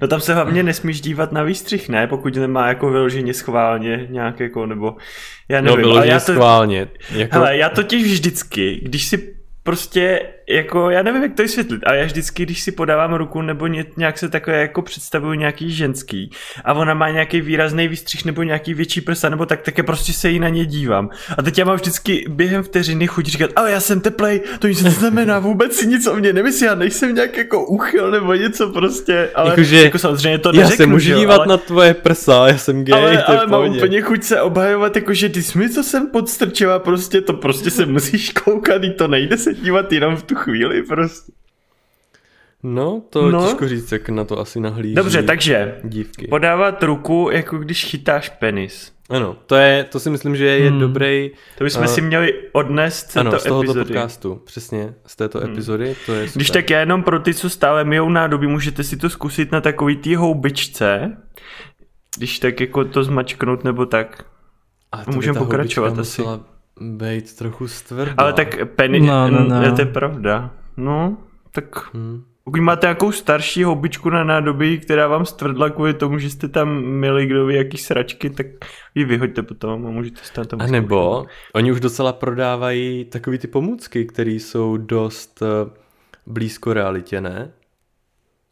No 0.01 0.09
tam 0.09 0.21
se 0.21 0.35
hlavně 0.35 0.63
nesmíš 0.63 1.01
dívat 1.01 1.33
na 1.33 1.43
výstřih, 1.43 1.89
ne? 1.89 2.07
Pokud 2.07 2.37
nemá 2.37 2.69
jako 2.69 2.91
vyloženě 2.91 3.35
schválně 3.35 4.07
nějak 4.11 4.41
jako, 4.41 4.67
nebo 4.67 4.97
já 5.49 5.61
No, 5.61 5.65
nevím. 5.65 5.85
ale 5.85 5.93
vyloženě 5.93 6.13
já 6.13 6.21
to, 6.21 6.33
schválně. 6.33 6.87
Jako, 7.17 7.35
hele, 7.35 7.57
já 7.57 7.69
totiž 7.69 8.03
vždycky, 8.13 8.81
když 8.85 9.07
si 9.07 9.35
prostě 9.63 10.21
jako, 10.49 10.91
já 10.91 11.03
nevím, 11.03 11.23
jak 11.23 11.35
to 11.35 11.43
vysvětlit, 11.43 11.81
ale 11.87 11.99
já 11.99 12.05
vždycky, 12.05 12.43
když 12.43 12.63
si 12.63 12.73
podávám 12.73 13.15
ruku 13.15 13.43
nebo 13.43 13.67
ně, 13.67 13.85
nějak 13.97 14.19
se 14.19 14.29
takové 14.29 14.61
jako 14.61 14.83
představuju 14.83 15.35
nějaký 15.35 15.71
ženský 15.71 16.31
a 16.65 16.75
ona 16.75 16.95
má 16.95 17.11
nějaký 17.11 17.41
výrazný 17.41 17.89
výstřih 17.89 18.25
nebo 18.25 18.43
nějaký 18.43 18.75
větší 18.75 19.01
prsa 19.01 19.29
nebo 19.29 19.47
tak, 19.47 19.63
tak 19.63 19.79
já 19.79 19.85
prostě 19.85 20.13
se 20.13 20.29
jí 20.29 20.39
na 20.39 20.49
ně 20.49 20.67
dívám. 20.67 21.11
A 21.39 21.43
teď 21.43 21.59
já 21.59 21.65
mám 21.65 21.77
vždycky 21.77 22.25
během 22.29 22.63
vteřiny 22.63 23.07
chuť 23.07 23.27
říkat, 23.27 23.51
ale 23.57 23.71
já 23.71 23.81
jsem 23.81 24.01
teplej, 24.01 24.41
to 24.59 24.69
nic 24.69 24.83
neznamená 24.83 25.39
vůbec 25.39 25.77
si 25.77 25.87
nic 25.87 26.07
o 26.07 26.17
mě 26.17 26.33
nemyslí, 26.33 26.67
já 26.67 26.75
nejsem 26.75 27.15
nějak 27.15 27.37
jako 27.37 27.67
uchyl 27.67 28.11
nebo 28.11 28.35
něco 28.35 28.69
prostě, 28.69 29.31
ale 29.35 29.51
Jakože 29.51 29.83
jako 29.83 29.99
samozřejmě 29.99 30.39
to 30.39 30.49
já 30.55 30.63
neřeknu, 30.63 30.85
se 30.85 30.87
můžu 30.87 31.15
dívat 31.15 31.37
ale... 31.37 31.47
na 31.47 31.57
tvoje 31.57 31.95
prsa, 31.95 32.49
já 32.49 32.59
jsem 32.59 32.85
gay, 32.85 33.01
Ale, 33.01 33.11
to 33.11 33.33
je 33.33 33.39
ale 33.39 33.47
mám 33.47 33.77
úplně 33.77 34.01
chuť 34.01 34.23
se 34.23 34.41
obhajovat, 34.41 34.97
jakože 34.97 35.29
ty 35.29 35.43
jsi 35.43 35.59
mi, 35.59 35.71
co 35.71 35.83
jsem 35.83 36.07
podstrčila, 36.07 36.79
prostě 36.79 37.21
to 37.21 37.33
prostě 37.33 37.71
se 37.71 37.87
musíš 37.87 38.31
koukat, 38.31 38.85
i 38.85 38.91
to 38.91 39.09
nejde 39.09 39.37
se 39.37 39.55
dívat 39.55 39.93
jenom 39.93 40.17
v 40.17 40.23
tu 40.23 40.32
chvíli 40.35 40.83
prostě. 40.83 41.33
No, 42.63 43.03
to 43.11 43.31
No. 43.31 43.45
těžko 43.47 43.69
říct, 43.69 43.93
jak 43.93 44.09
na 44.09 44.25
to 44.25 44.39
asi 44.39 44.61
nahlíží 44.61 44.95
Dobře, 44.95 45.23
takže 45.23 45.79
dívky. 45.85 46.27
podávat 46.29 46.83
ruku, 46.83 47.29
jako 47.33 47.59
když 47.59 47.85
chytáš 47.85 48.29
penis. 48.29 48.93
Ano, 49.11 49.37
to, 49.47 49.55
je, 49.55 49.85
to 49.85 50.01
si 50.01 50.11
myslím, 50.11 50.37
že 50.37 50.45
je 50.45 50.71
Hmm. 50.71 50.81
dobrý 50.81 51.31
To 51.59 51.65
bychom 51.65 51.83
A- 51.83 51.87
si 51.87 52.01
měli 52.01 52.35
odnést 52.53 53.11
z 53.11 53.17
ano, 53.17 53.39
z 53.39 53.43
tohoto 53.45 53.71
epizody. 53.71 53.95
podcastu. 53.95 54.41
Přesně, 54.45 54.95
z 55.07 55.17
této 55.17 55.45
epizody, 55.45 55.97
to 56.07 56.13
je 56.15 56.27
super. 56.29 56.39
Když 56.39 56.51
tak 56.51 56.71
já 56.71 56.81
jenom 56.81 57.03
pro 57.03 57.19
ty, 57.21 57.35
co 57.35 57.51
stále 57.51 57.85
mijou 57.85 58.09
nádoby, 58.09 58.47
můžete 58.47 58.85
si 58.85 58.97
to 58.97 59.11
zkusit 59.11 59.53
na 59.53 59.61
takový 59.61 59.97
tý 59.97 60.15
houbičce, 60.17 61.17
když 62.19 62.39
tak 62.39 62.61
jako 62.61 62.85
to 62.85 63.05
zmačknout 63.05 63.65
nebo 63.65 63.87
tak. 63.87 64.25
A 64.93 65.05
to 65.05 65.11
můžem 65.13 65.35
by 65.35 65.39
ta 65.39 65.45
pokračovat 65.45 65.99
asi. 65.99 66.23
musela 66.23 66.41
být 66.81 67.37
trochu 67.37 67.69
stvrdá. 67.69 68.15
Ale 68.17 68.33
tak 68.33 68.57
penis, 68.77 69.07
No, 69.07 69.31
no, 69.31 69.45
no. 69.45 69.77
to 69.77 69.81
je 69.83 69.87
pravda. 69.87 70.51
No, 70.77 71.17
tak 71.53 71.95
Hmm. 71.95 72.23
Pokud 72.45 72.61
máte 72.61 72.87
nějakou 72.87 73.13
starší 73.13 73.65
houbičku 73.65 74.11
na 74.11 74.25
nádobí, 74.25 74.79
která 74.79 75.09
vám 75.09 75.27
stvrdla 75.27 75.71
kvůli 75.71 75.95
tomu, 75.95 76.19
že 76.19 76.31
jste 76.31 76.49
tam 76.49 76.83
měli 76.83 77.27
kdo 77.27 77.47
ví 77.47 77.55
jaký 77.55 77.79
sračky, 77.79 78.31
tak 78.31 78.47
ji 78.95 79.05
vyhoďte 79.05 79.43
potom 79.43 79.87
a 79.87 79.91
můžete 79.91 80.21
se 80.23 80.45
tam 80.45 80.61
A 80.63 80.67
nebo 80.67 81.25
oni 81.55 81.73
už 81.73 81.81
docela 81.81 82.13
prodávají 82.13 83.05
takový 83.05 83.39
ty 83.39 83.47
pomůcky, 83.47 84.05
které 84.05 84.31
jsou 84.31 84.77
dost 84.77 85.43
eh, 85.43 85.71
blízko 86.27 86.73
realitě, 86.73 87.21
ne? 87.21 87.53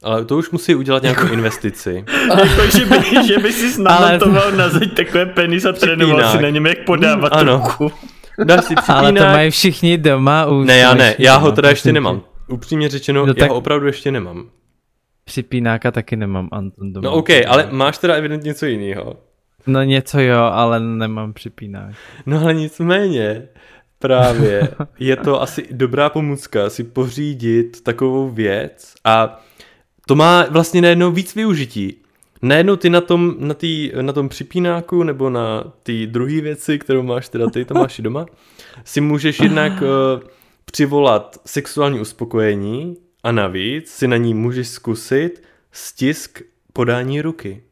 Ale 0.02 0.24
to 0.24 0.36
už 0.36 0.50
musí 0.50 0.74
udělat 0.74 1.02
nějakou 1.02 1.22
Jako- 1.22 1.34
investici. 1.34 2.04
jako, 2.28 2.78
že, 2.78 2.86
by, 2.86 3.26
že 3.26 3.38
by 3.38 3.52
si 3.52 3.82
namontoval 3.82 4.52
na 4.52 4.68
zeď 4.68 4.94
takové 4.96 5.26
penis 5.26 5.64
a 5.64 5.72
trénoval 5.72 6.30
si 6.36 6.42
na 6.42 6.48
něm, 6.48 6.66
jak 6.66 6.84
podávat 6.86 7.32
ano. 7.32 7.56
ruku. 7.56 7.92
Dáš 8.44 8.64
si 8.64 8.74
Ale 8.88 9.12
to 9.12 9.24
mají 9.24 9.50
všichni 9.50 9.98
doma 9.98 10.46
už. 10.46 10.66
Ne, 10.66 10.78
já 10.78 10.94
ne, 10.94 11.14
já 11.18 11.32
všichni 11.32 11.40
ho 11.42 11.46
doma, 11.46 11.56
teda 11.56 11.70
ještě 11.70 11.92
nemám. 11.92 12.22
Upřímně 12.48 12.88
řečeno, 12.88 13.20
No 13.26 13.26
já 13.28 13.34
tak- 13.34 13.50
ho 13.50 13.56
opravdu 13.56 13.86
ještě 13.86 14.10
nemám. 14.10 14.44
Připínáka 15.24 15.90
taky 15.90 16.16
nemám, 16.16 16.48
Anton 16.52 16.92
doma. 16.92 17.04
No 17.10 17.12
OK, 17.16 17.30
ale 17.48 17.68
máš 17.70 17.98
teda 17.98 18.14
evidentně 18.14 18.48
něco 18.48 18.66
jiného. 18.66 19.16
No 19.66 19.82
něco 19.82 20.20
jo, 20.20 20.38
ale 20.38 20.80
nemám 20.80 21.32
připínák. 21.32 21.94
No 22.26 22.40
ale 22.42 22.54
nicméně, 22.54 23.42
právě 23.98 24.68
je 24.98 25.16
to 25.16 25.42
asi 25.42 25.66
dobrá 25.70 26.08
pomůcka 26.10 26.70
si 26.70 26.84
pořídit 26.84 27.80
takovou 27.84 28.28
věc 28.30 28.94
a 29.04 29.40
to 30.10 30.16
má 30.16 30.46
vlastně 30.50 30.82
najednou 30.82 31.12
víc 31.12 31.34
využití. 31.34 31.96
Najednou 32.42 32.76
ty 32.76 32.90
na 32.90 33.00
tom, 33.00 33.34
na, 33.38 33.54
tý, 33.54 33.92
na 34.00 34.12
tom 34.12 34.28
připínáku 34.28 35.02
nebo 35.02 35.30
na 35.30 35.72
ty 35.82 36.06
druhé 36.06 36.40
věci, 36.40 36.78
kterou 36.78 37.02
máš 37.02 37.28
teda 37.28 37.50
ty, 37.50 37.64
to 37.64 37.74
máš 37.74 37.98
i 37.98 38.02
doma, 38.02 38.26
si 38.84 39.00
můžeš 39.00 39.40
jednak 39.40 39.72
uh, 39.82 39.88
přivolat 40.64 41.40
sexuální 41.46 42.00
uspokojení 42.00 42.96
a 43.22 43.32
navíc 43.32 43.90
si 43.90 44.08
na 44.08 44.16
ní 44.16 44.34
můžeš 44.34 44.68
zkusit 44.68 45.42
stisk 45.72 46.42
podání 46.72 47.22
ruky. 47.22 47.62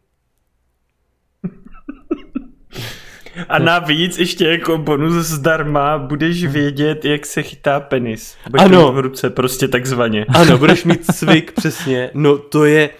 A 3.49 3.59
navíc 3.59 4.19
ještě 4.19 4.49
jako 4.49 4.79
bonus 4.79 5.15
zdarma 5.27 5.99
budeš 5.99 6.45
vědět, 6.45 7.05
jak 7.05 7.27
se 7.27 7.43
chytá 7.43 7.81
penis. 7.81 8.37
Budeš 8.51 8.67
Ano. 8.67 8.93
v 8.93 8.99
ruce, 8.99 9.31
prostě 9.31 9.69
takzvaně. 9.69 10.27
Ano, 10.35 10.59
budeš 10.59 10.85
mít 10.85 11.05
cvik 11.15 11.53
přesně. 11.53 12.11
No 12.15 12.39
to 12.39 12.65
je, 12.65 12.91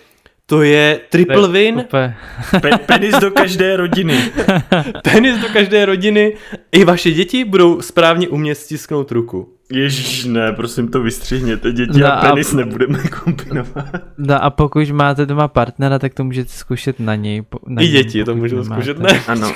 to 0.51 0.63
je 0.63 1.01
triple 1.11 1.49
win, 1.49 1.79
Úplně. 1.79 2.17
Pe- 2.53 2.79
penis 2.79 3.15
do 3.19 3.31
každé 3.31 3.77
rodiny. 3.77 4.19
penis 5.13 5.39
do 5.39 5.49
každé 5.53 5.85
rodiny. 5.87 6.37
I 6.73 6.85
vaše 6.85 7.11
děti 7.11 7.45
budou 7.45 7.81
správně 7.81 8.29
umět 8.29 8.55
stisknout 8.55 9.11
ruku. 9.13 9.55
Ježíš, 9.73 10.25
ne, 10.25 10.53
prosím 10.53 10.89
to 10.89 11.03
vystřihněte, 11.03 11.73
děti 11.73 12.01
No 12.01 12.07
a 12.07 12.11
a- 12.11 12.29
penis 12.31 12.53
nebudeme 12.53 12.99
kombinovat. 13.09 13.87
No 14.19 14.45
a 14.45 14.51
pokud 14.51 14.91
máte 14.91 15.27
doma 15.27 15.49
partnera, 15.49 15.99
tak 15.99 16.15
to 16.15 16.25
můžete 16.25 16.51
zkušet 16.53 17.01
na 17.01 17.15
něj. 17.15 17.43
po- 17.43 17.59
Na 17.67 17.83
I 17.83 17.85
něm, 17.85 17.93
děti 17.93 18.25
to 18.25 18.35
můžou 18.37 18.57
nemáte. 18.63 18.83
zkušet, 18.83 18.99
ne? 18.99 19.21
Ano. 19.29 19.53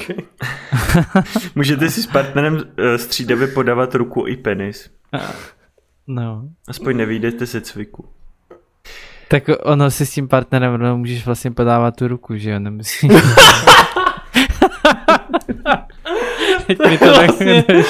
Můžete 1.55 1.90
si 1.90 2.03
s 2.03 2.07
partnerem 2.07 2.62
eh, 2.76 2.99
střídavě 2.99 3.47
podávat 3.47 3.95
ruku 3.95 4.24
i 4.26 4.36
penis. 4.36 4.90
No. 6.07 6.43
Aspoň 6.68 6.97
nevídete 6.97 7.47
se 7.47 7.61
cviku. 7.61 8.05
Tak 9.33 9.49
ono 9.64 9.89
si 9.91 10.07
s 10.07 10.11
tím 10.11 10.28
partnerem 10.28 10.72
rovnou 10.72 10.97
můžeš 10.97 11.26
vlastně 11.26 11.51
podávat 11.51 11.97
tu 11.97 12.09
ruku, 12.09 12.37
že 12.37 12.51
jo? 12.51 12.59
Nemusíš. 12.59 13.01
Teď 16.66 16.78
mi 16.89 16.99
to 16.99 17.05
Vlastně-. 17.05 17.64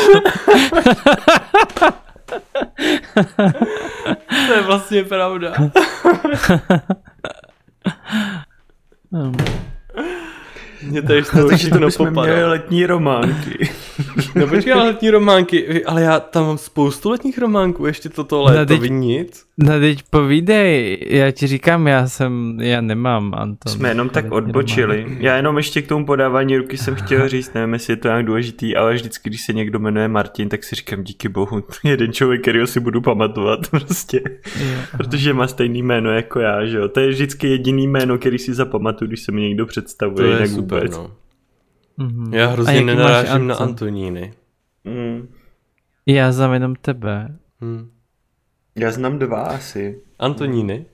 To 4.46 4.52
je 4.52 4.62
vlastně 4.62 5.04
pravda. 5.04 5.52
No. 9.12 9.32
Mě 10.90 11.02
tady 11.02 11.22
toho 11.22 11.48
Takže 11.48 11.70
to 11.70 11.78
bychom 11.78 12.06
popadá. 12.08 12.32
měli 12.32 12.48
letní 12.48 12.86
románky. 12.86 13.68
No 14.34 14.46
počkej, 14.46 14.72
ale 14.72 14.84
letní 14.86 15.10
románky, 15.10 15.84
ale 15.84 16.02
já 16.02 16.20
tam 16.20 16.46
mám 16.46 16.58
spoustu 16.58 17.10
letních 17.10 17.38
románků, 17.38 17.86
ještě 17.86 18.08
toto 18.08 18.42
léto, 18.42 18.74
No, 18.74 18.80
teď- 18.80 18.90
nic. 18.90 19.44
no 19.58 19.80
teď 19.80 20.02
povídej, 20.10 20.98
já 21.10 21.30
ti 21.30 21.46
říkám, 21.46 21.86
já 21.86 22.08
jsem, 22.08 22.58
já 22.60 22.80
nemám, 22.80 23.34
Anton. 23.34 23.72
Jsme 23.72 23.88
jenom 23.88 24.08
tak 24.08 24.32
odbočili. 24.32 25.06
Já 25.20 25.36
jenom 25.36 25.56
ještě 25.56 25.82
k 25.82 25.88
tomu 25.88 26.06
podávání 26.06 26.56
ruky 26.56 26.76
jsem 26.78 26.94
chtěl 26.94 27.28
říct, 27.28 27.54
nevím, 27.54 27.72
jestli 27.72 27.92
je 27.92 27.96
to 27.96 28.08
nějak 28.08 28.24
důležitý, 28.26 28.76
ale 28.76 28.94
vždycky, 28.94 29.28
když 29.28 29.40
se 29.46 29.52
někdo 29.52 29.78
jmenuje 29.78 30.08
Martin, 30.08 30.48
tak 30.48 30.64
si 30.64 30.74
říkám 30.76 31.02
díky 31.04 31.28
bohu, 31.28 31.62
jeden 31.84 32.12
člověk, 32.12 32.40
kterýho 32.42 32.66
si 32.66 32.80
budu 32.80 33.00
pamatovat 33.00 33.68
prostě. 33.70 34.20
Protože 34.96 35.32
má 35.34 35.46
stejný 35.46 35.82
jméno 35.82 36.10
jako 36.10 36.40
já, 36.40 36.66
že 36.66 36.76
jo. 36.76 36.88
To 36.88 37.00
je 37.00 37.08
vždycky 37.08 37.48
jediný 37.48 37.86
jméno, 37.86 38.18
který 38.18 38.38
si 38.38 38.54
zapamatuju, 38.54 39.08
když 39.08 39.20
se 39.22 39.32
mi 39.32 39.40
někdo 39.40 39.66
představuje, 39.66 40.16
To 40.16 40.22
je 40.22 40.36
jinak 40.48 40.50
super, 40.72 40.82
vůbec. 40.82 40.96
no. 40.98 41.10
Mhm. 41.96 42.34
Já 42.34 42.46
hrozně 42.46 42.80
nenarážím 42.80 43.46
na 43.46 43.54
Anton? 43.54 43.68
Antoníny. 43.68 44.32
Mm. 44.84 45.28
Já 46.06 46.32
znám 46.32 46.52
jenom 46.52 46.74
tebe. 46.74 47.36
Hm. 47.64 47.90
Já 48.76 48.90
znám 48.90 49.18
dva 49.18 49.42
asi. 49.42 50.00
Antoníny? 50.18 50.86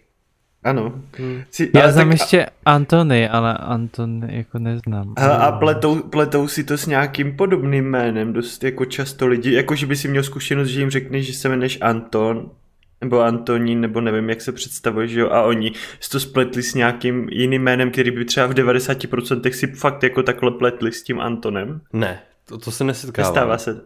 Ano. 0.64 0.92
Hm. 1.18 1.42
Si, 1.50 1.70
Já 1.74 1.92
znám 1.92 2.08
tak- 2.08 2.12
ještě 2.12 2.46
Antony, 2.64 3.28
ale 3.28 3.54
Anton 3.54 4.24
jako 4.28 4.58
neznám. 4.58 5.14
Hele, 5.18 5.36
a 5.38 5.52
pletou, 5.52 6.02
pletou 6.02 6.48
si 6.48 6.64
to 6.64 6.78
s 6.78 6.86
nějakým 6.86 7.36
podobným 7.36 7.84
jménem, 7.90 8.32
dost 8.32 8.64
jako 8.64 8.84
často 8.84 9.26
lidi, 9.26 9.52
jako 9.52 9.74
že 9.74 9.86
by 9.86 9.96
si 9.96 10.08
měl 10.08 10.22
zkušenost, 10.22 10.68
že 10.68 10.80
jim 10.80 10.90
řekneš, 10.90 11.26
že 11.26 11.32
se 11.32 11.48
jmenuješ 11.48 11.78
Anton, 11.80 12.50
nebo 13.00 13.20
Antonín, 13.20 13.80
nebo 13.80 14.00
nevím, 14.00 14.28
jak 14.28 14.40
se 14.40 14.52
představuje, 14.52 15.08
že 15.08 15.20
jo, 15.20 15.30
a 15.30 15.42
oni 15.42 15.72
si 16.00 16.10
to 16.10 16.20
spletli 16.20 16.62
s 16.62 16.74
nějakým 16.74 17.28
jiným 17.32 17.62
jménem, 17.62 17.90
který 17.90 18.10
by 18.10 18.24
třeba 18.24 18.46
v 18.46 18.54
90% 18.54 19.50
si 19.50 19.66
fakt 19.66 20.02
jako 20.02 20.22
takhle 20.22 20.50
pletli 20.50 20.92
s 20.92 21.02
tím 21.02 21.20
Antonem. 21.20 21.80
Ne, 21.92 22.22
to, 22.44 22.58
to 22.58 22.70
se 22.70 22.84
nesetkává. 22.84 23.28
Nestává 23.28 23.58
se. 23.58 23.80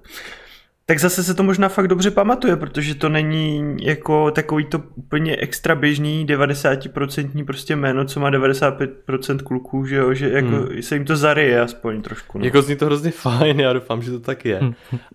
Tak 0.87 0.99
zase 1.01 1.22
se 1.24 1.35
to 1.35 1.43
možná 1.43 1.68
fakt 1.68 1.89
dobře 1.89 2.11
pamatuje, 2.11 2.57
protože 2.57 2.95
to 2.95 3.09
není 3.09 3.76
jako 3.80 4.30
takový 4.30 4.64
to 4.64 4.83
úplně 4.95 5.37
extra 5.37 5.74
běžný 5.74 6.26
90% 6.26 7.45
prostě 7.45 7.76
jméno, 7.76 8.05
co 8.05 8.20
má 8.20 8.30
95% 8.30 9.39
kluků, 9.39 9.87
že 9.87 9.97
jo, 9.97 10.14
že 10.14 10.30
jako 10.30 10.49
Hmm. 10.49 10.83
se 10.83 10.95
jim 10.95 11.05
to 11.05 11.16
zaryje 11.16 11.61
aspoň 11.61 12.03
trošku. 12.03 12.39
No. 12.39 12.45
Jako 12.45 12.62
zní 12.62 12.76
to 12.76 12.87
hrozně 12.87 13.11
fajn, 13.11 13.61
já 13.61 13.72
doufám, 13.72 14.03
že 14.03 14.11
to 14.11 14.20
tak 14.20 14.45
je. 14.45 14.61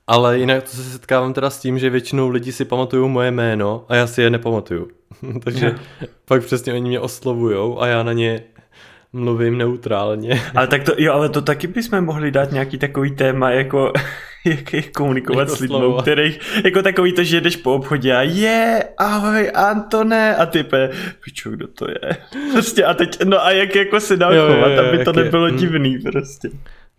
Ale 0.08 0.40
jinak 0.40 0.64
to 0.64 0.70
se 0.70 0.84
setkávám 0.84 1.34
teda 1.34 1.50
s 1.50 1.60
tím, 1.60 1.80
že 1.80 1.90
většinou 1.90 2.30
lidi 2.30 2.52
si 2.52 2.66
pamatují 2.66 3.10
moje 3.10 3.32
jméno 3.32 3.86
a 3.90 3.96
já 3.96 4.08
si 4.08 4.22
je 4.22 4.30
nepamatuju. 4.30 4.88
Takže 5.44 5.76
pak 6.26 6.44
přesně 6.46 6.74
oni 6.74 6.90
mě 6.90 7.00
oslovujou 7.00 7.82
a 7.82 7.88
já 7.88 8.04
na 8.04 8.14
ně 8.14 8.44
mluvím 9.14 9.58
neutrálně. 9.58 10.42
Ale 10.56 10.68
tak 10.68 10.84
to, 10.84 10.92
jo, 10.98 11.14
ale 11.14 11.30
to 11.30 11.42
taky 11.42 11.68
bychom 11.68 12.02
mohli 12.02 12.32
dát 12.32 12.52
nějaký 12.52 12.78
takový 12.78 13.12
téma, 13.12 13.52
jako 13.52 13.94
jak, 14.46 14.74
jak 14.74 14.92
komunikovat 14.92 15.50
Jak 15.50 15.58
s 15.58 15.60
lidmi, 15.60 15.78
kterých, 16.02 16.64
jako 16.66 16.82
takový 16.82 17.14
to, 17.14 17.24
že 17.24 17.42
jdeš 17.42 17.56
po 17.56 17.74
obchodě 17.74 18.16
a 18.16 18.22
je, 18.22 18.84
ahoj 18.98 19.52
Antone, 19.56 20.36
a 20.36 20.46
ty 20.46 20.64
pe, 20.64 20.90
piču, 21.24 21.52
kdo 21.52 21.68
to 21.68 21.86
je? 21.90 22.18
Prostě 22.54 22.86
a 22.86 22.94
teď, 22.94 23.24
no 23.24 23.46
a 23.46 23.52
jak 23.52 23.76
jako 23.76 24.00
se 24.00 24.18
dá 24.18 24.32
Jo, 24.32 24.48
chovat, 24.48 24.72
jo, 24.72 24.80
aby 24.80 25.04
to 25.04 25.10
jak 25.10 25.18
je. 25.18 25.24
nebylo 25.24 25.48
Hm. 25.48 25.56
divný 25.58 26.00
prostě. 26.00 26.50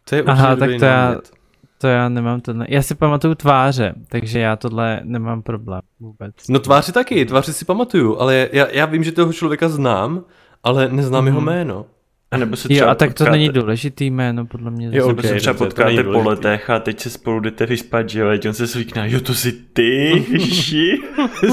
To 0.09 0.15
je 0.15 0.23
Aha, 0.23 0.57
tak 0.57 0.71
to 0.79 0.85
já-. 0.85 1.17
To 1.81 1.87
já 1.87 2.09
nemám 2.09 2.41
tohle. 2.41 2.67
Já 2.69 2.83
si 2.83 2.95
pamatuju 2.95 3.35
tváře, 3.35 3.95
takže 4.09 4.41
já 4.41 4.57
tohle 4.57 5.01
nemám 5.05 5.43
problém 5.43 5.81
vůbec. 6.01 6.35
No 6.49 6.59
tváři 6.59 6.93
taky, 6.93 7.25
tváři 7.27 7.53
si 7.53 7.65
pamatuju, 7.65 8.19
ale 8.19 8.49
já, 8.53 8.67
já 8.73 8.87
vím, 8.87 9.05
že 9.05 9.13
toho 9.13 9.33
člověka 9.33 9.69
znám, 9.69 10.25
ale 10.65 10.89
neznám 10.89 11.27
jeho 11.27 11.41
jméno. 11.41 11.87
A 12.31 12.37
nebo 12.37 12.57
se 12.57 12.69
Jo, 12.71 12.77
třeba 12.77 12.91
a 12.91 12.95
tak 12.95 13.09
to 13.09 13.15
potkáte, 13.15 13.31
není 13.31 13.49
důležitý 13.49 14.11
jméno, 14.11 14.47
podle 14.47 14.71
mě. 14.71 14.87
Jo, 14.87 14.93
zase. 14.93 15.09
Nebo 15.09 15.23
se 15.23 15.35
třeba 15.35 15.53
dobře, 15.53 15.59
to 15.59 15.65
potkáte 15.65 15.97
po 15.97 16.03
důležitý. 16.03 16.29
letech 16.29 16.71
a 16.71 16.79
teď 16.79 17.01
se 17.01 17.11
spolu 17.11 17.41
jdete 17.41 17.67
vyspat, 17.67 18.09
že 18.09 18.21
jo, 18.21 18.29
on 18.47 18.55
se 18.55 18.67
zvykne, 18.67 19.11
jo, 19.11 19.21
to 19.21 19.35
jsi 19.35 19.53
ty, 19.53 20.25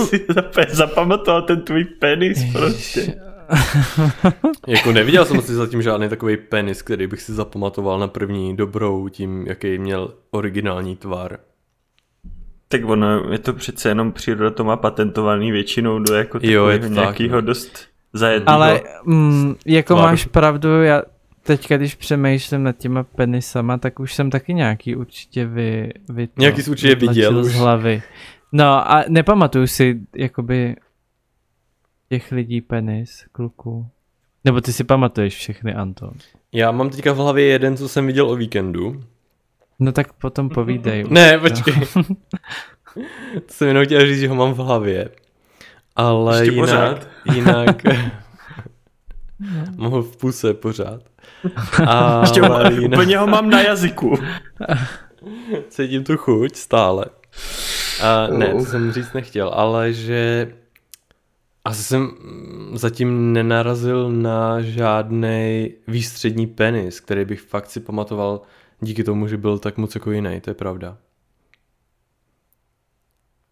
si 0.06 0.26
zap- 0.30 0.70
zapamatoval 0.70 1.42
ten 1.42 1.62
tvůj 1.62 1.86
penis 1.86 2.40
prostě. 2.54 3.16
Jako 4.68 4.92
neviděl 4.92 5.26
jsem 5.26 5.42
si 5.42 5.54
zatím 5.54 5.82
žádný 5.82 6.10
takový 6.10 6.38
penis, 6.38 6.82
který 6.82 7.08
bych 7.08 7.22
si 7.22 7.34
zapamatoval 7.34 8.00
na 8.00 8.08
první 8.08 8.56
dobrou 8.56 9.10
tím, 9.10 9.46
jaký 9.48 9.78
měl 9.78 10.14
originální 10.32 10.96
tvar. 10.96 11.40
Tak 12.68 12.86
ono, 12.86 13.32
je 13.32 13.40
to 13.40 13.54
přece 13.54 13.90
jenom 13.90 14.12
příroda 14.12 14.52
to 14.52 14.64
má 14.64 14.78
patentovaný 14.78 15.52
většinou 15.52 16.00
do 16.00 16.14
jako 16.16 16.40
Jo, 16.42 16.68
je 16.68 16.80
to 16.80 16.88
nějakého 16.88 17.42
no. 17.42 17.54
Dost 18.16 18.20
zajedlého. 18.20 18.56
Ale 18.56 18.82
mm, 19.06 19.56
jako 19.66 19.94
Tvaru. 19.94 20.10
máš 20.10 20.26
pravdu, 20.26 20.84
já 20.84 21.02
teďka, 21.44 21.78
když 21.78 21.96
přemýšlím 21.96 22.64
nad 22.64 22.78
těma 22.78 23.04
penisama, 23.04 23.78
tak 23.78 24.00
už 24.00 24.14
jsem 24.14 24.30
taky 24.30 24.54
nějaký 24.54 24.96
určitě 24.96 25.46
vy, 25.46 25.94
vy 26.10 26.28
to 26.28 26.34
Nějaký 26.38 26.62
jsi 26.62 26.72
určitě 26.72 26.96
viděl 26.96 27.44
z 27.44 27.54
hlavy. 27.54 28.04
No 28.52 28.92
a 28.92 29.04
nepamatuju 29.10 29.68
si, 29.68 30.00
jakoby 30.16 30.76
těch 32.10 32.32
lidí 32.32 32.62
penis, 32.62 33.26
kluků. 33.32 33.88
Nebo 34.44 34.62
ty 34.62 34.74
si 34.74 34.84
pamatuješ 34.84 35.36
všechny, 35.36 35.74
Anton. 35.74 36.14
Já 36.52 36.72
mám 36.72 36.90
teďka 36.90 37.14
v 37.14 37.18
hlavě 37.18 37.46
jeden, 37.46 37.78
co 37.78 37.90
jsem 37.90 38.08
viděl 38.08 38.30
o 38.30 38.36
víkendu. 38.36 39.04
No 39.80 39.92
tak 39.92 40.14
potom 40.14 40.50
povídej. 40.50 41.04
Ne, 41.10 41.40
počkej. 41.40 41.74
to 43.34 43.54
jsem 43.54 43.68
jenom 43.68 43.86
chtěl 43.86 44.08
říct, 44.08 44.20
že 44.20 44.28
ho 44.28 44.36
mám 44.36 44.54
v 44.54 44.58
hlavě. 44.58 45.10
Ale 45.96 46.40
Ještě 46.40 46.52
jinak, 46.52 46.70
pořád? 46.70 47.08
jinak 47.34 47.84
mám 49.76 49.92
ho 49.92 50.02
v 50.02 50.18
puse 50.18 50.54
pořád. 50.54 51.02
A 51.88 52.20
Ještě 52.22 52.42
ho, 52.42 52.54
ale 52.54 52.74
jinak 52.74 53.00
úplně 53.00 53.18
ho 53.18 53.28
mám 53.28 53.50
na 53.50 53.62
jazyku. 53.62 54.16
cítím 55.70 56.04
tu 56.04 56.18
chuť 56.18 56.56
stále. 56.56 57.06
A 58.04 58.28
ne, 58.28 58.48
to 58.48 58.60
jsem 58.66 58.92
říct 58.92 59.14
nechtěl, 59.14 59.50
ale 59.54 59.94
že 59.94 60.52
asi 61.66 61.84
jsem 61.84 62.12
zatím 62.74 63.34
nenarazil 63.34 64.12
na 64.12 64.62
žádný 64.62 65.74
výstřední 65.88 66.48
penis, 66.48 67.00
který 67.00 67.26
bych 67.26 67.42
fakt 67.42 67.70
si 67.70 67.80
pamatoval 67.80 68.42
díky 68.82 69.04
tomu, 69.04 69.28
že 69.28 69.38
byl 69.38 69.60
tak 69.60 69.78
moc 69.78 69.96
jako 69.96 70.12
jiný, 70.12 70.42
to 70.42 70.50
je 70.50 70.54
pravda. 70.54 70.98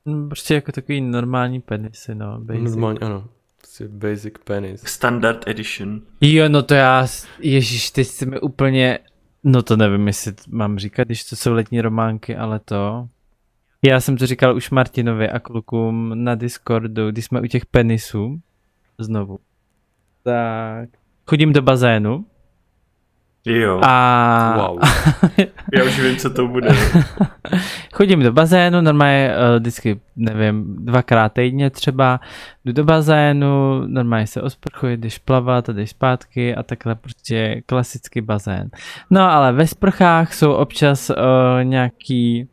Mm, 0.05 0.29
Prostě 0.29 0.53
jako 0.53 0.71
takový 0.71 1.01
normální 1.01 1.61
penisy, 1.61 2.15
no. 2.15 2.39
Basic. 2.39 2.63
Normálně, 2.63 2.99
ano. 2.99 3.27
Prostě 3.57 3.87
basic 3.87 4.33
penis. 4.43 4.81
Standard 4.85 5.47
edition. 5.47 6.01
Jo, 6.21 6.49
no 6.49 6.63
to 6.63 6.73
já, 6.73 7.07
ježíš, 7.39 7.91
teď 7.91 8.07
jsi 8.07 8.25
mi 8.25 8.39
úplně 8.39 8.99
No 9.43 9.63
to 9.63 9.77
nevím, 9.77 10.07
jestli 10.07 10.33
mám 10.49 10.79
říkat, 10.79 11.03
když 11.03 11.23
to 11.23 11.35
jsou 11.35 11.53
letní 11.53 11.81
románky, 11.81 12.35
ale 12.35 12.59
to... 12.59 13.07
Já 13.81 13.99
jsem 13.99 14.17
to 14.17 14.27
říkal 14.27 14.55
už 14.55 14.69
Martinovi 14.69 15.29
a 15.29 15.39
klukům 15.39 16.23
na 16.23 16.35
Discordu, 16.35 17.11
když 17.11 17.25
jsme 17.25 17.41
u 17.41 17.45
těch 17.45 17.65
penisů, 17.65 18.41
znovu. 18.97 19.39
Tak 20.23 20.89
chodím 21.27 21.53
do 21.53 21.61
bazénu. 21.61 22.25
Jo. 23.45 23.79
A... 23.83 24.55
Wow. 24.57 24.79
Já 25.73 25.83
už 25.83 25.99
vím, 25.99 26.17
co 26.17 26.29
to 26.29 26.47
bude. 26.47 26.69
chodím 27.93 28.23
do 28.23 28.31
bazénu, 28.31 28.81
normálně 28.81 29.35
uh, 29.35 29.59
vždycky, 29.59 29.99
nevím, 30.15 30.75
dvakrát 30.85 31.33
týdně 31.33 31.69
třeba, 31.69 32.19
jdu 32.65 32.73
do 32.73 32.83
bazénu, 32.83 33.81
normálně 33.87 34.27
se 34.27 34.41
osprchuji, 34.41 34.97
jdeš 34.97 35.17
plavat 35.17 35.69
a 35.69 35.73
jdeš 35.73 35.89
zpátky 35.89 36.55
a 36.55 36.63
takhle 36.63 36.95
prostě 36.95 37.61
klasický 37.65 38.21
bazén. 38.21 38.69
No 39.09 39.31
ale 39.31 39.51
ve 39.51 39.67
sprchách 39.67 40.33
jsou 40.33 40.53
občas 40.53 41.09
uh, 41.09 41.15
nějaký 41.63 42.49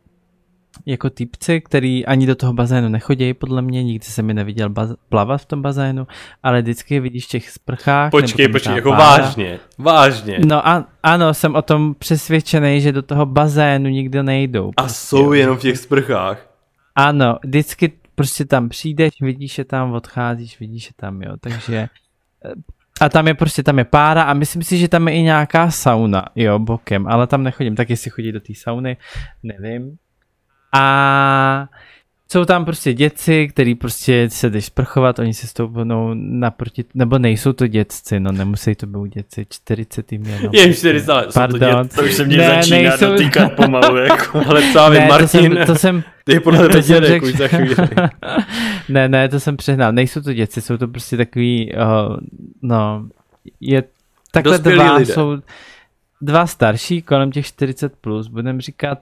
jako 0.85 1.09
typci, 1.09 1.61
který 1.61 2.05
ani 2.05 2.27
do 2.27 2.35
toho 2.35 2.53
bazénu 2.53 2.89
nechodí, 2.89 3.33
podle 3.33 3.61
mě, 3.61 3.83
nikdy 3.83 4.05
jsem 4.05 4.25
mi 4.25 4.33
neviděl 4.33 4.69
baz- 4.69 4.95
plavat 5.09 5.41
v 5.41 5.45
tom 5.45 5.61
bazénu, 5.61 6.07
ale 6.43 6.61
vždycky 6.61 6.99
vidíš 6.99 7.25
v 7.25 7.29
těch 7.29 7.49
sprchách. 7.49 8.11
Počkej, 8.11 8.47
počkej, 8.47 8.75
jako 8.75 8.89
pára. 8.89 9.23
vážně, 9.23 9.59
vážně. 9.77 10.39
No 10.47 10.67
a, 10.67 10.87
ano, 11.03 11.33
jsem 11.33 11.55
o 11.55 11.61
tom 11.61 11.95
přesvědčený, 11.99 12.81
že 12.81 12.91
do 12.91 13.01
toho 13.01 13.25
bazénu 13.25 13.89
nikdo 13.89 14.23
nejdou. 14.23 14.71
A 14.77 14.81
prostě, 14.81 15.07
jsou 15.07 15.33
jenom 15.33 15.57
v 15.57 15.61
těch 15.61 15.77
sprchách. 15.77 16.47
Ano, 16.95 17.37
vždycky 17.43 17.91
prostě 18.15 18.45
tam 18.45 18.69
přijdeš, 18.69 19.11
vidíš 19.21 19.57
je 19.57 19.65
tam, 19.65 19.93
odcházíš, 19.93 20.59
vidíš 20.59 20.85
je 20.85 20.93
tam, 20.95 21.21
jo, 21.21 21.33
takže 21.39 21.87
a 23.01 23.09
tam 23.09 23.27
je 23.27 23.33
prostě, 23.33 23.63
tam 23.63 23.77
je 23.77 23.85
pára 23.85 24.23
a 24.23 24.33
myslím 24.33 24.63
si, 24.63 24.77
že 24.77 24.87
tam 24.87 25.07
je 25.07 25.13
i 25.13 25.21
nějaká 25.21 25.71
sauna, 25.71 26.25
jo, 26.35 26.59
bokem, 26.59 27.07
ale 27.07 27.27
tam 27.27 27.43
nechodím, 27.43 27.75
tak 27.75 27.89
jestli 27.89 28.11
chodí 28.11 28.31
do 28.31 28.39
té 28.39 28.53
sauny, 28.55 28.97
nevím. 29.43 29.97
A 30.73 31.67
jsou 32.31 32.45
tam 32.45 32.65
prostě 32.65 32.93
děci, 32.93 33.47
který 33.47 33.75
prostě 33.75 34.29
se 34.29 34.49
jdeš 34.49 34.65
sprchovat, 34.65 35.19
oni 35.19 35.33
se 35.33 35.47
stoupnou 35.47 36.11
naproti, 36.13 36.85
nebo 36.93 37.19
nejsou 37.19 37.53
to 37.53 37.67
dětci, 37.67 38.19
no 38.19 38.31
nemusí 38.31 38.75
to 38.75 38.87
být 38.87 39.13
děci, 39.13 39.45
40 39.49 40.11
jim 40.11 40.25
jenom. 40.25 40.49
Je 40.53 40.73
40, 40.73 41.11
ale 41.11 41.27
Pardon. 41.33 41.59
to, 41.59 41.83
dět, 41.83 41.95
to 41.95 42.03
už 42.03 42.13
se 42.13 42.25
mě 42.25 42.37
ne, 42.37 42.47
začíná 42.47 42.77
nejsou... 42.77 43.05
dotýkat 43.05 43.53
pomalu, 43.53 43.97
jako. 43.97 44.43
ale 44.47 44.61
právě 44.73 44.99
ne, 44.99 45.07
Martin, 45.07 45.27
to 45.27 45.27
jsem, 45.27 45.65
to 45.65 45.75
jsem, 45.75 46.03
ty 46.23 46.39
podle 46.39 46.69
tebe 46.69 47.07
řek... 47.07 47.23
už 47.23 47.33
za 47.33 47.47
chvíli. 47.47 47.75
ne, 48.89 49.09
ne, 49.09 49.29
to 49.29 49.39
jsem 49.39 49.57
přehnal, 49.57 49.91
nejsou 49.91 50.21
to 50.21 50.33
děci, 50.33 50.61
jsou 50.61 50.77
to 50.77 50.87
prostě 50.87 51.17
takový, 51.17 51.73
uh, 51.73 52.17
no, 52.61 53.05
je 53.61 53.83
takhle 54.31 54.57
Dospělý 54.57 54.75
dva 54.75 54.95
lidé. 54.95 55.13
jsou, 55.13 55.37
dva 56.21 56.47
starší, 56.47 57.01
kolem 57.01 57.31
těch 57.31 57.45
40 57.45 57.93
plus, 58.01 58.27
budem 58.27 58.61
říkat, 58.61 58.99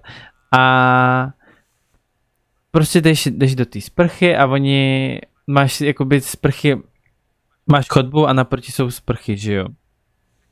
a 0.57 1.29
prostě 2.71 3.01
jdeš, 3.01 3.25
jdeš 3.25 3.55
do 3.55 3.65
té 3.65 3.81
sprchy 3.81 4.35
a 4.35 4.45
oni 4.45 5.21
máš 5.47 5.81
jakoby 5.81 6.21
sprchy, 6.21 6.77
máš 7.71 7.87
chodbu 7.87 8.27
a 8.27 8.33
naproti 8.33 8.71
jsou 8.71 8.91
sprchy, 8.91 9.37
že 9.37 9.53
jo. 9.53 9.65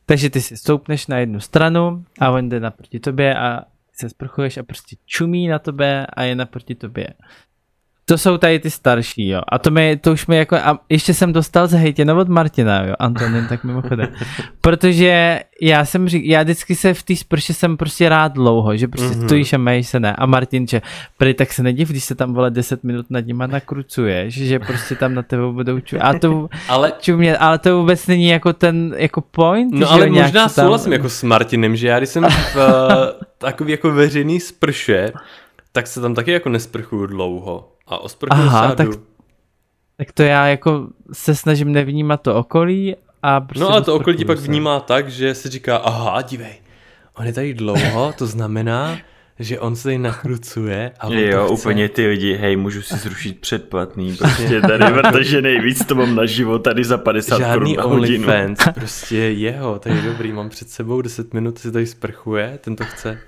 Takže 0.05 0.29
ty 0.29 0.41
si 0.41 0.57
stoupneš 0.57 1.07
na 1.07 1.17
jednu 1.17 1.39
stranu 1.39 2.05
a 2.19 2.31
on 2.31 2.49
jde 2.49 2.59
naproti 2.59 2.99
tobě 2.99 3.35
a 3.35 3.63
se 3.93 4.09
sprchuješ 4.09 4.57
a 4.57 4.63
prostě 4.63 4.95
čumí 5.05 5.47
na 5.47 5.59
tobě 5.59 6.07
a 6.07 6.23
je 6.23 6.35
naproti 6.35 6.75
tobě. 6.75 7.07
To 8.09 8.17
jsou 8.17 8.37
tady 8.37 8.59
ty 8.59 8.69
starší, 8.69 9.27
jo. 9.27 9.41
A 9.47 9.59
to, 9.59 9.71
mi, 9.71 9.97
to 9.97 10.11
už 10.11 10.27
mi 10.27 10.37
jako, 10.37 10.55
a 10.55 10.79
ještě 10.89 11.13
jsem 11.13 11.33
dostal 11.33 11.67
zahejtěno 11.67 12.17
od 12.17 12.29
Martina, 12.29 12.83
jo, 12.83 12.93
Antonin, 12.99 13.47
tak 13.47 13.63
mimochodem. 13.63 14.07
Protože 14.61 15.39
já 15.61 15.85
jsem 15.85 16.09
řík, 16.09 16.25
já 16.25 16.43
vždycky 16.43 16.75
se 16.75 16.93
v 16.93 17.03
té 17.03 17.15
sprše 17.15 17.53
jsem 17.53 17.77
prostě 17.77 18.09
rád 18.09 18.33
dlouho, 18.33 18.77
že 18.77 18.87
prostě 18.87 19.15
mm-hmm. 19.15 19.25
stojíš 19.25 19.53
a 19.53 19.57
majíš 19.57 19.87
se 19.87 19.99
ne. 19.99 20.15
A 20.15 20.25
Martin, 20.25 20.67
že 20.67 20.81
prý 21.17 21.33
tak 21.33 21.53
se 21.53 21.63
nediv, 21.63 21.89
když 21.89 22.03
se 22.03 22.15
tam 22.15 22.33
vole 22.33 22.51
10 22.51 22.83
minut 22.83 23.05
nad 23.09 23.25
nima 23.25 23.47
nakrucuješ, 23.47 24.33
že 24.33 24.59
prostě 24.59 24.95
tam 24.95 25.13
na 25.13 25.21
tebe 25.21 25.51
budou 25.51 25.79
čumět. 25.79 26.03
A 26.03 26.19
to, 26.19 26.49
ale, 26.67 26.93
čumět, 26.99 27.37
ale 27.39 27.59
to 27.59 27.79
vůbec 27.79 28.07
není 28.07 28.27
jako 28.27 28.53
ten 28.53 28.95
jako 28.97 29.21
point. 29.21 29.73
No 29.73 29.91
ale 29.91 30.07
možná 30.07 30.41
tam... 30.41 30.49
souhlasím 30.49 30.93
jako 30.93 31.09
s 31.09 31.23
Martinem, 31.23 31.75
že 31.75 31.87
já 31.87 31.97
když 31.97 32.09
jsem 32.09 32.23
v 32.23 32.55
uh, 32.55 32.61
takový 33.37 33.71
jako 33.71 33.91
veřejný 33.91 34.39
sprše, 34.39 35.11
tak 35.71 35.87
se 35.87 36.01
tam 36.01 36.15
taky 36.15 36.31
jako 36.31 36.49
nesprchuju 36.49 37.05
dlouho. 37.05 37.76
A 37.87 37.97
o 37.97 38.07
Aha, 38.29 38.75
tak, 38.75 38.87
tak 39.97 40.11
to 40.11 40.23
já 40.23 40.47
jako 40.47 40.87
se 41.13 41.35
snažím 41.35 41.71
nevnímat 41.71 42.21
to 42.21 42.35
okolí 42.35 42.95
a 43.23 43.41
prostě 43.41 43.63
No 43.63 43.73
a 43.73 43.81
to 43.81 43.95
okolí 43.95 44.17
ti 44.17 44.25
pak 44.25 44.39
vnímá 44.39 44.79
tak, 44.79 45.09
že 45.09 45.35
si 45.35 45.49
říká, 45.49 45.77
aha, 45.77 46.21
dívej, 46.21 46.55
on 47.17 47.25
je 47.25 47.33
tady 47.33 47.53
dlouho, 47.53 48.13
to 48.17 48.27
znamená, 48.27 48.97
že 49.39 49.59
on 49.59 49.75
se 49.75 49.83
tady 49.83 49.97
nakrucuje 49.97 50.91
a 50.99 51.07
on 51.07 51.17
Jo, 51.17 51.45
chce. 51.45 51.53
úplně 51.53 51.89
ty 51.89 52.07
lidi, 52.07 52.33
hej, 52.33 52.55
můžu 52.55 52.81
si 52.81 52.95
zrušit 52.97 53.39
předplatný, 53.39 54.15
prostě 54.17 54.61
tady, 54.61 54.85
protože 55.01 55.41
nejvíc 55.41 55.85
to 55.85 55.95
mám 55.95 56.15
na 56.15 56.25
život 56.25 56.59
tady 56.59 56.83
za 56.83 56.97
50 56.97 57.37
Žádný 57.37 57.75
korun 57.75 57.89
na 57.89 57.95
hodinu. 57.95 58.27
OnlyFans, 58.27 58.59
prostě 58.73 59.17
jeho, 59.17 59.79
to 59.79 59.89
je 59.89 60.01
dobrý, 60.01 60.31
mám 60.33 60.49
před 60.49 60.69
sebou 60.69 61.01
10 61.01 61.33
minut, 61.33 61.59
si 61.59 61.71
tady 61.71 61.85
sprchuje, 61.85 62.59
ten 62.61 62.75
to 62.75 62.83
chce 62.83 63.19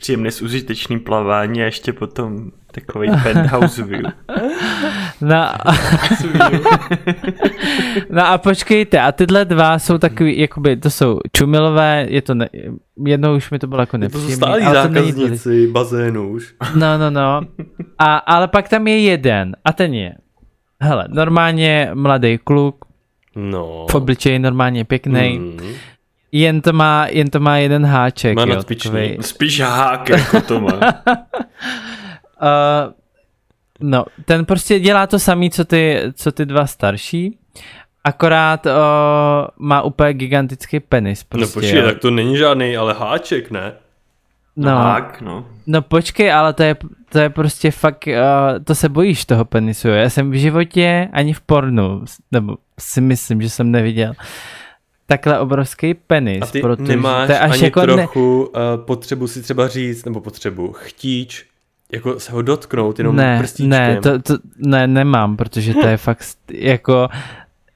příjemné 0.00 0.30
s 0.30 0.42
užitečným 0.42 1.00
plavání 1.00 1.62
a 1.62 1.64
ještě 1.64 1.92
potom 1.92 2.50
takový 2.72 3.10
penthouse 3.22 3.82
view. 3.82 4.04
No, 5.22 5.48
no 8.10 8.26
a 8.26 8.38
počkejte, 8.38 9.00
a 9.00 9.12
tyhle 9.12 9.44
dva 9.44 9.78
jsou 9.78 9.98
takový, 9.98 10.38
jakoby, 10.38 10.76
to 10.76 10.90
jsou 10.90 11.18
čumilové, 11.32 12.06
je 12.08 12.22
to, 12.22 12.34
ne, 12.34 12.48
jednou 13.06 13.36
už 13.36 13.50
mi 13.50 13.58
to 13.58 13.66
bylo 13.66 13.82
jako 13.82 13.96
nepříjemné. 13.96 14.36
To 14.36 14.46
jsou 14.46 14.46
stálí 14.46 14.64
zákazníci 14.64 15.66
bazénu 15.66 16.30
už. 16.30 16.54
No, 16.74 16.98
no, 16.98 17.10
no. 17.10 17.40
A, 17.98 18.16
ale 18.16 18.48
pak 18.48 18.68
tam 18.68 18.86
je 18.86 19.00
jeden 19.00 19.56
a 19.64 19.72
ten 19.72 19.94
je, 19.94 20.14
hele, 20.80 21.04
normálně 21.08 21.90
mladý 21.94 22.38
kluk, 22.38 22.84
no. 23.36 23.86
v 23.90 23.94
obličeji 23.94 24.38
normálně 24.38 24.84
pěkný, 24.84 25.38
mm. 25.38 25.58
Jen 26.32 26.60
to 26.60 26.72
má, 26.72 27.06
jen 27.06 27.30
to 27.30 27.40
má 27.40 27.56
jeden 27.56 27.86
háček. 27.86 28.36
Má 28.36 28.42
jo, 28.42 28.62
takový... 28.62 29.18
Spíš 29.20 29.60
hák, 29.60 30.08
jako 30.08 30.40
to 30.40 30.60
má. 30.60 30.72
uh, 32.42 32.92
no, 33.80 34.04
ten 34.24 34.44
prostě 34.44 34.80
dělá 34.80 35.06
to 35.06 35.18
samý, 35.18 35.50
co 35.50 35.64
ty, 35.64 36.02
co 36.14 36.32
ty 36.32 36.46
dva 36.46 36.66
starší. 36.66 37.38
Akorát 38.04 38.66
uh, 38.66 38.72
má 39.58 39.82
úplně 39.82 40.12
gigantický 40.12 40.80
penis. 40.80 41.20
No, 41.20 41.26
prostě, 41.28 41.58
no 41.58 41.62
počkej, 41.62 41.82
tak 41.82 41.98
to 41.98 42.10
není 42.10 42.36
žádný, 42.36 42.76
ale 42.76 42.94
háček, 42.94 43.50
ne? 43.50 43.72
No, 44.56 44.70
hák, 44.70 45.20
no. 45.20 45.46
no 45.66 45.82
počkej, 45.82 46.32
ale 46.32 46.52
to 46.52 46.62
je, 46.62 46.76
to 47.12 47.18
je 47.18 47.30
prostě 47.30 47.70
fakt, 47.70 48.06
uh, 48.06 48.64
to 48.64 48.74
se 48.74 48.88
bojíš 48.88 49.24
toho 49.24 49.44
penisu. 49.44 49.88
Já 49.88 50.10
jsem 50.10 50.30
v 50.30 50.34
životě 50.34 51.08
ani 51.12 51.32
v 51.32 51.40
pornu, 51.40 52.04
nebo 52.32 52.56
si 52.80 53.00
myslím, 53.00 53.42
že 53.42 53.50
jsem 53.50 53.70
neviděl, 53.70 54.12
takhle 55.10 55.38
obrovský 55.38 55.94
penis. 55.94 56.42
A 56.42 56.46
ty 56.46 56.60
protože 56.60 56.96
nemáš 56.96 57.26
to 57.26 57.32
je 57.32 57.38
až 57.38 57.52
ani 57.52 57.64
jako 57.64 57.80
trochu 57.80 58.50
ne... 58.54 58.60
uh, 58.60 58.84
potřebu 58.84 59.26
si 59.26 59.42
třeba 59.42 59.68
říct, 59.68 60.04
nebo 60.04 60.20
potřebu 60.20 60.72
chtíč, 60.72 61.46
jako 61.92 62.20
se 62.20 62.32
ho 62.32 62.42
dotknout 62.42 62.98
jenom 62.98 63.16
ne, 63.16 63.38
prstíčkem. 63.38 63.70
Ne, 63.70 64.00
to, 64.00 64.18
to, 64.18 64.34
ne, 64.56 64.86
nemám, 64.86 65.36
protože 65.36 65.74
to 65.74 65.86
je 65.86 65.96
fakt 66.06 66.24
jako 66.52 67.08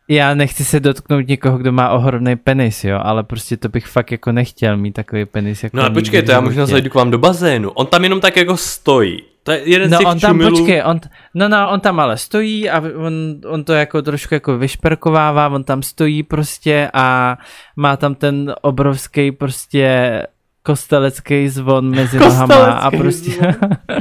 já 0.09 0.35
nechci 0.35 0.65
se 0.65 0.81
dotknout 0.81 1.29
někoho, 1.29 1.59
kdo 1.59 1.73
má 1.73 1.91
ohromný 1.91 2.37
penis, 2.37 2.85
jo, 2.85 2.99
ale 3.03 3.23
prostě 3.23 3.57
to 3.57 3.69
bych 3.69 3.87
fakt 3.87 4.13
jako 4.13 4.33
nechtěl 4.33 4.77
mít 4.77 4.93
takový 4.93 5.25
penis. 5.25 5.63
Jako 5.63 5.77
no 5.77 5.83
a 5.83 5.91
počkej, 5.91 6.23
to 6.23 6.33
já 6.33 6.41
možná 6.41 6.67
zajdu 6.67 6.91
k 6.91 6.95
vám 6.95 7.11
do 7.11 7.19
bazénu. 7.19 7.71
On 7.71 7.87
tam 7.87 8.05
jenom 8.05 8.21
tak 8.21 8.37
jako 8.37 8.57
stojí. 8.57 9.23
To 9.45 9.53
je 9.53 9.63
jeden 9.65 9.91
no 9.91 9.97
z 9.97 9.99
těch 9.99 10.09
on 10.09 10.21
tam, 10.21 10.31
čumilů. 10.31 10.51
počkej, 10.51 10.83
on, 10.85 11.01
no, 11.35 11.49
no, 11.49 11.71
on 11.71 11.81
tam 11.81 12.01
ale 12.01 12.19
stojí 12.19 12.71
a 12.71 12.81
on, 12.81 13.15
on 13.47 13.65
to 13.65 13.73
jako 13.73 14.03
trošku 14.03 14.35
jako 14.35 14.59
vyšperkovává, 14.59 15.49
on 15.49 15.65
tam 15.65 15.83
stojí 15.83 16.23
prostě 16.23 16.91
a 16.95 17.39
má 17.77 17.97
tam 17.97 18.15
ten 18.15 18.55
obrovský 18.63 19.33
prostě 19.33 20.23
kostelecký 20.63 21.49
zvon 21.49 21.91
mezi 21.91 22.19
nohama 22.19 22.73
a 22.73 22.91
prostě 22.91 23.57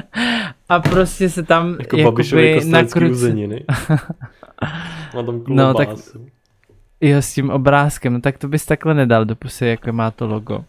a 0.69 0.79
prostě 0.79 1.29
se 1.29 1.43
tam 1.43 1.75
jako 1.79 1.97
jakoby 1.97 2.61
nakrucí. 2.65 3.55
Má 5.15 5.23
tam 5.23 5.43
no, 5.47 5.73
tak, 5.73 5.89
jo, 7.01 7.17
s 7.17 7.33
tím 7.33 7.49
obrázkem, 7.49 8.13
no 8.13 8.21
tak 8.21 8.37
to 8.37 8.47
bys 8.47 8.65
takhle 8.65 8.93
nedal 8.93 9.25
do 9.25 9.35
pusy, 9.35 9.65
jako 9.65 9.91
má 9.91 10.11
to 10.11 10.27
logo. 10.27 10.65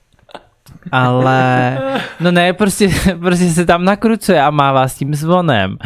Ale, 0.93 1.79
no 2.21 2.31
ne, 2.31 2.53
prostě, 2.53 2.89
prostě 3.21 3.51
se 3.51 3.67
tam 3.67 3.85
nakrucuje 3.85 4.43
a 4.43 4.51
mává 4.51 4.89
s 4.89 4.95
tím 4.95 5.15
zvonem. 5.15 5.77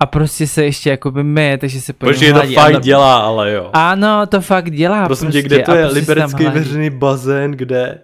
A 0.00 0.06
prostě 0.06 0.46
se 0.46 0.64
ještě 0.64 0.90
jakoby 0.90 1.24
myje, 1.24 1.58
takže 1.58 1.80
se 1.80 1.92
po 1.92 2.06
Protože 2.06 2.32
to 2.32 2.42
fakt 2.54 2.80
dělá, 2.80 3.16
ale 3.16 3.52
jo. 3.52 3.70
Ano, 3.72 4.26
to 4.26 4.40
fakt 4.40 4.70
dělá. 4.70 5.06
Prosím 5.06 5.26
prostě, 5.26 5.42
tě, 5.42 5.48
kde 5.48 5.58
to 5.58 5.74
je 5.74 5.82
prostě 5.82 6.00
liberecký 6.00 6.44
veřejný 6.44 6.90
bazén, 6.90 7.50
kde? 7.50 7.98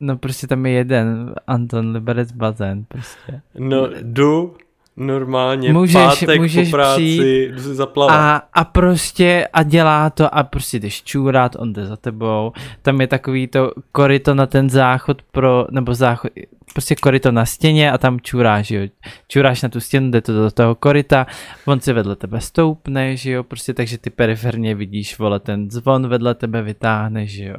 No 0.00 0.16
prostě 0.16 0.46
tam 0.46 0.66
je 0.66 0.72
jeden, 0.72 1.34
Anton 1.46 1.92
Liberec 1.92 2.32
bazén, 2.32 2.84
prostě. 2.88 3.40
No, 3.58 3.88
jdu 4.02 4.56
normálně 4.96 5.72
můžeš, 5.72 5.94
pátek 5.94 6.40
můžeš 6.40 6.68
po 6.68 6.76
práci 6.76 7.00
přijít 7.00 7.58
zaplavat. 7.58 8.16
A, 8.16 8.42
a 8.52 8.64
prostě 8.64 9.48
a 9.52 9.62
dělá 9.62 10.10
to 10.10 10.34
a 10.34 10.42
prostě 10.42 10.78
jdeš 10.78 11.02
čůrat, 11.02 11.56
on 11.58 11.72
jde 11.72 11.86
za 11.86 11.96
tebou, 11.96 12.52
tam 12.82 13.00
je 13.00 13.06
takový 13.06 13.46
to 13.46 13.72
koryto 13.92 14.34
na 14.34 14.46
ten 14.46 14.70
záchod 14.70 15.22
pro, 15.22 15.66
nebo 15.70 15.94
záchod, 15.94 16.30
prostě 16.72 16.94
koryto 16.94 17.32
na 17.32 17.46
stěně 17.46 17.92
a 17.92 17.98
tam 17.98 18.20
čuráš, 18.20 18.70
jo. 18.70 18.88
Čuráš 19.28 19.62
na 19.62 19.68
tu 19.68 19.80
stěnu, 19.80 20.10
jde 20.10 20.20
to 20.20 20.32
do 20.32 20.50
toho 20.50 20.74
koryta, 20.74 21.26
on 21.66 21.80
si 21.80 21.92
vedle 21.92 22.16
tebe 22.16 22.40
stoupne, 22.40 23.16
že 23.16 23.30
jo, 23.30 23.44
prostě 23.44 23.74
takže 23.74 23.98
ty 23.98 24.10
periferně 24.10 24.74
vidíš, 24.74 25.18
vole, 25.18 25.40
ten 25.40 25.70
zvon 25.70 26.08
vedle 26.08 26.34
tebe 26.34 26.62
vytáhne, 26.62 27.26
že 27.26 27.44
jo. 27.44 27.56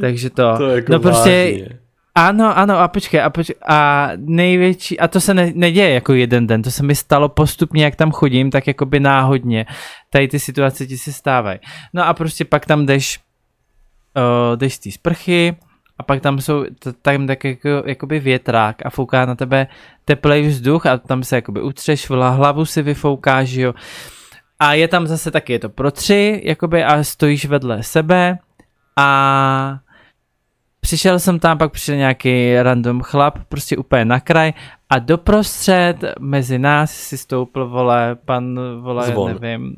Takže 0.00 0.30
to, 0.30 0.54
to 0.56 0.68
jako 0.68 0.92
no 0.92 1.00
prostě, 1.00 1.50
vážně. 1.52 1.78
Ano, 2.14 2.58
ano, 2.58 2.78
a 2.78 2.88
počkej, 2.88 3.22
a, 3.22 3.30
počkej, 3.30 3.56
a 3.68 4.10
největší, 4.16 5.00
a 5.00 5.08
to 5.08 5.20
se 5.20 5.34
ne, 5.34 5.52
neděje 5.54 5.90
jako 5.90 6.14
jeden 6.14 6.46
den, 6.46 6.62
to 6.62 6.70
se 6.70 6.82
mi 6.82 6.94
stalo 6.94 7.28
postupně, 7.28 7.84
jak 7.84 7.96
tam 7.96 8.10
chodím, 8.10 8.50
tak 8.50 8.66
jako 8.66 8.86
by 8.86 9.00
náhodně, 9.00 9.66
tady 10.10 10.28
ty 10.28 10.38
situace 10.38 10.86
ti 10.86 10.98
se 10.98 11.12
stávají. 11.12 11.58
No 11.92 12.06
a 12.06 12.14
prostě 12.14 12.44
pak 12.44 12.66
tam 12.66 12.86
jdeš, 12.86 13.20
uh, 14.16 14.56
jdeš 14.56 14.74
z 14.74 14.78
té 14.78 14.90
sprchy, 14.90 15.56
a 15.98 16.02
pak 16.02 16.20
tam 16.20 16.40
jsou, 16.40 16.64
tam 17.02 17.26
tak 17.26 17.44
jako, 17.44 17.68
jakoby 17.86 18.20
větrák 18.20 18.76
a 18.86 18.90
fouká 18.90 19.26
na 19.26 19.34
tebe 19.34 19.66
teplej 20.04 20.42
vzduch 20.42 20.86
a 20.86 20.98
tam 20.98 21.22
se 21.22 21.36
jakoby 21.36 21.62
utřeš, 21.62 22.10
hlavu 22.10 22.64
si 22.64 22.82
vyfoukáš, 22.82 23.50
jo. 23.50 23.74
A 24.58 24.74
je 24.74 24.88
tam 24.88 25.06
zase 25.06 25.30
taky, 25.30 25.52
je 25.52 25.58
to 25.58 25.68
pro 25.68 25.90
tři, 25.90 26.40
jakoby 26.44 26.84
a 26.84 27.04
stojíš 27.04 27.46
vedle 27.46 27.82
sebe 27.82 28.38
a 28.96 29.78
přišel 30.84 31.18
jsem 31.18 31.38
tam, 31.38 31.58
pak 31.58 31.72
přišel 31.72 31.96
nějaký 31.96 32.62
random 32.62 33.00
chlap, 33.00 33.38
prostě 33.48 33.76
úplně 33.76 34.04
na 34.04 34.20
kraj 34.20 34.52
a 34.90 34.98
doprostřed 34.98 35.96
mezi 36.20 36.58
nás 36.58 36.90
si 36.90 37.18
stoupil, 37.18 37.68
vole, 37.68 38.16
pan, 38.24 38.60
vole, 38.80 39.06
zvon. 39.06 39.38
nevím, 39.40 39.74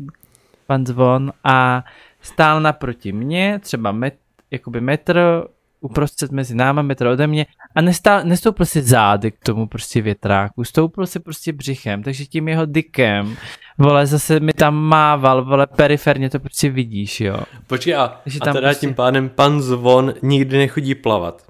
pan 0.67 0.87
Zvon 0.87 1.33
a 1.45 1.85
stál 2.21 2.61
naproti 2.61 3.13
mě, 3.13 3.59
třeba 3.63 3.93
met, 3.93 4.15
jakoby 4.51 4.81
metr 4.81 5.45
uprostřed 5.85 6.33
mezi 6.33 6.55
náma, 6.55 6.83
metr 6.83 7.07
ode 7.07 7.27
mě 7.27 7.47
a 7.75 7.81
nestál, 7.81 8.25
nestoupil 8.25 8.67
si 8.67 8.83
zády 8.83 9.31
k 9.31 9.39
tomu 9.45 9.67
prostě 9.67 10.03
větráku, 10.03 10.65
stoupil 10.65 11.07
si 11.07 11.21
prostě 11.21 11.53
břichem, 11.53 12.03
takže 12.03 12.25
tím 12.25 12.49
jeho 12.49 12.67
dykem, 12.67 13.37
vole, 13.79 14.07
zase 14.07 14.41
mi 14.41 14.53
tam 14.53 14.75
mával, 14.75 15.45
vole, 15.45 15.67
periferně 15.67 16.31
to 16.31 16.41
prostě 16.41 16.71
vidíš, 16.71 17.21
jo. 17.21 17.41
Počkej, 17.67 17.95
a, 17.95 18.05
a 18.05 18.21
teda 18.41 18.61
prostě... 18.61 18.87
tím 18.87 18.95
pádem 18.95 19.29
pan 19.29 19.61
Zvon 19.61 20.15
nikdy 20.23 20.59
nechodí 20.59 20.95
plavat. 20.95 21.43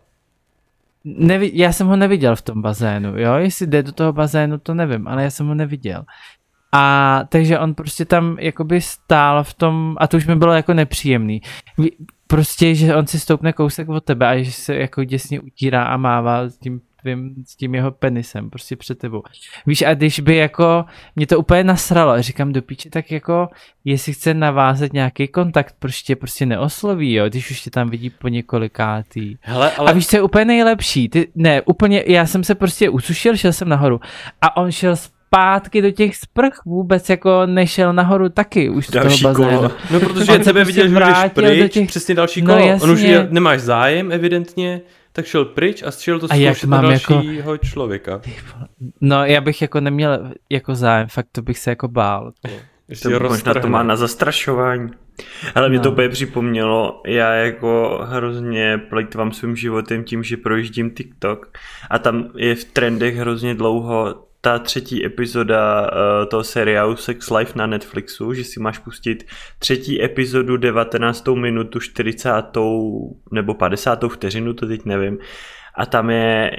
Nevi, 1.05 1.51
já 1.55 1.73
jsem 1.73 1.87
ho 1.87 1.97
neviděl 1.97 2.37
v 2.37 2.43
tom 2.43 2.63
bazénu, 2.63 3.19
jo, 3.19 3.35
jestli 3.35 3.67
jde 3.67 3.83
do 3.83 3.93
toho 3.93 4.13
bazénu, 4.13 4.59
to 4.59 4.75
nevím, 4.75 5.09
ale 5.09 5.23
já 5.23 5.31
jsem 5.31 5.47
ho 5.47 5.55
neviděl. 5.55 6.05
A 6.73 7.21
takže 7.29 7.59
on 7.59 7.75
prostě 7.75 8.05
tam 8.05 8.37
jakoby 8.41 8.81
stál 8.81 9.45
v 9.45 9.55
tom, 9.55 9.97
a 9.99 10.07
to 10.07 10.17
už 10.17 10.27
mi 10.27 10.37
bylo 10.37 10.53
jako 10.53 10.75
nepříjemný 10.75 11.43
prostě, 12.35 12.75
že 12.75 12.97
on 12.97 13.07
si 13.07 13.21
stoupne 13.21 13.53
kousek 13.53 13.89
od 13.89 14.05
tebe 14.05 14.29
a 14.29 14.43
že 14.43 14.53
se 14.53 14.75
jako 14.75 15.05
děsně 15.05 15.41
utírá 15.41 15.85
a 15.85 15.97
mává 15.97 16.49
s 16.49 16.59
tím 16.59 16.81
tvým, 17.03 17.35
s 17.47 17.57
tím 17.57 17.75
jeho 17.75 17.91
penisem, 17.91 18.51
prostě 18.51 18.77
před 18.77 18.99
tebou. 18.99 19.23
Víš, 19.67 19.83
a 19.83 19.95
když 19.95 20.21
by 20.21 20.37
jako, 20.37 20.85
mě 21.17 21.27
to 21.27 21.39
úplně 21.39 21.65
nasralo, 21.65 22.23
říkám 22.23 22.53
do 22.53 22.63
píče, 22.63 22.91
tak 22.91 23.11
jako, 23.11 23.49
jestli 23.85 24.13
chce 24.13 24.35
navázat 24.35 24.93
nějaký 24.93 25.29
kontakt, 25.29 25.75
prostě 25.79 26.17
prostě 26.17 26.47
neosloví, 26.47 27.15
jo, 27.15 27.29
když 27.29 27.51
už 27.51 27.61
tě 27.61 27.71
tam 27.71 27.91
vidí 27.91 28.11
po 28.11 28.29
několikátý. 28.29 29.37
Hele, 29.41 29.71
ale... 29.71 29.91
A 29.91 29.95
víš, 29.95 30.07
co 30.07 30.17
je 30.17 30.23
úplně 30.23 30.45
nejlepší? 30.45 31.09
Ty, 31.09 31.29
ne, 31.35 31.63
úplně, 31.63 32.05
já 32.07 32.27
jsem 32.27 32.45
se 32.45 32.55
prostě 32.55 32.91
usušil, 32.91 33.37
šel 33.37 33.53
jsem 33.53 33.69
nahoru 33.69 34.01
a 34.41 34.57
on 34.57 34.73
šel 34.73 34.97
zpátky 35.35 35.83
do 35.83 35.91
těch 35.91 36.17
sprch 36.17 36.65
vůbec 36.67 37.11
jako 37.11 37.47
nešel 37.47 37.93
nahoru 37.93 38.29
taky 38.29 38.69
už 38.71 38.89
další 38.89 39.23
toho 39.23 39.35
bazénu. 39.35 39.57
Kolo. 39.57 39.71
No 39.91 40.01
protože 40.01 40.33
on 40.33 40.41
tebe 40.41 40.65
viděl, 40.65 40.89
že 40.89 40.95
jdeš 40.95 41.33
pryč, 41.35 41.73
těch... 41.73 41.89
přesně 41.89 42.15
další 42.15 42.43
no, 42.43 42.55
kolo. 42.55 42.67
Jasně. 42.67 42.85
On 42.85 42.91
už 42.91 43.01
je, 43.01 43.29
nemáš 43.31 43.61
zájem 43.61 44.13
evidentně, 44.13 44.81
tak 45.13 45.27
šel 45.27 45.45
pryč 45.45 45.83
a 45.83 45.91
šel 45.91 46.21
to 46.21 46.29
zkoušet 46.29 46.71
na 46.71 46.83
dalšího 46.83 47.53
jako... 47.53 47.59
člověka. 47.59 48.21
No 49.01 49.25
já 49.25 49.41
bych 49.41 49.63
jako 49.63 49.81
neměl 49.81 50.31
jako 50.51 50.75
zájem, 50.75 51.09
fakt 51.09 51.29
to 51.33 51.43
bych 51.43 51.59
se 51.59 51.71
jako 51.71 51.89
bál. 51.89 52.33
To 53.03 53.21
možná 53.21 53.55
to 53.55 53.69
má 53.69 53.83
na 53.83 53.97
zastrašování. 53.97 54.91
Ale 55.55 55.69
mě 55.69 55.79
no. 55.79 55.85
to 55.85 55.91
úplně 55.91 56.09
připomnělo, 56.09 57.03
já 57.07 57.35
jako 57.35 58.01
hrozně 58.03 58.79
plejtvám 58.79 59.33
svým 59.33 59.57
životem 59.57 60.05
tím, 60.05 60.23
že 60.23 60.37
projíždím 60.37 60.91
TikTok 60.91 61.59
a 61.91 61.99
tam 61.99 62.31
je 62.37 62.55
v 62.55 62.65
trendech 62.65 63.17
hrozně 63.17 63.55
dlouho 63.55 64.25
ta 64.45 64.59
třetí 64.59 65.07
epizoda 65.07 65.81
uh, 65.83 66.29
toho 66.29 66.45
seriálu 66.45 66.97
Sex 66.97 67.31
Life 67.31 67.53
na 67.59 67.67
Netflixu, 67.67 68.35
že 68.35 68.45
si 68.45 68.61
máš 68.61 68.79
pustit 68.79 69.27
třetí 69.59 70.03
epizodu 70.03 70.57
19. 70.57 71.29
minutu 71.29 71.81
40. 71.81 72.31
nebo 73.33 73.55
50. 73.55 74.05
vteřinu, 74.09 74.55
to 74.55 74.67
teď 74.67 74.85
nevím. 74.85 75.19
A 75.75 75.87
tam 75.87 76.11
je 76.11 76.51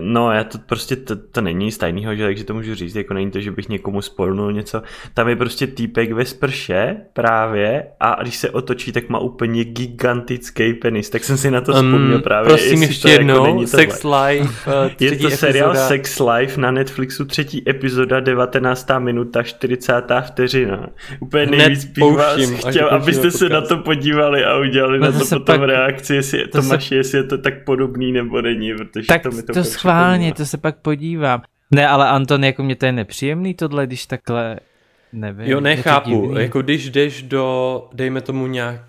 No, 0.00 0.32
já 0.32 0.44
to 0.44 0.58
prostě, 0.58 0.96
to, 0.96 1.16
to 1.16 1.40
není 1.40 1.64
nic 1.64 1.78
tajného, 1.78 2.14
že, 2.14 2.24
takže 2.24 2.44
to 2.44 2.54
můžu 2.54 2.74
říct, 2.74 2.94
jako 2.94 3.14
není 3.14 3.30
to, 3.30 3.40
že 3.40 3.50
bych 3.50 3.68
někomu 3.68 4.02
spolnul 4.02 4.52
něco. 4.52 4.82
Tam 5.14 5.28
je 5.28 5.36
prostě 5.36 5.66
týpek 5.66 6.12
ve 6.12 6.24
sprše 6.24 6.96
právě 7.12 7.86
a 8.00 8.22
když 8.22 8.36
se 8.36 8.50
otočí, 8.50 8.92
tak 8.92 9.08
má 9.08 9.18
úplně 9.18 9.64
gigantický 9.64 10.74
penis, 10.74 11.10
tak 11.10 11.24
jsem 11.24 11.36
si 11.36 11.50
na 11.50 11.60
to 11.60 11.72
vzpomněl 11.72 12.16
um, 12.16 12.22
právě. 12.22 12.48
Prosím 12.48 12.82
ještě 12.82 13.08
jako 13.08 13.20
jednou, 13.20 13.46
jako 13.46 13.66
Sex 13.66 14.04
Life, 14.04 14.70
uh, 14.84 14.90
Je 15.00 15.18
to 15.18 15.30
seriál 15.30 15.70
epizoda. 15.70 15.88
Sex 15.88 16.20
Life 16.20 16.60
na 16.60 16.70
Netflixu, 16.70 17.24
třetí 17.24 17.70
epizoda, 17.70 18.20
19. 18.20 18.88
minuta, 18.98 19.42
40. 19.42 19.92
vteřina. 20.26 20.86
Úplně 21.20 21.46
nejvíc 21.46 21.84
bych 21.84 22.04
vás 22.04 22.40
chtěl, 22.68 22.88
abyste 22.88 23.30
se 23.30 23.48
na 23.48 23.60
to 23.60 23.76
podívali 23.76 24.44
a 24.44 24.56
udělali 24.56 24.98
no 24.98 25.06
na 25.06 25.12
to, 25.12 25.18
to 25.18 25.24
potom 25.24 25.60
pak, 25.60 25.68
reakci, 25.68 26.14
jestli 26.14 26.48
to 26.48 26.62
Tomáši, 26.62 26.88
se... 26.88 26.94
jestli 26.94 27.18
je 27.18 27.24
to 27.24 27.38
tak 27.38 27.64
podobný 27.64 28.12
nebo 28.12 28.42
není, 28.42 28.74
protože 28.74 29.06
tak 29.06 29.22
to 29.22 29.30
mi 29.30 29.42
to, 29.42 29.52
to 29.52 29.64
schválně, 29.72 30.34
to 30.34 30.46
se 30.46 30.58
pak 30.58 30.76
podívám. 30.76 31.42
Ne, 31.70 31.88
ale 31.88 32.08
Anton, 32.08 32.44
jako 32.44 32.62
mě 32.62 32.76
to 32.76 32.86
je 32.86 32.92
nepříjemný 32.92 33.54
tohle, 33.54 33.86
když 33.86 34.06
takhle, 34.06 34.60
nevím. 35.12 35.46
Jo, 35.46 35.60
nechápu, 35.60 36.34
jako 36.38 36.62
když 36.62 36.90
jdeš 36.90 37.22
do, 37.22 37.88
dejme 37.92 38.20
tomu 38.20 38.46
nějak, 38.46 38.80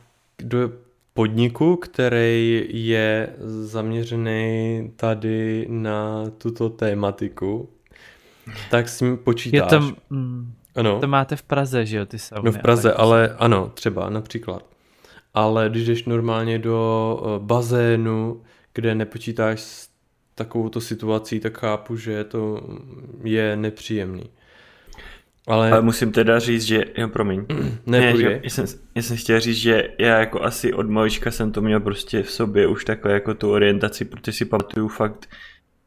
do 0.43 0.71
podniku, 1.13 1.75
který 1.75 2.65
je 2.69 3.29
zaměřený 3.63 4.91
tady 4.95 5.65
na 5.69 6.23
tuto 6.37 6.69
tématiku, 6.69 7.69
tak 8.71 8.89
s 8.89 9.01
ním 9.01 9.17
počítáš. 9.17 9.71
Je 9.71 9.79
to, 9.79 9.95
mm, 10.09 10.53
ano. 10.75 10.99
to 10.99 11.07
máte 11.07 11.35
v 11.35 11.43
Praze, 11.43 11.85
že 11.85 11.97
jo, 11.97 12.05
ty 12.05 12.19
sauny. 12.19 12.45
No 12.45 12.51
v 12.51 12.57
Praze, 12.57 12.93
ale, 12.93 13.27
ale 13.29 13.35
ano, 13.39 13.71
třeba 13.73 14.09
například. 14.09 14.65
Ale 15.33 15.69
když 15.69 15.85
jdeš 15.85 16.05
normálně 16.05 16.59
do 16.59 17.19
eh, 17.25 17.39
bazénu, 17.39 18.41
kde 18.73 18.95
nepočítáš 18.95 19.61
s 19.61 19.92
takovouto 20.35 20.81
situací, 20.81 21.39
tak 21.39 21.57
chápu, 21.57 21.97
že 21.97 22.23
to 22.23 22.67
je 23.23 23.55
nepříjemný. 23.55 24.29
Ale... 25.47 25.71
Ale 25.71 25.81
musím 25.81 26.11
teda 26.11 26.39
říct, 26.39 26.63
že, 26.63 26.83
jo 26.97 27.07
promiň, 27.07 27.45
ne, 27.85 27.99
ne 27.99 28.17
že, 28.17 28.39
já, 28.43 28.49
jsem, 28.49 28.65
já 28.95 29.01
jsem 29.01 29.17
chtěl 29.17 29.39
říct, 29.39 29.57
že 29.57 29.89
já 29.99 30.19
jako 30.19 30.43
asi 30.43 30.73
od 30.73 30.89
malička 30.89 31.31
jsem 31.31 31.51
to 31.51 31.61
měl 31.61 31.79
prostě 31.79 32.23
v 32.23 32.31
sobě 32.31 32.67
už 32.67 32.85
takhle 32.85 33.13
jako 33.13 33.33
tu 33.33 33.51
orientaci, 33.51 34.05
protože 34.05 34.31
si 34.31 34.45
pamatuju 34.45 34.87
fakt 34.87 35.29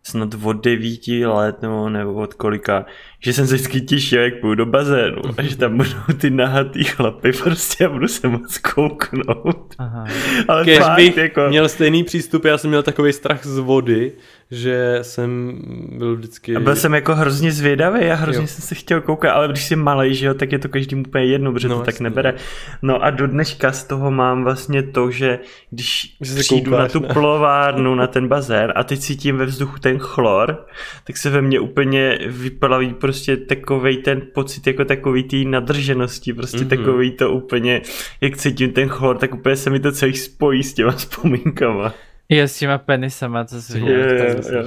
snad 0.02 0.34
od 0.44 0.64
devíti 0.64 1.26
let 1.26 1.62
nebo, 1.62 1.88
nebo 1.88 2.14
od 2.14 2.34
kolika, 2.34 2.86
že 3.20 3.32
jsem 3.32 3.46
se 3.46 3.54
vždycky 3.54 3.80
těšil, 3.80 4.22
jak 4.22 4.40
půjdu 4.40 4.54
do 4.54 4.66
bazénu 4.66 5.22
a 5.38 5.42
že 5.42 5.56
tam 5.56 5.76
budou 5.76 6.18
ty 6.18 6.30
nahatý 6.30 6.84
chlapy 6.84 7.32
prostě 7.32 7.86
a 7.86 7.88
budu 7.88 8.08
se 8.08 8.28
moc 8.28 8.58
kouknout. 8.58 9.74
Aha. 9.78 10.06
Ale 10.48 10.64
Kež 10.64 10.78
fakt, 10.78 10.96
bych 10.96 11.16
jako... 11.16 11.48
měl 11.48 11.68
stejný 11.68 12.04
přístup, 12.04 12.44
já 12.44 12.58
jsem 12.58 12.70
měl 12.70 12.82
takový 12.82 13.12
strach 13.12 13.46
z 13.46 13.58
vody, 13.58 14.12
že 14.50 14.98
jsem 15.02 15.60
byl 15.98 16.16
vždycky... 16.16 16.56
A 16.56 16.60
byl 16.60 16.76
jsem 16.76 16.94
jako 16.94 17.14
hrozně 17.14 17.52
zvědavý 17.52 18.04
a 18.04 18.14
hrozně 18.14 18.42
jo. 18.42 18.46
jsem 18.46 18.62
se 18.62 18.74
chtěl 18.74 19.00
koukat, 19.00 19.30
ale 19.30 19.48
když 19.48 19.64
jsi 19.64 19.76
malý, 19.76 20.14
že 20.14 20.26
jo, 20.26 20.34
tak 20.34 20.52
je 20.52 20.58
to 20.58 20.68
každý 20.68 20.96
úplně 20.96 21.24
jedno, 21.24 21.52
protože 21.52 21.68
no, 21.68 21.78
to 21.78 21.84
tak 21.84 22.00
nebere. 22.00 22.34
No 22.82 23.04
a 23.04 23.10
do 23.10 23.26
dneška 23.26 23.72
z 23.72 23.84
toho 23.84 24.10
mám 24.10 24.44
vlastně 24.44 24.82
to, 24.82 25.10
že 25.10 25.38
když 25.70 26.16
že 26.20 26.40
přijdu 26.40 26.70
koukáš, 26.70 26.82
na 26.82 27.00
tu 27.00 27.06
ne? 27.06 27.14
plovárnu, 27.14 27.94
na 27.94 28.06
ten 28.06 28.28
bazén 28.28 28.72
a 28.76 28.84
teď 28.84 29.00
cítím 29.00 29.36
ve 29.36 29.46
vzduchu 29.46 29.78
ten 29.78 29.98
chlor, 29.98 30.66
tak 31.06 31.16
se 31.16 31.30
ve 31.30 31.42
mně 31.42 31.60
úplně 31.60 32.18
vyplaví 32.26 32.94
prostě 33.06 33.36
takový 33.36 33.96
ten 33.96 34.22
pocit 34.34 34.66
jako 34.66 34.84
takový 34.84 35.22
té 35.22 35.36
nadrženosti, 35.36 36.32
prostě 36.32 36.58
mm-hmm. 36.58 36.68
takový 36.68 37.10
to 37.10 37.30
úplně, 37.30 37.82
jak 38.20 38.36
cítím 38.36 38.72
ten 38.72 38.88
chlor, 38.88 39.18
tak 39.18 39.34
úplně 39.34 39.56
se 39.56 39.70
mi 39.70 39.80
to 39.80 39.92
celý 39.92 40.16
spojí 40.16 40.62
s 40.62 40.74
těma 40.74 40.92
vzpomínkama. 40.96 41.94
Je 42.28 42.48
s 42.48 42.58
těma 42.58 42.78
penisama, 42.78 43.44
co 43.44 43.62
si 43.62 43.78
je, 43.78 43.92
je, 43.92 44.36
je. 44.52 44.64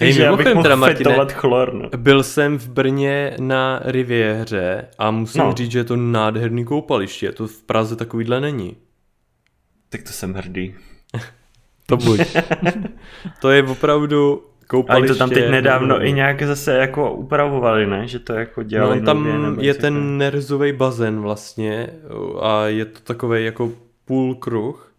Hej, 0.00 0.18
mimochodem 0.18 0.62
teda, 0.62 0.76
Martine, 0.76 1.26
chlor, 1.32 1.74
no. 1.74 1.88
byl 1.96 2.22
jsem 2.22 2.58
v 2.58 2.68
Brně 2.68 3.36
na 3.40 3.80
Riviéře 3.84 4.88
a 4.98 5.10
musím 5.10 5.42
no. 5.42 5.52
říct, 5.52 5.70
že 5.70 5.78
je 5.78 5.84
to 5.84 5.96
nádherný 5.96 6.64
koupaliště, 6.64 7.32
to 7.32 7.46
v 7.46 7.62
Praze 7.62 7.96
takovýhle 7.96 8.40
není. 8.40 8.76
Tak 9.88 10.02
to 10.02 10.12
jsem 10.12 10.34
hrdý. 10.34 10.74
to 11.86 11.96
buď. 11.96 12.20
to 13.40 13.50
je 13.50 13.62
opravdu 13.62 14.42
koupaliště. 14.66 15.08
Ale 15.08 15.14
to 15.14 15.18
tam 15.18 15.30
teď 15.30 15.50
nedávno 15.50 16.04
i 16.06 16.12
nějak 16.12 16.42
zase 16.42 16.74
jako 16.74 17.12
upravovali, 17.12 17.86
ne? 17.86 18.08
Že 18.08 18.18
to 18.18 18.32
jako 18.32 18.62
dělali 18.62 19.00
No 19.00 19.06
tam 19.06 19.42
nově, 19.42 19.66
je 19.66 19.74
ten 19.74 20.18
nerzový 20.18 20.72
bazén 20.72 21.20
vlastně 21.20 21.88
a 22.40 22.64
je 22.66 22.84
to 22.84 23.00
takový 23.00 23.44
jako 23.44 23.72
půl 24.04 24.34
kruh 24.34 24.92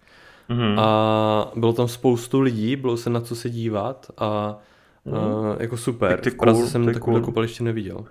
mm-hmm. 0.49 0.80
a 0.80 1.51
bylo 1.55 1.74
tam 1.74 1.88
spoustu 1.88 2.39
lidí, 2.39 2.76
bylo 2.76 2.97
se 2.97 3.09
na 3.09 3.22
co 3.22 3.36
se 3.36 3.49
dívat 3.49 4.11
a 4.18 4.57
mm. 5.05 5.13
uh, 5.13 5.55
jako 5.59 5.78
super. 5.78 6.20
Tak 6.20 6.34
v 6.34 6.38
Praze 6.38 6.59
cool, 6.59 6.70
jsem 6.70 6.86
takové 6.86 6.99
cool. 6.99 7.26
koupaliště 7.26 7.63
neviděl. 7.63 8.05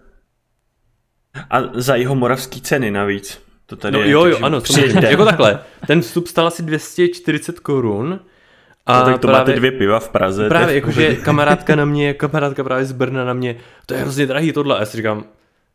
A 1.50 1.60
za 1.74 1.96
jeho 1.96 2.14
moravský 2.14 2.60
ceny 2.60 2.90
navíc. 2.90 3.42
To 3.66 3.76
tady 3.76 3.92
no, 3.92 4.02
je, 4.02 4.10
jo, 4.10 4.24
jo, 4.24 4.38
ano, 4.42 4.62
jako 5.10 5.24
takhle. 5.24 5.60
Ten 5.86 6.00
vstup 6.00 6.26
stál 6.26 6.46
asi 6.46 6.62
240 6.62 7.60
korun. 7.60 8.20
A 8.86 8.98
no, 8.98 9.04
tak 9.04 9.20
to 9.20 9.28
právě, 9.28 9.40
máte 9.40 9.52
dvě 9.52 9.72
piva 9.72 10.00
v 10.00 10.08
Praze. 10.08 10.48
Právě, 10.48 10.74
jakože 10.74 11.16
kamarádka 11.24 11.76
na 11.76 11.84
mě, 11.84 12.14
kamarádka 12.14 12.64
právě 12.64 12.84
z 12.84 12.92
Brna 12.92 13.24
na 13.24 13.32
mě, 13.32 13.56
to 13.86 13.94
je 13.94 14.00
hrozně 14.00 14.26
drahý 14.26 14.52
tohle. 14.52 14.76
A 14.76 14.80
já 14.80 14.86
si 14.86 14.96
říkám, 14.96 15.24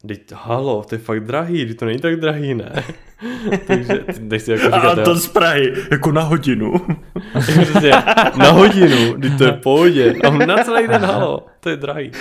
Teď, 0.08 0.32
halo, 0.34 0.84
to 0.90 0.96
je 0.96 1.00
fakt 1.00 1.24
drahý, 1.24 1.74
to 1.74 1.86
není 1.86 2.00
tak 2.00 2.16
drahý, 2.16 2.56
ne? 2.56 2.84
Takže 3.68 4.06
teď 4.30 4.42
si 4.42 4.52
jako 4.52 4.66
říkat, 4.66 5.00
A 5.00 5.04
to 5.04 5.16
z 5.16 5.28
Prahy, 5.28 5.74
jako 5.92 6.12
na 6.12 6.22
hodinu. 6.22 6.74
na 8.38 8.52
hodinu, 8.52 9.18
teď 9.22 9.38
to 9.38 9.44
je 9.44 9.52
v 9.52 9.62
pohodě. 9.62 10.16
A 10.24 10.30
na 10.30 10.64
celý 10.64 10.88
den, 10.88 11.02
halo, 11.02 11.46
to 11.60 11.70
je 11.70 11.76
drahý. 11.76 12.12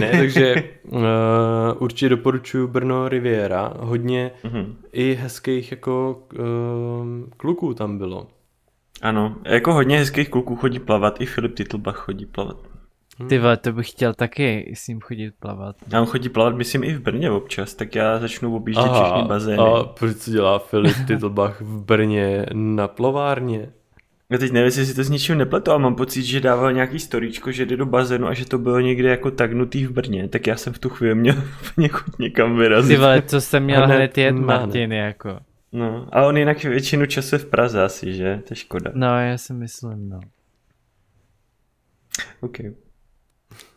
Ne, 0.00 0.10
takže 0.10 0.64
uh, 0.84 1.00
určitě 1.78 2.08
doporučuji 2.08 2.68
Brno 2.68 3.08
Riviera. 3.08 3.72
Hodně 3.76 4.30
mm-hmm. 4.44 4.74
i 4.92 5.18
hezkých 5.22 5.70
jako 5.70 6.22
uh, 6.38 6.44
kluků 7.36 7.74
tam 7.74 7.98
bylo. 7.98 8.26
Ano, 9.02 9.36
jako 9.44 9.72
hodně 9.72 9.98
hezkých 9.98 10.28
kluků 10.28 10.56
chodí 10.56 10.78
plavat, 10.78 11.20
i 11.20 11.26
Filip 11.26 11.54
Titlbach 11.54 11.96
chodí 11.96 12.26
plavat. 12.26 12.56
Ty 13.28 13.38
vole, 13.38 13.56
to 13.56 13.72
bych 13.72 13.90
chtěl 13.90 14.14
taky 14.14 14.72
s 14.76 14.88
ním 14.88 15.00
chodit 15.00 15.34
plavat. 15.40 15.76
Já 15.92 16.00
on 16.00 16.06
chodí 16.06 16.28
plavat, 16.28 16.56
myslím, 16.56 16.84
i 16.84 16.94
v 16.94 17.00
Brně 17.00 17.30
občas, 17.30 17.74
tak 17.74 17.94
já 17.94 18.18
začnu 18.18 18.56
objíždět 18.56 18.86
Aha, 18.86 19.04
všechny 19.04 19.28
bazény. 19.28 19.58
A 19.58 19.84
proč 19.84 20.16
co 20.16 20.30
dělá 20.30 20.58
Filip 20.58 20.96
Titlbach 21.06 21.60
v 21.60 21.84
Brně 21.84 22.46
na 22.52 22.88
plovárně? 22.88 23.68
Já 24.30 24.38
teď 24.38 24.52
nevím, 24.52 24.64
jestli 24.64 24.86
si 24.86 24.94
to 24.94 25.04
s 25.04 25.10
ničím 25.10 25.38
nepletu, 25.38 25.70
ale 25.70 25.80
mám 25.80 25.94
pocit, 25.94 26.22
že 26.22 26.40
dával 26.40 26.72
nějaký 26.72 26.98
storíčko, 26.98 27.52
že 27.52 27.66
jde 27.66 27.76
do 27.76 27.86
bazénu 27.86 28.26
a 28.26 28.34
že 28.34 28.44
to 28.46 28.58
bylo 28.58 28.80
někde 28.80 29.08
jako 29.08 29.30
tagnutý 29.30 29.86
v 29.86 29.90
Brně, 29.90 30.28
tak 30.28 30.46
já 30.46 30.56
jsem 30.56 30.72
v 30.72 30.78
tu 30.78 30.88
chvíli 30.88 31.14
měl 31.14 31.34
někud 31.76 32.18
někam 32.18 32.56
vyrazit. 32.56 32.96
Ty 32.96 33.00
vole, 33.00 33.22
co 33.22 33.40
jsem 33.40 33.64
měl 33.64 33.86
hned 33.86 34.18
jet 34.18 34.32
Martin, 34.32 34.92
jako. 34.92 35.38
No, 35.76 36.08
a 36.12 36.26
on 36.26 36.36
jinak 36.36 36.62
většinu 36.62 37.06
času 37.06 37.38
v 37.38 37.44
Praze 37.44 37.82
asi, 37.82 38.14
že? 38.14 38.42
To 38.48 38.52
je 38.52 38.56
škoda. 38.56 38.90
No, 38.94 39.20
já 39.20 39.38
si 39.38 39.52
myslím, 39.52 40.08
no. 40.08 40.20
Okay. 42.40 42.74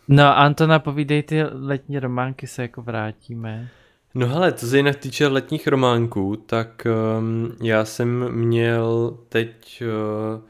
No 0.07 0.37
Antona, 0.37 0.79
povídej 0.79 1.23
ty 1.23 1.43
letní 1.43 1.99
románky, 1.99 2.47
se 2.47 2.61
jako 2.61 2.81
vrátíme. 2.81 3.69
No 4.15 4.27
hele, 4.27 4.53
co 4.53 4.67
se 4.67 4.77
jinak 4.77 4.95
týče 4.95 5.27
letních 5.27 5.67
románků, 5.67 6.35
tak 6.35 6.87
um, 7.19 7.55
já 7.63 7.85
jsem 7.85 8.31
měl 8.31 9.17
teď 9.29 9.83
uh, 9.83 10.41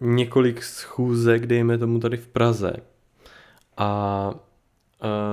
několik 0.00 0.62
schůzek, 0.62 1.46
dejme 1.46 1.78
tomu 1.78 2.00
tady 2.00 2.16
v 2.16 2.28
Praze. 2.28 2.72
A 3.76 4.30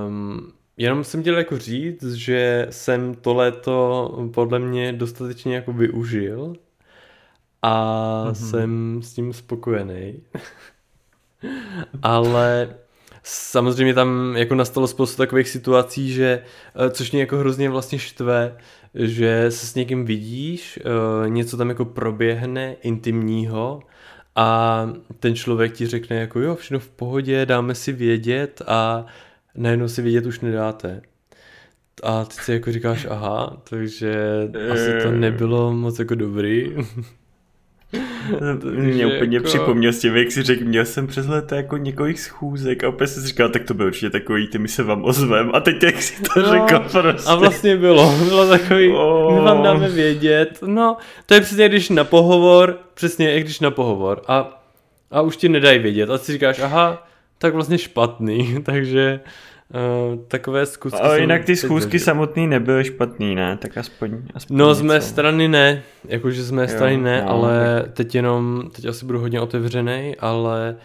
um, 0.06 0.52
jenom 0.76 1.04
jsem 1.04 1.20
chtěl 1.20 1.38
jako 1.38 1.58
říct, 1.58 2.12
že 2.12 2.66
jsem 2.70 3.14
to 3.14 3.34
léto 3.34 4.10
podle 4.34 4.58
mě 4.58 4.92
dostatečně 4.92 5.54
jako 5.54 5.72
využil 5.72 6.54
a 7.62 8.24
mm-hmm. 8.26 8.32
jsem 8.32 9.00
s 9.02 9.14
tím 9.14 9.32
spokojený. 9.32 10.22
ale 12.02 12.74
samozřejmě 13.22 13.94
tam 13.94 14.36
jako 14.36 14.54
nastalo 14.54 14.86
spoustu 14.86 15.16
takových 15.16 15.48
situací, 15.48 16.12
že, 16.12 16.42
eh, 16.74 16.90
což 16.90 17.12
mě 17.12 17.20
jako 17.20 17.36
hrozně 17.36 17.70
vlastně 17.70 17.98
štve, 17.98 18.56
že 18.94 19.50
se 19.50 19.66
s 19.66 19.74
někým 19.74 20.04
vidíš, 20.04 20.78
eh, 20.78 21.30
něco 21.30 21.56
tam 21.56 21.68
jako 21.68 21.84
proběhne 21.84 22.76
intimního 22.82 23.82
a 24.36 24.88
ten 25.20 25.34
člověk 25.34 25.72
ti 25.72 25.86
řekne 25.86 26.16
jako 26.16 26.40
jo, 26.40 26.54
všechno 26.54 26.78
v 26.78 26.88
pohodě, 26.88 27.46
dáme 27.46 27.74
si 27.74 27.92
vědět 27.92 28.62
a 28.66 29.06
najednou 29.56 29.88
si 29.88 30.02
vědět 30.02 30.26
už 30.26 30.40
nedáte. 30.40 31.02
A 32.02 32.24
ty 32.24 32.34
si 32.34 32.52
jako 32.52 32.72
říkáš, 32.72 33.06
aha, 33.10 33.62
takže 33.70 34.14
asi 34.72 34.90
to 35.02 35.10
nebylo 35.10 35.72
moc 35.72 35.98
jako 35.98 36.14
dobrý. 36.14 36.76
mě 38.74 39.06
úplně 39.06 39.36
jako... 39.36 39.48
připomněl 39.48 39.92
s 39.92 40.00
tím, 40.00 40.16
jak 40.16 40.32
si 40.32 40.42
řekl, 40.42 40.64
měl 40.64 40.84
jsem 40.84 41.06
přes 41.06 41.26
léto 41.26 41.54
jako 41.54 41.76
několik 41.76 42.18
schůzek 42.18 42.84
a 42.84 42.88
opět 42.88 43.06
si 43.06 43.26
říkal, 43.26 43.48
tak 43.48 43.64
to 43.64 43.74
bylo 43.74 43.88
určitě 43.88 44.10
takový, 44.10 44.46
ty 44.46 44.58
my 44.58 44.68
se 44.68 44.82
vám 44.82 45.04
ozvem 45.04 45.50
a 45.54 45.60
teď 45.60 45.82
jak 45.82 46.02
si 46.02 46.22
to 46.22 46.40
no, 46.40 46.50
řekl 46.50 46.78
prostě. 46.78 47.30
A 47.30 47.34
vlastně 47.34 47.76
bylo, 47.76 48.14
bylo 48.24 48.48
takový, 48.48 48.92
oh. 48.92 49.34
my 49.34 49.40
vám 49.40 49.62
dáme 49.62 49.88
vědět, 49.88 50.58
no, 50.66 50.96
to 51.26 51.34
je 51.34 51.40
přesně 51.40 51.68
když 51.68 51.90
na 51.90 52.04
pohovor, 52.04 52.78
přesně 52.94 53.30
jak 53.34 53.42
když 53.42 53.60
na 53.60 53.70
pohovor 53.70 54.22
a, 54.28 54.64
a 55.10 55.20
už 55.20 55.36
ti 55.36 55.48
nedají 55.48 55.78
vědět 55.78 56.10
a 56.10 56.18
si 56.18 56.32
říkáš, 56.32 56.58
aha, 56.58 57.06
tak 57.44 57.54
vlastně 57.54 57.78
špatný, 57.78 58.62
takže 58.64 59.20
Uh, 59.74 60.18
takové 60.28 60.66
zkusky. 60.66 61.00
Ale 61.00 61.20
jinak 61.20 61.44
ty 61.44 61.56
schůzky 61.56 61.98
samotný 61.98 62.46
nebyly 62.46 62.84
špatný, 62.84 63.34
ne? 63.34 63.56
Tak 63.56 63.78
aspoň, 63.78 64.22
aspoň 64.34 64.56
No 64.56 64.68
něco. 64.68 64.74
z 64.74 64.82
mé 64.82 65.00
strany 65.00 65.48
ne, 65.48 65.82
jakože 66.04 66.42
z 66.42 66.50
mé 66.50 66.62
jo, 66.62 66.68
strany 66.68 66.96
ne, 66.96 67.22
no, 67.22 67.30
ale 67.30 67.82
tak... 67.82 67.92
teď 67.92 68.14
jenom, 68.14 68.70
teď 68.76 68.84
asi 68.84 69.06
budu 69.06 69.18
hodně 69.18 69.40
otevřený, 69.40 70.16
ale 70.18 70.76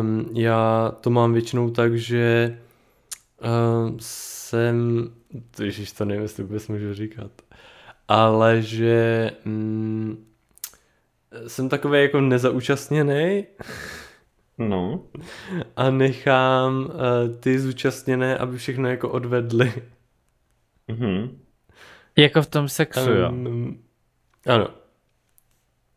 um, 0.00 0.30
já 0.34 0.92
to 1.00 1.10
mám 1.10 1.32
většinou 1.32 1.70
tak, 1.70 1.96
že 1.96 2.56
um, 3.84 3.96
jsem, 4.00 5.08
ježiš, 5.60 5.92
to 5.92 6.04
nevím, 6.04 6.22
jestli 6.22 6.42
vůbec 6.42 6.68
můžu 6.68 6.94
říkat, 6.94 7.30
ale 8.08 8.62
že 8.62 9.30
um, 9.46 10.24
jsem 11.46 11.68
takový 11.68 12.02
jako 12.02 12.20
nezaúčastněný. 12.20 13.44
No. 14.58 15.04
A 15.76 15.90
nechám 15.90 16.84
uh, 16.84 16.90
ty 17.40 17.58
zúčastněné, 17.58 18.38
aby 18.38 18.58
všechno 18.58 18.88
jako 18.88 19.08
odvedli. 19.08 19.72
Mhm. 20.88 21.38
Jako 22.16 22.42
v 22.42 22.46
tom 22.46 22.68
sexu, 22.68 23.10
jo? 23.10 23.30
Um, 23.30 23.82
ano. 24.46 24.68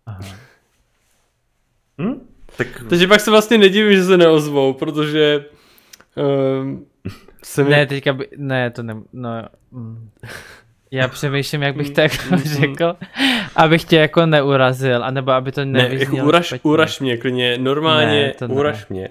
Aha. 0.05 0.35
Hm? 2.01 2.27
Tak... 2.57 2.67
Takže 2.89 3.07
pak 3.07 3.19
se 3.19 3.31
vlastně 3.31 3.57
nedivím, 3.57 3.93
že 3.93 4.03
se 4.03 4.17
neozvou, 4.17 4.73
protože 4.73 5.45
um, 6.61 6.85
se 7.43 7.63
mi... 7.63 7.69
Ne, 7.69 7.85
teďka 7.85 8.13
by... 8.13 8.29
Ne, 8.37 8.71
to 8.71 8.83
ne... 8.83 8.95
No, 9.13 9.29
mm. 9.71 10.09
Já 10.93 11.07
přemýšlím, 11.07 11.61
jak 11.61 11.75
bych 11.75 11.89
to 11.89 12.01
jako 12.01 12.15
mm, 12.29 12.37
mm, 12.37 12.43
řekl, 12.43 12.95
abych 13.55 13.83
tě 13.83 13.95
jako 13.95 14.25
neurazil, 14.25 15.03
anebo 15.03 15.31
aby 15.31 15.51
to 15.51 15.65
nevyznělo 15.65 16.11
Ne, 16.11 16.15
jako 16.15 16.27
uraž, 16.27 16.53
uraž 16.63 16.99
mě 16.99 17.17
klidně, 17.17 17.57
normálně 17.57 18.21
ne, 18.21 18.33
to 18.33 18.45
uraž 18.45 18.79
ne. 18.79 18.85
mě. 18.89 19.09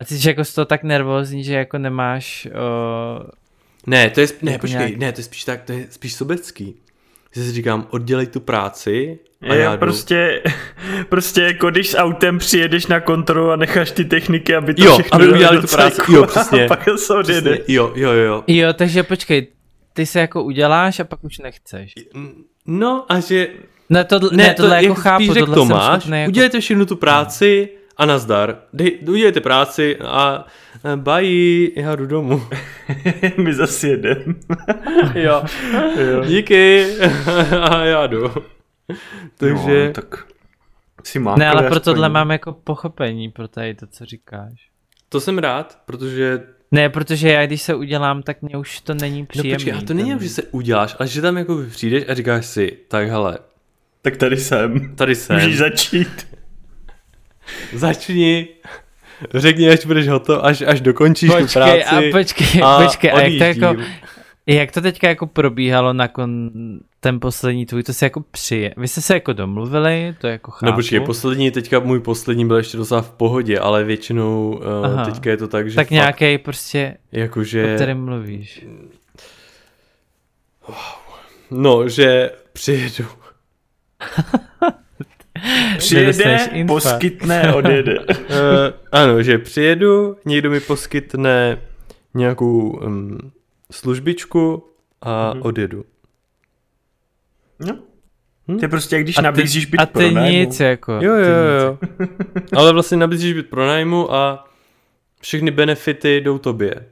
A 0.00 0.04
ty 0.04 0.18
jsi 0.18 0.28
jako 0.28 0.44
z 0.44 0.54
toho 0.54 0.64
tak 0.64 0.82
nervózní, 0.82 1.44
že 1.44 1.54
jako 1.54 1.78
nemáš... 1.78 2.48
O... 2.54 3.20
Ne, 3.86 4.10
to 4.10 4.20
je, 4.20 4.26
ne, 4.42 4.52
jako 4.52 4.60
počkej, 4.60 4.78
nějak... 4.78 4.96
ne, 4.96 5.12
to 5.12 5.20
je 5.20 5.24
spíš 5.24 5.44
tak, 5.44 5.62
to 5.62 5.72
je 5.72 5.86
spíš 5.90 6.14
sobecký. 6.14 6.76
Že 7.34 7.42
si 7.42 7.52
říkám, 7.52 7.86
oddělej 7.90 8.26
tu 8.26 8.40
práci 8.40 9.18
a 9.40 9.54
já, 9.54 9.54
já 9.54 9.76
prostě, 9.76 10.42
prostě 11.08 11.42
jako 11.42 11.70
když 11.70 11.90
s 11.90 11.96
autem 11.96 12.38
přijedeš 12.38 12.86
na 12.86 13.00
kontrolu 13.00 13.50
a 13.50 13.56
necháš 13.56 13.90
ty 13.90 14.04
techniky, 14.04 14.54
aby 14.54 14.74
to 14.74 14.84
jo, 14.84 14.94
všechno 14.94 15.16
aby 15.16 15.28
udělali 15.28 15.60
tu 15.60 15.66
práci, 15.66 16.00
jo, 16.12 16.26
přesně. 16.26 16.64
A 16.64 16.68
pak 16.76 16.84
se 16.96 17.14
přesně, 17.22 17.58
jo, 17.68 17.92
jo, 17.94 18.10
jo. 18.10 18.44
Jo, 18.46 18.72
takže 18.72 19.02
počkej, 19.02 19.46
ty 19.92 20.06
se 20.06 20.20
jako 20.20 20.44
uděláš 20.44 21.00
a 21.00 21.04
pak 21.04 21.24
už 21.24 21.38
nechceš. 21.38 21.92
No 22.66 23.06
a 23.08 23.20
že... 23.20 23.48
Ne, 23.90 24.04
to, 24.04 24.18
ne, 24.20 24.28
ne 24.32 24.54
tohle 24.54 24.78
to, 24.78 24.84
jako 24.84 24.94
chápu, 24.94 25.24
spíš 25.24 25.38
tohle 25.38 25.54
Tomáš, 25.54 26.06
jako... 26.06 26.28
udělejte 26.28 26.60
všechnu 26.60 26.86
tu 26.86 26.96
práci 26.96 27.68
a 27.96 28.06
nazdar. 28.06 28.62
Dej, 28.72 28.98
udělejte 29.08 29.40
práci 29.40 29.96
a 29.96 30.44
bye, 30.96 31.82
já 31.82 31.96
jdu 31.96 32.06
domů. 32.06 32.42
My 33.36 33.54
zase 33.54 33.88
jedem. 33.88 34.40
jo. 35.14 35.42
jo. 35.96 36.24
Díky. 36.24 36.86
a 37.60 37.84
já 37.84 38.06
jdu. 38.06 38.34
Takže... 39.36 39.86
No, 39.86 39.92
tak 39.92 40.26
si 41.04 41.18
Ne, 41.36 41.48
ale 41.50 41.68
pro 41.68 41.80
tohle 41.80 42.08
mám 42.08 42.30
jako 42.30 42.52
pochopení 42.52 43.30
pro 43.30 43.48
tady 43.48 43.74
to, 43.74 43.86
co 43.86 44.04
říkáš. 44.04 44.70
To 45.08 45.20
jsem 45.20 45.38
rád, 45.38 45.78
protože 45.86 46.42
ne, 46.70 46.88
protože 46.88 47.28
já 47.28 47.46
když 47.46 47.62
se 47.62 47.74
udělám, 47.74 48.22
tak 48.22 48.42
mě 48.42 48.56
už 48.56 48.80
to 48.80 48.94
není 48.94 49.26
příjemné. 49.26 49.52
No 49.52 49.56
počkej, 49.56 49.72
a 49.72 49.86
to 49.86 49.94
není, 49.94 50.14
že 50.20 50.28
se 50.28 50.42
uděláš, 50.42 50.96
ale 50.98 51.08
že 51.08 51.22
tam 51.22 51.36
jako 51.36 51.64
přijdeš 51.70 52.04
a 52.08 52.14
říkáš 52.14 52.46
si, 52.46 52.78
tak 52.88 53.08
hele. 53.08 53.38
Tak 54.02 54.16
tady 54.16 54.36
jsem. 54.36 54.96
Tady 54.96 55.14
jsem. 55.14 55.36
Můžeš 55.36 55.58
začít. 55.58 56.26
Začni. 57.72 58.48
Řekni, 59.34 59.70
až 59.70 59.86
budeš 59.86 60.08
hotov, 60.08 60.40
až, 60.44 60.62
až 60.66 60.80
dokončíš 60.80 61.30
počkej, 61.30 61.46
tu 61.46 61.52
práci. 61.52 61.84
A 61.84 62.12
počkej, 62.12 62.62
a 62.64 62.82
počkej, 62.82 63.12
a 63.12 63.20
jak 63.20 63.38
to 63.38 63.44
jako, 63.44 63.82
Jak 64.46 64.72
to 64.72 64.80
teďka 64.80 65.08
jako 65.08 65.26
probíhalo 65.26 65.92
na 65.92 66.08
kon, 66.08 66.50
ten 67.00 67.20
poslední 67.20 67.66
tvůj, 67.66 67.82
to 67.82 67.92
se 67.92 68.06
jako 68.06 68.20
přije. 68.20 68.74
Vy 68.76 68.88
jste 68.88 69.00
se 69.00 69.14
jako 69.14 69.32
domluvili, 69.32 70.14
to 70.18 70.26
jako 70.26 70.50
chápu. 70.50 70.66
No 70.66 70.72
počkej, 70.72 71.00
poslední, 71.00 71.50
teďka 71.50 71.80
můj 71.80 72.00
poslední 72.00 72.46
byl 72.46 72.56
ještě 72.56 72.76
docela 72.76 73.02
v 73.02 73.10
pohodě, 73.10 73.58
ale 73.58 73.84
většinou 73.84 74.60
uh, 74.94 75.04
teďka 75.04 75.30
je 75.30 75.36
to 75.36 75.48
tak, 75.48 75.70
že 75.70 75.76
Tak 75.76 75.90
nějaký 75.90 76.38
prostě, 76.38 76.96
jakože... 77.12 77.72
o 77.72 77.74
kterém 77.74 78.04
mluvíš. 78.04 78.66
No, 81.50 81.88
že 81.88 82.30
přijedu. 82.52 83.04
Přijede, 85.78 86.48
poskytne, 86.66 87.54
odjede. 87.54 87.98
uh, 87.98 88.06
ano, 88.92 89.22
že 89.22 89.38
přijedu, 89.38 90.16
někdo 90.24 90.50
mi 90.50 90.60
poskytne 90.60 91.58
nějakou 92.14 92.70
um, 92.70 93.18
službičku 93.72 94.64
a 95.02 95.34
mm-hmm. 95.34 95.40
odjedu. 95.42 95.84
No. 97.60 97.78
Hm? 98.48 98.58
To 98.58 98.64
je 98.64 98.68
prostě 98.68 98.96
jak 98.96 99.04
když 99.04 99.18
a 99.18 99.22
nabízíš 99.22 99.66
byt 99.66 99.78
a 99.80 99.86
ty 99.86 99.92
pro 99.92 100.10
nájmu. 100.10 100.38
nic 100.38 100.60
jako. 100.60 100.92
Jo, 100.92 101.14
jo, 101.14 101.36
jo. 101.60 101.78
Ale 102.56 102.72
vlastně 102.72 102.96
nabízíš 102.96 103.32
byt 103.32 103.50
pro 103.50 103.66
nájmu 103.66 104.14
a 104.14 104.48
všechny 105.20 105.50
benefity 105.50 106.16
jdou 106.20 106.38
tobě. 106.38 106.86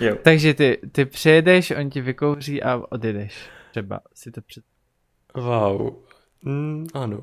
Jo. 0.00 0.16
Takže 0.22 0.54
ty, 0.54 0.78
ty 0.92 1.04
přijedeš, 1.04 1.70
on 1.70 1.90
ti 1.90 2.00
vykouří 2.00 2.62
a 2.62 2.82
odjedeš. 2.88 3.34
Třeba 3.70 4.00
si 4.14 4.30
to 4.30 4.40
před... 4.40 4.64
Wow. 5.34 5.92
Mm, 6.42 6.86
ano. 6.94 7.20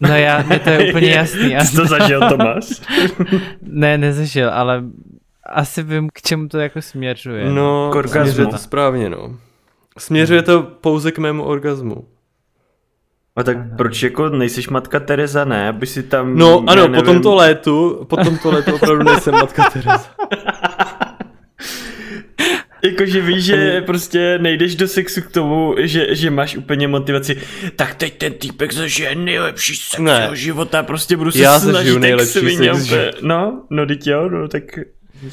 No 0.00 0.08
já, 0.16 0.42
mě 0.42 0.58
to 0.58 0.70
je 0.70 0.90
úplně 0.90 1.10
jasný. 1.14 1.56
Jsi 1.60 1.76
to 1.76 1.86
zažil, 1.86 2.28
Tomáš? 2.28 2.64
ne, 3.62 3.98
nezažil, 3.98 4.50
ale 4.50 4.84
asi 5.46 5.82
vím, 5.82 6.08
k 6.12 6.22
čemu 6.22 6.48
to 6.48 6.58
jako 6.58 6.82
směřuje. 6.82 7.50
No, 7.50 7.90
K 7.92 7.96
orgazmu. 7.96 8.22
směřuje 8.22 8.46
to 8.46 8.58
správně, 8.58 9.10
no. 9.10 9.38
Směřuje 9.98 10.42
to 10.42 10.62
pouze 10.62 11.12
k 11.12 11.18
mému 11.18 11.44
orgazmu. 11.44 12.08
A 13.36 13.42
tak 13.42 13.56
proč 13.76 14.02
jako 14.02 14.28
nejsiš 14.28 14.68
matka 14.68 15.00
Teresa, 15.00 15.44
ne? 15.44 15.68
Aby 15.68 15.86
si 15.86 16.02
tam... 16.02 16.38
No 16.38 16.64
ano, 16.66 16.82
nevím... 16.88 16.94
po 16.94 17.02
tomto 17.02 17.34
létu, 17.34 18.06
po 18.08 18.16
tomto 18.16 18.50
létu 18.50 18.74
opravdu 18.74 19.04
nejsem 19.04 19.34
matka 19.34 19.70
Teresa. 19.70 20.10
Jakože 22.84 23.20
víš, 23.20 23.44
že 23.44 23.80
prostě 23.80 24.38
nejdeš 24.38 24.76
do 24.76 24.88
sexu 24.88 25.20
k 25.22 25.30
tomu, 25.30 25.74
že, 25.78 26.14
že 26.14 26.30
máš 26.30 26.56
úplně 26.56 26.88
motivaci, 26.88 27.36
tak 27.76 27.94
teď 27.94 28.18
ten 28.18 28.32
týpek 28.32 28.72
zažije 28.72 29.14
nejlepší 29.14 29.76
sex 29.76 29.98
Ne. 29.98 30.30
života, 30.32 30.82
prostě 30.82 31.16
budu 31.16 31.30
se 31.30 31.38
Já 31.38 31.60
snažit 31.60 31.98
nejlepší 31.98 32.56
sex. 32.56 32.90
No, 33.22 33.62
no 33.70 33.86
teď 33.86 34.06
jo, 34.06 34.28
no 34.28 34.48
tak... 34.48 34.62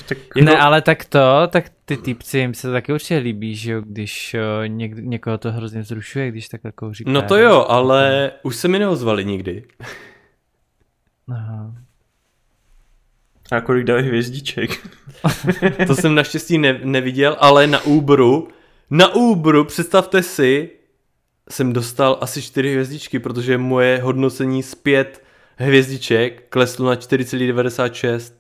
tak 0.08 0.18
Ne, 0.42 0.58
ale 0.60 0.82
tak 0.82 1.06
to, 1.06 1.48
tak 1.50 1.66
ty 1.86 1.98
týpci 1.98 2.38
jim 2.38 2.54
se 2.54 2.68
to 2.68 2.74
taky 2.74 2.94
určitě 2.94 3.18
líbí, 3.18 3.56
že 3.56 3.72
jo, 3.72 3.82
když 3.86 4.34
o, 4.34 4.66
něk, 4.66 4.92
někoho 4.96 5.38
to 5.38 5.52
hrozně 5.52 5.82
vzrušuje, 5.82 6.32
když 6.32 6.48
takhle 6.48 6.72
kouří 6.72 7.04
No 7.08 7.22
péro. 7.22 7.28
to 7.28 7.38
jo, 7.38 7.66
ale 7.70 8.32
už 8.44 8.56
se 8.56 8.68
mi 8.68 8.80
neozvali 8.80 9.26
nikdy. 9.26 9.64
Aha. 11.32 11.76
A 13.52 13.62
kolik 13.62 13.86
dali 13.86 14.04
hvězdiček? 14.04 14.70
To 15.88 15.96
jsem 15.96 16.16
naštěstí 16.16 16.58
ne, 16.58 16.80
neviděl, 16.84 17.38
ale 17.40 17.68
na 17.68 17.82
Uberu, 17.82 18.48
na 18.90 19.16
Uberu, 19.16 19.64
představte 19.66 20.24
si, 20.24 20.70
jsem 21.50 21.74
dostal 21.74 22.18
asi 22.22 22.42
4 22.42 22.72
hvězdičky, 22.72 23.20
protože 23.20 23.58
moje 23.58 24.02
hodnocení 24.02 24.64
z 24.64 24.76
5 24.76 25.24
hvězdiček 25.56 26.44
kleslo 26.50 26.86
na 26.90 26.96
4,96 26.96 28.34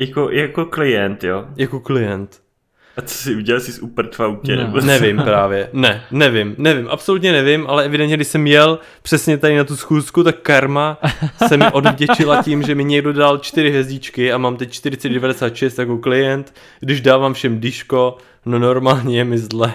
jako, 0.00 0.30
jako 0.30 0.64
klient, 0.64 1.24
jo? 1.24 1.46
jako 1.56 1.80
klient. 1.80 2.40
A 2.96 3.02
co 3.02 3.14
si 3.14 3.36
udělal 3.36 3.60
jsi 3.60 3.72
z 3.72 3.78
uprt 3.78 4.14
v 4.14 4.20
autě? 4.20 4.56
No. 4.56 4.62
Nebo? 4.62 4.80
Nevím 4.80 5.16
právě, 5.16 5.70
ne, 5.72 6.04
nevím, 6.10 6.54
nevím, 6.58 6.88
absolutně 6.90 7.32
nevím, 7.32 7.66
ale 7.66 7.84
evidentně, 7.84 8.16
když 8.16 8.28
jsem 8.28 8.46
jel 8.46 8.78
přesně 9.02 9.38
tady 9.38 9.56
na 9.56 9.64
tu 9.64 9.76
schůzku, 9.76 10.24
tak 10.24 10.36
karma 10.40 10.98
se 11.48 11.56
mi 11.56 11.64
odvděčila 11.72 12.42
tím, 12.42 12.62
že 12.62 12.74
mi 12.74 12.84
někdo 12.84 13.12
dal 13.12 13.38
čtyři 13.38 13.68
hvězdičky 13.68 14.32
a 14.32 14.38
mám 14.38 14.56
teď 14.56 14.72
496 14.72 15.78
jako 15.78 15.98
klient, 15.98 16.54
když 16.80 17.00
dávám 17.00 17.34
všem 17.34 17.60
diško, 17.60 18.16
no 18.48 18.58
normálně 18.58 19.18
je 19.18 19.24
mi 19.24 19.38
zle. 19.38 19.74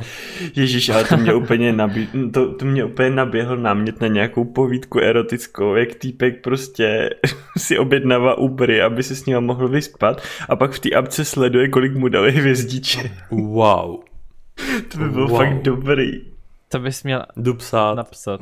Ježíš, 0.55 0.89
ale 0.89 1.03
to 1.03 1.17
mě 1.17 1.33
úplně, 1.43 1.73
nabí... 1.73 2.07
to, 2.33 2.53
to 2.53 2.65
mě 2.65 2.85
úplně 2.85 3.09
naběhl 3.09 3.57
námět 3.57 4.01
na 4.01 4.07
nějakou 4.07 4.45
povídku 4.45 4.99
erotickou, 4.99 5.75
jak 5.75 5.95
týpek 5.95 6.41
prostě 6.41 7.09
si 7.57 7.77
objednává 7.79 8.37
Ubery, 8.37 8.81
aby 8.81 9.03
se 9.03 9.15
s 9.15 9.25
ním 9.25 9.41
mohl 9.41 9.67
vyspat 9.67 10.21
a 10.49 10.55
pak 10.55 10.71
v 10.71 10.79
té 10.79 10.89
apce 10.89 11.25
sleduje, 11.25 11.69
kolik 11.69 11.95
mu 11.95 12.07
dali 12.07 12.31
hvězdiček. 12.31 13.11
Wow, 13.31 13.99
To 14.91 14.97
by 14.97 15.09
bylo 15.09 15.27
Wow. 15.27 15.37
fakt 15.37 15.61
dobrý. 15.61 16.21
To 16.69 16.79
bys 16.79 17.03
měl 17.03 17.25
jdu 17.37 17.53
psát, 17.53 17.95
napsat. 17.95 18.41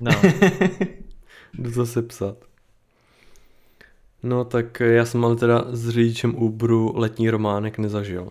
No. 0.00 0.10
jdu 1.58 1.70
zase 1.70 2.02
psat. 2.02 2.36
No 4.22 4.44
tak 4.44 4.80
já 4.80 5.04
jsem 5.04 5.24
ale 5.24 5.36
teda 5.36 5.64
s 5.70 5.88
řidičem 5.88 6.34
Uberu 6.34 6.92
letní 6.96 7.30
románek 7.30 7.78
nezažil. 7.78 8.28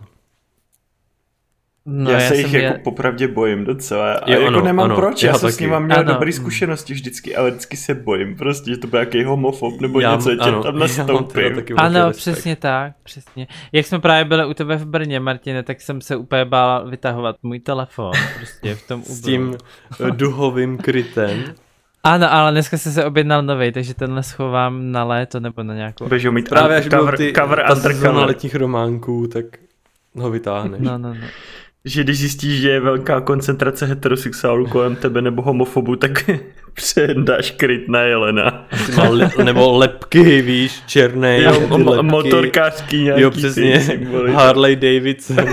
No, 1.86 2.04
no 2.04 2.10
já, 2.10 2.20
se 2.20 2.36
jich 2.36 2.52
jako 2.52 2.74
je- 2.76 2.80
popravdě 2.84 3.28
bojím 3.28 3.64
docela. 3.64 4.12
A 4.12 4.30
Jo, 4.30 4.40
jako 4.40 4.46
ano, 4.46 4.60
nemám 4.64 4.84
ano, 4.84 4.96
proč, 4.96 5.22
já 5.22 5.28
já, 5.32 5.38
jsem 5.38 5.50
s 5.50 5.56
taky. 5.56 5.64
ním 5.64 5.80
měl 5.80 5.98
Ano. 5.98 6.12
dobré 6.12 6.32
zkušenosti 6.32 6.94
vždycky, 6.94 7.36
ale 7.36 7.50
vždycky 7.50 7.76
se 7.76 7.94
bojím 7.94 8.36
prostě, 8.36 8.70
že 8.70 8.76
to 8.76 8.86
byl 8.86 9.00
nějaký 9.00 9.24
homofob 9.24 9.80
nebo 9.80 10.00
Já- 10.00 10.14
něco, 10.16 10.30
tě 10.30 10.40
ano, 10.40 10.62
tam 10.62 10.74
já 10.74 10.80
nastoupím. 10.80 11.64
Ano, 11.76 12.10
přesně 12.10 12.56
tak, 12.56 12.92
přesně. 13.02 13.46
Jak 13.72 13.86
jsme 13.86 13.98
právě 13.98 14.24
byli 14.24 14.46
u 14.46 14.54
tebe 14.54 14.76
v 14.76 14.86
Brně, 14.86 15.20
Martine, 15.20 15.62
tak 15.62 15.80
jsem 15.80 16.00
se 16.00 16.16
úplně 16.16 16.44
bála 16.44 16.82
vytahovat 16.84 17.36
můj 17.42 17.60
telefon, 17.60 18.12
prostě 18.36 18.74
v 18.74 18.88
tom 18.88 19.02
S 19.02 19.20
tím 19.20 19.56
eh, 20.06 20.10
duhovým 20.10 20.78
krytem. 20.78 21.44
Ano, 22.04 22.32
ale 22.32 22.50
dneska 22.50 22.78
jsem 22.78 22.92
se 22.92 23.04
objednal 23.04 23.42
nový, 23.42 23.72
takže 23.72 23.94
tenhle 23.94 24.22
schovám 24.22 24.92
na 24.92 25.04
léto 25.04 25.40
nebo 25.40 25.62
na 25.62 25.74
nějakou... 25.74 26.04
Budeš 26.04 26.24
mít 26.30 26.48
Právě 26.48 26.76
až 26.76 26.84
cover, 26.88 27.16
ty, 27.16 27.32
cover 27.32 27.64
ta 28.02 28.10
letních 28.12 28.54
románků, 28.54 29.26
tak 29.26 29.44
ho 30.16 30.30
vytáhneš. 30.30 30.80
No, 30.80 30.98
no, 30.98 31.14
no. 31.14 31.20
Že 31.84 32.04
když 32.04 32.18
zjistíš, 32.18 32.60
že 32.60 32.70
je 32.70 32.80
velká 32.80 33.20
koncentrace 33.20 33.86
heterosexuálů 33.86 34.66
kolem 34.66 34.96
tebe 34.96 35.22
nebo 35.22 35.42
homofobů, 35.42 35.96
tak 35.96 36.30
předáš 36.74 37.50
kryt 37.50 37.88
na 37.88 38.00
Jelena. 38.00 38.68
Le, 39.10 39.30
nebo 39.44 39.78
lepky, 39.78 40.42
víš, 40.42 40.82
černé. 40.86 41.42
Jo, 41.42 41.52
ty 41.52 41.60
mo- 41.66 41.90
lepky. 41.90 42.06
motorkářský 42.06 43.02
nějaký 43.02 43.22
Jo, 43.22 43.30
přesně. 43.30 43.78
Harley 44.34 44.76
Davidson. 44.76 45.36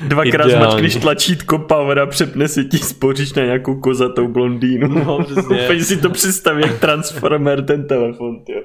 Dvakrát 0.00 0.44
Ideální. 0.46 0.66
zmačkneš 0.70 0.96
tlačítko 0.96 1.58
power 1.58 1.98
a 1.98 2.06
přepne 2.06 2.48
si 2.48 2.64
ti 2.64 2.78
spoříš 2.78 3.32
na 3.32 3.44
nějakou 3.44 3.80
kozatou 3.80 4.28
blondýnu. 4.28 4.88
No, 4.88 5.24
přesně. 5.24 5.64
Úplně 5.64 5.84
si 5.84 5.96
to 5.96 6.10
představí, 6.10 6.62
jak 6.62 6.78
Transformer 6.78 7.62
ten 7.64 7.86
telefon, 7.86 8.42
jo. 8.48 8.62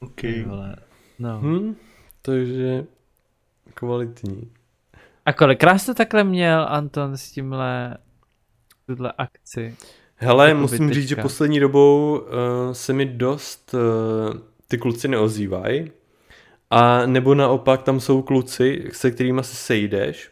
OK. 0.00 0.14
Ty 0.20 0.44
vole. 0.48 0.76
No. 1.18 1.40
Hm, 1.42 1.74
takže 2.22 2.84
kvalitní. 3.74 4.52
A 5.26 5.32
kolikrát 5.32 5.78
jsi 5.78 5.86
to 5.86 5.94
takhle 5.94 6.24
měl, 6.24 6.66
Anton, 6.68 7.16
s 7.16 7.30
tímhle 7.30 7.96
tuhle 8.86 9.12
akci? 9.18 9.76
Hele, 10.16 10.48
Jakoby 10.48 10.60
musím 10.60 10.92
říct, 10.92 11.08
že 11.08 11.16
poslední 11.16 11.60
dobou 11.60 12.18
uh, 12.18 12.26
se 12.72 12.92
mi 12.92 13.06
dost 13.06 13.74
uh, 13.74 14.40
ty 14.68 14.78
kluci 14.78 15.08
neozývají. 15.08 15.90
A 16.70 17.06
nebo 17.06 17.34
naopak 17.34 17.82
tam 17.82 18.00
jsou 18.00 18.22
kluci, 18.22 18.88
se 18.92 19.10
kterými 19.10 19.44
se 19.44 19.56
sejdeš 19.56 20.30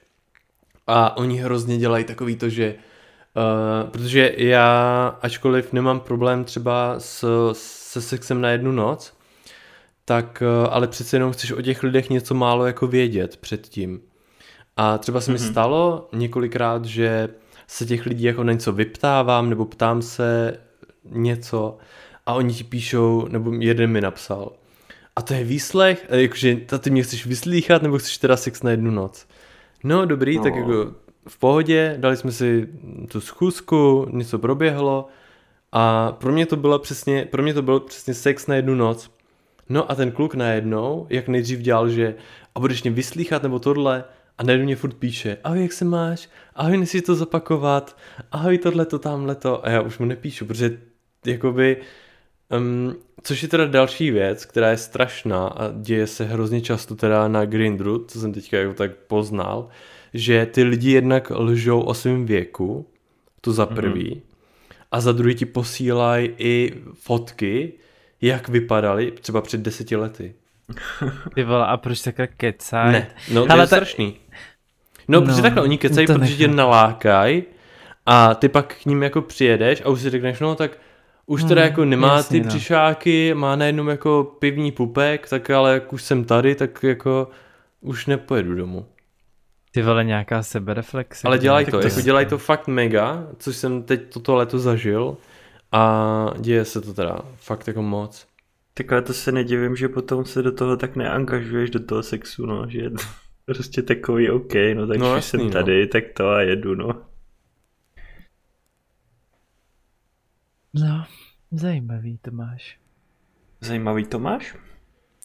a 0.86 1.16
oni 1.16 1.36
hrozně 1.36 1.78
dělají 1.78 2.04
takový 2.04 2.36
to, 2.36 2.48
že 2.48 2.74
uh, 2.74 3.90
protože 3.90 4.34
já, 4.36 5.18
ačkoliv 5.22 5.72
nemám 5.72 6.00
problém 6.00 6.44
třeba 6.44 6.94
s, 6.98 7.24
se 7.52 8.00
sexem 8.00 8.40
na 8.40 8.50
jednu 8.50 8.72
noc, 8.72 9.17
tak 10.08 10.42
uh, 10.42 10.68
ale 10.74 10.88
přece 10.88 11.16
jenom 11.16 11.32
chceš 11.32 11.52
o 11.52 11.62
těch 11.62 11.82
lidech 11.82 12.10
něco 12.10 12.34
málo 12.34 12.66
jako 12.66 12.86
vědět 12.86 13.36
předtím. 13.36 14.00
A 14.76 14.98
třeba 14.98 15.20
se 15.20 15.32
mi 15.32 15.38
Mhm. 15.38 15.48
stalo 15.48 16.08
několikrát, 16.12 16.84
že 16.84 17.28
se 17.66 17.86
těch 17.86 18.06
lidí 18.06 18.24
jako 18.24 18.44
na 18.44 18.52
něco 18.52 18.72
vyptávám 18.72 19.50
nebo 19.50 19.64
ptám 19.64 20.02
se 20.02 20.56
něco 21.04 21.78
a 22.26 22.34
oni 22.34 22.54
ti 22.54 22.64
píšou, 22.64 23.28
nebo 23.28 23.52
jeden 23.52 23.90
mi 23.90 24.00
napsal. 24.00 24.52
A 25.16 25.22
to 25.22 25.34
je 25.34 25.44
výslech? 25.44 26.06
E, 26.08 26.22
Jakože 26.22 26.56
ty 26.78 26.90
mě 26.90 27.02
chceš 27.02 27.26
vyslýchat 27.26 27.82
nebo 27.82 27.98
chceš 27.98 28.18
teda 28.18 28.36
sex 28.36 28.62
na 28.62 28.70
jednu 28.70 28.90
noc? 28.90 29.26
No 29.84 30.06
dobrý, 30.06 30.36
no. 30.36 30.42
tak 30.42 30.54
jako 30.56 30.92
v 31.28 31.38
pohodě, 31.38 31.96
dali 31.98 32.16
jsme 32.16 32.32
si 32.32 32.68
tu 33.08 33.20
schůzku, 33.20 34.06
něco 34.10 34.38
proběhlo 34.38 35.08
a 35.72 36.12
pro 36.12 36.32
mě 36.32 36.46
to 36.46 36.56
bylo 36.56 36.78
přesně, 36.78 37.24
pro 37.24 37.42
mě 37.42 37.54
to 37.54 37.62
byl 37.62 37.80
přesně 37.80 38.14
sex 38.14 38.46
na 38.46 38.54
jednu 38.54 38.74
noc. 38.74 39.10
No 39.68 39.90
a 39.90 39.94
ten 39.94 40.10
kluk 40.10 40.34
najednou, 40.34 41.06
jak 41.10 41.28
nejdřív 41.28 41.58
dělal, 41.58 41.88
že 41.88 42.14
a 42.54 42.60
budeš 42.60 42.82
mě 42.82 42.92
vyslýchat 42.92 43.42
nebo 43.42 43.58
tohle 43.58 44.04
a 44.38 44.42
najednou 44.42 44.64
mě 44.64 44.76
furt 44.76 44.94
píše, 44.94 45.38
ahoj, 45.44 45.62
jak 45.62 45.72
se 45.72 45.84
máš, 45.84 46.28
ahoj, 46.54 46.76
nechci 46.76 47.02
to 47.02 47.14
zapakovat, 47.14 47.96
ahoj, 48.32 48.58
tohle 48.58 48.86
to, 48.86 48.98
tamhle 48.98 49.34
to 49.34 49.66
a 49.66 49.70
já 49.70 49.80
už 49.80 49.98
mu 49.98 50.06
nepíšu, 50.06 50.46
protože 50.46 50.78
jakoby 51.26 51.76
Um, 52.56 52.94
což 53.22 53.42
je 53.42 53.48
teda 53.48 53.66
další 53.66 54.10
věc, 54.10 54.44
která 54.44 54.70
je 54.70 54.76
strašná 54.76 55.46
a 55.46 55.72
děje 55.80 56.06
se 56.06 56.24
hrozně 56.24 56.60
často 56.60 56.94
teda 56.94 57.28
na 57.28 57.44
Grindru, 57.44 58.04
co 58.08 58.20
jsem 58.20 58.32
teďka 58.32 58.58
jako 58.58 58.74
tak 58.74 58.96
poznal, 58.96 59.68
že 60.14 60.46
ty 60.46 60.62
lidi 60.62 60.90
jednak 60.90 61.30
lžou 61.30 61.80
o 61.80 61.94
svém 61.94 62.26
věku, 62.26 62.86
to 63.40 63.52
za 63.52 63.66
prvý, 63.66 64.10
mm-hmm. 64.10 64.20
a 64.92 65.00
za 65.00 65.12
druhý 65.12 65.34
ti 65.34 65.46
posílají 65.46 66.30
i 66.38 66.74
fotky, 66.94 67.72
jak 68.22 68.48
vypadali 68.48 69.10
třeba 69.10 69.40
před 69.40 69.60
deseti 69.60 69.96
lety. 69.96 70.34
Ty 71.34 71.44
vole, 71.44 71.66
a 71.66 71.76
proč 71.76 72.00
takhle 72.00 72.26
kecaj? 72.26 72.92
Ne, 72.92 73.10
no 73.32 73.46
to 73.46 73.52
Ale 73.52 73.62
je 73.62 73.66
ta... 73.66 73.76
strašný. 73.76 74.16
No, 75.08 75.20
no, 75.20 75.26
protože 75.26 75.42
takhle 75.42 75.62
oni 75.62 75.78
kecají, 75.78 76.06
protože 76.06 76.20
nechám. 76.20 76.36
tě 76.36 76.48
nalákají 76.48 77.42
a 78.06 78.34
ty 78.34 78.48
pak 78.48 78.74
k 78.82 78.86
ním 78.86 79.02
jako 79.02 79.22
přijedeš 79.22 79.82
a 79.84 79.88
už 79.88 80.00
si 80.00 80.10
řekneš, 80.10 80.40
no 80.40 80.54
tak 80.54 80.78
už 81.26 81.44
teda 81.44 81.62
hmm, 81.62 81.70
jako 81.70 81.84
nemá 81.84 82.16
jasný, 82.16 82.40
ty 82.40 82.44
no. 82.44 82.48
břišáky, 82.48 83.34
má 83.34 83.56
najednou 83.56 83.88
jako 83.88 84.36
pivní 84.38 84.72
pupek, 84.72 85.28
tak 85.28 85.50
ale 85.50 85.72
jak 85.72 85.92
už 85.92 86.02
jsem 86.02 86.24
tady, 86.24 86.54
tak 86.54 86.82
jako 86.82 87.28
už 87.80 88.06
nepojedu 88.06 88.54
domů. 88.54 88.86
Ty 89.72 89.82
vole 89.82 90.04
nějaká 90.04 90.42
sebereflexe. 90.42 91.28
Ale 91.28 91.38
dělají 91.38 91.66
to, 91.66 91.70
to, 91.70 91.80
jako 91.80 92.00
dělají 92.00 92.26
to 92.26 92.38
fakt 92.38 92.68
mega, 92.68 93.26
což 93.38 93.56
jsem 93.56 93.82
teď 93.82 94.12
toto 94.12 94.34
leto 94.34 94.58
zažil 94.58 95.16
a 95.72 96.24
děje 96.40 96.64
se 96.64 96.80
to 96.80 96.94
teda 96.94 97.18
fakt 97.36 97.66
jako 97.66 97.82
moc. 97.82 98.26
Tak 98.74 98.92
ale 98.92 99.02
to 99.02 99.14
se 99.14 99.32
nedivím, 99.32 99.76
že 99.76 99.88
potom 99.88 100.24
se 100.24 100.42
do 100.42 100.52
toho 100.52 100.76
tak 100.76 100.96
neangažuješ 100.96 101.70
do 101.70 101.84
toho 101.84 102.02
sexu, 102.02 102.46
no, 102.46 102.70
že 102.70 102.78
je 102.78 102.90
to 102.90 102.96
prostě 103.44 103.82
takový 103.82 104.30
OK, 104.30 104.54
no 104.74 104.86
tak 104.86 104.98
no, 104.98 105.22
jsem 105.22 105.40
no. 105.40 105.50
tady, 105.50 105.82
no. 105.82 105.88
tak 105.88 106.04
to 106.16 106.28
a 106.28 106.40
jedu, 106.40 106.74
no. 106.74 107.02
No, 110.74 111.04
zajímavý 111.50 112.18
Tomáš. 112.18 112.78
Zajímavý 113.60 114.06
Tomáš? 114.06 114.56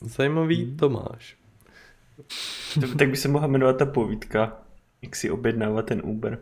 Zajímavý 0.01 0.65
hmm. 0.65 0.77
Tomáš. 0.77 1.37
tak 2.97 3.09
by 3.09 3.17
se 3.17 3.27
mohla 3.27 3.47
jmenovat 3.47 3.77
ta 3.77 3.85
povídka, 3.85 4.57
jak 5.01 5.15
si 5.15 5.31
objednává 5.31 5.81
ten 5.81 6.01
Uber. 6.03 6.39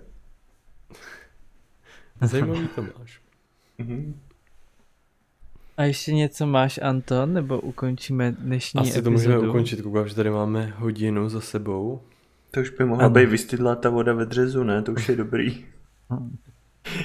Zajímavý 2.21 2.67
Tomáš. 2.67 3.20
Mm-hmm. 3.79 4.13
A 5.77 5.83
ještě 5.83 6.13
něco 6.13 6.47
máš, 6.47 6.79
Anton, 6.83 7.33
nebo 7.33 7.59
ukončíme 7.59 8.31
dnešní 8.31 8.79
Asi 8.79 8.89
epizodu? 8.89 9.03
to 9.03 9.11
můžeme 9.11 9.39
ukončit, 9.39 9.81
koukám, 9.81 10.07
že 10.07 10.15
tady 10.15 10.29
máme 10.29 10.73
hodinu 10.77 11.29
za 11.29 11.41
sebou. 11.41 12.01
To 12.51 12.59
už 12.59 12.69
by 12.69 12.85
mohla 12.85 13.05
ano. 13.05 13.13
být 13.13 13.25
vystydlá 13.25 13.75
ta 13.75 13.89
voda 13.89 14.13
ve 14.13 14.25
dřezu, 14.25 14.63
ne? 14.63 14.81
To 14.81 14.91
už 14.91 15.09
je 15.09 15.15
dobrý. 15.15 15.65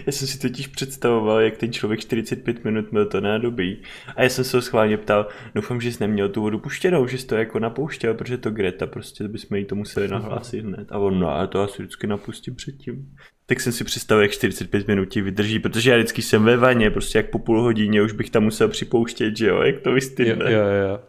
Já 0.07 0.12
jsem 0.12 0.29
si 0.29 0.39
totiž 0.39 0.67
představoval, 0.67 1.41
jak 1.41 1.57
ten 1.57 1.73
člověk 1.73 2.01
45 2.01 2.64
minut 2.64 2.93
měl 2.93 3.07
to 3.07 3.21
nádobí. 3.21 3.83
A 4.17 4.23
já 4.23 4.29
jsem 4.29 4.45
se 4.45 4.57
ho 4.57 4.62
schválně 4.62 4.97
ptal, 4.97 5.29
doufám, 5.55 5.81
že 5.81 5.93
jsi 5.93 5.97
neměl 6.01 6.29
tu 6.29 6.41
vodu 6.41 6.59
puštěnou, 6.59 7.07
že 7.07 7.19
jsi 7.19 7.27
to 7.27 7.35
jako 7.35 7.59
napouštěl, 7.59 8.14
protože 8.14 8.39
to 8.39 8.51
Greta, 8.51 8.87
prostě 8.87 9.29
bychom 9.29 9.57
jí 9.57 9.64
to 9.64 9.75
museli 9.75 10.09
nahlásit 10.09 10.64
hned. 10.64 10.93
A 10.93 10.99
on, 10.99 11.21
no 11.21 11.31
a 11.31 11.47
to 11.47 11.61
asi 11.61 11.83
vždycky 11.83 12.07
napustím 12.07 12.55
předtím. 12.55 13.17
Tak 13.47 13.61
jsem 13.61 13.72
si 13.72 13.84
představil, 13.84 14.22
jak 14.22 14.30
45 14.30 14.88
minut 14.88 15.05
ti 15.05 15.20
vydrží, 15.20 15.59
protože 15.59 15.90
já 15.90 15.97
vždycky 15.97 16.22
jsem 16.22 16.44
ve 16.44 16.57
vaně, 16.57 16.90
prostě 16.90 17.18
jak 17.18 17.30
po 17.30 17.38
půl 17.38 17.62
hodině 17.62 18.03
už 18.03 18.12
bych 18.12 18.30
tam 18.30 18.44
musel 18.44 18.68
připouštět, 18.68 19.36
že 19.36 19.47
jo, 19.47 19.62
jak 19.62 19.80
to 19.80 19.92
vystydne. 19.92 20.53
Jo, 20.53 20.61
jo, 20.61 20.90
jo. 20.90 21.01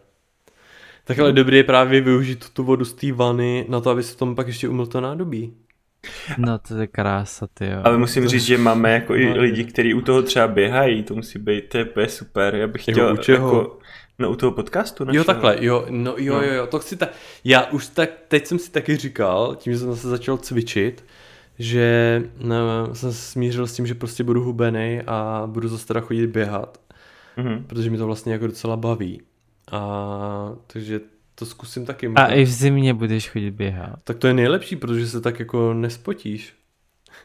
Tak 1.04 1.18
ale 1.18 1.32
dobrý 1.32 1.56
je 1.56 1.64
právě 1.64 2.00
využít 2.00 2.50
tu 2.50 2.64
vodu 2.64 2.84
z 2.84 2.92
té 2.92 3.12
vany 3.12 3.66
na 3.68 3.80
to, 3.80 3.90
aby 3.90 4.02
se 4.02 4.16
tom 4.16 4.34
pak 4.34 4.46
ještě 4.46 4.68
umyl 4.68 4.86
to 4.86 5.00
nádobí. 5.00 5.54
No 6.38 6.58
to 6.58 6.74
je 6.76 6.86
krása, 6.86 7.46
ty 7.54 7.66
jo. 7.66 7.80
Ale 7.84 7.98
musím 7.98 8.22
to... 8.22 8.28
říct, 8.28 8.44
že 8.44 8.58
máme 8.58 8.92
jako 8.92 9.14
i 9.14 9.26
no, 9.26 9.42
lidi, 9.42 9.64
kteří 9.64 9.94
u 9.94 10.00
toho 10.00 10.22
třeba 10.22 10.48
běhají, 10.48 11.02
to 11.02 11.14
musí 11.14 11.38
být, 11.38 11.64
to 11.68 12.00
je 12.00 12.08
super. 12.08 12.54
Já 12.54 12.66
bych 12.66 12.82
chtěl, 12.82 13.12
u 13.12 13.16
čeho? 13.16 13.48
jako, 13.48 13.78
no 14.18 14.30
u 14.30 14.36
toho 14.36 14.52
podcastu 14.52 15.04
našeho. 15.04 15.20
Jo 15.20 15.24
takhle, 15.24 15.56
jo, 15.60 15.86
no 15.90 16.14
jo, 16.18 16.34
no. 16.34 16.42
jo, 16.42 16.52
jo, 16.52 16.66
to 16.66 16.78
chci 16.78 16.96
tak, 16.96 17.12
já 17.44 17.66
už 17.66 17.86
tak, 17.86 18.10
teď 18.28 18.46
jsem 18.46 18.58
si 18.58 18.70
taky 18.70 18.96
říkal, 18.96 19.56
tím, 19.56 19.72
že 19.72 19.78
jsem 19.78 19.96
se 19.96 20.08
začal 20.08 20.36
cvičit, 20.36 21.04
že 21.58 22.22
no, 22.38 22.94
jsem 22.94 23.12
smířil 23.12 23.66
s 23.66 23.74
tím, 23.74 23.86
že 23.86 23.94
prostě 23.94 24.24
budu 24.24 24.42
hubený 24.42 25.00
a 25.06 25.42
budu 25.46 25.68
zase 25.68 25.86
teda 25.86 26.00
chodit 26.00 26.26
běhat, 26.26 26.80
mm-hmm. 27.38 27.64
protože 27.66 27.90
mi 27.90 27.98
to 27.98 28.06
vlastně 28.06 28.32
jako 28.32 28.46
docela 28.46 28.76
baví. 28.76 29.22
A 29.72 30.52
takže 30.66 31.00
to 31.34 31.46
zkusím 31.46 31.86
taky. 31.86 32.08
A 32.14 32.26
i 32.26 32.44
v 32.44 32.50
zimě 32.50 32.94
budeš 32.94 33.30
chodit 33.30 33.50
běhat. 33.50 34.02
Tak 34.04 34.18
to 34.18 34.26
je 34.26 34.34
nejlepší, 34.34 34.76
protože 34.76 35.08
se 35.08 35.20
tak 35.20 35.38
jako 35.38 35.74
nespotíš. 35.74 36.54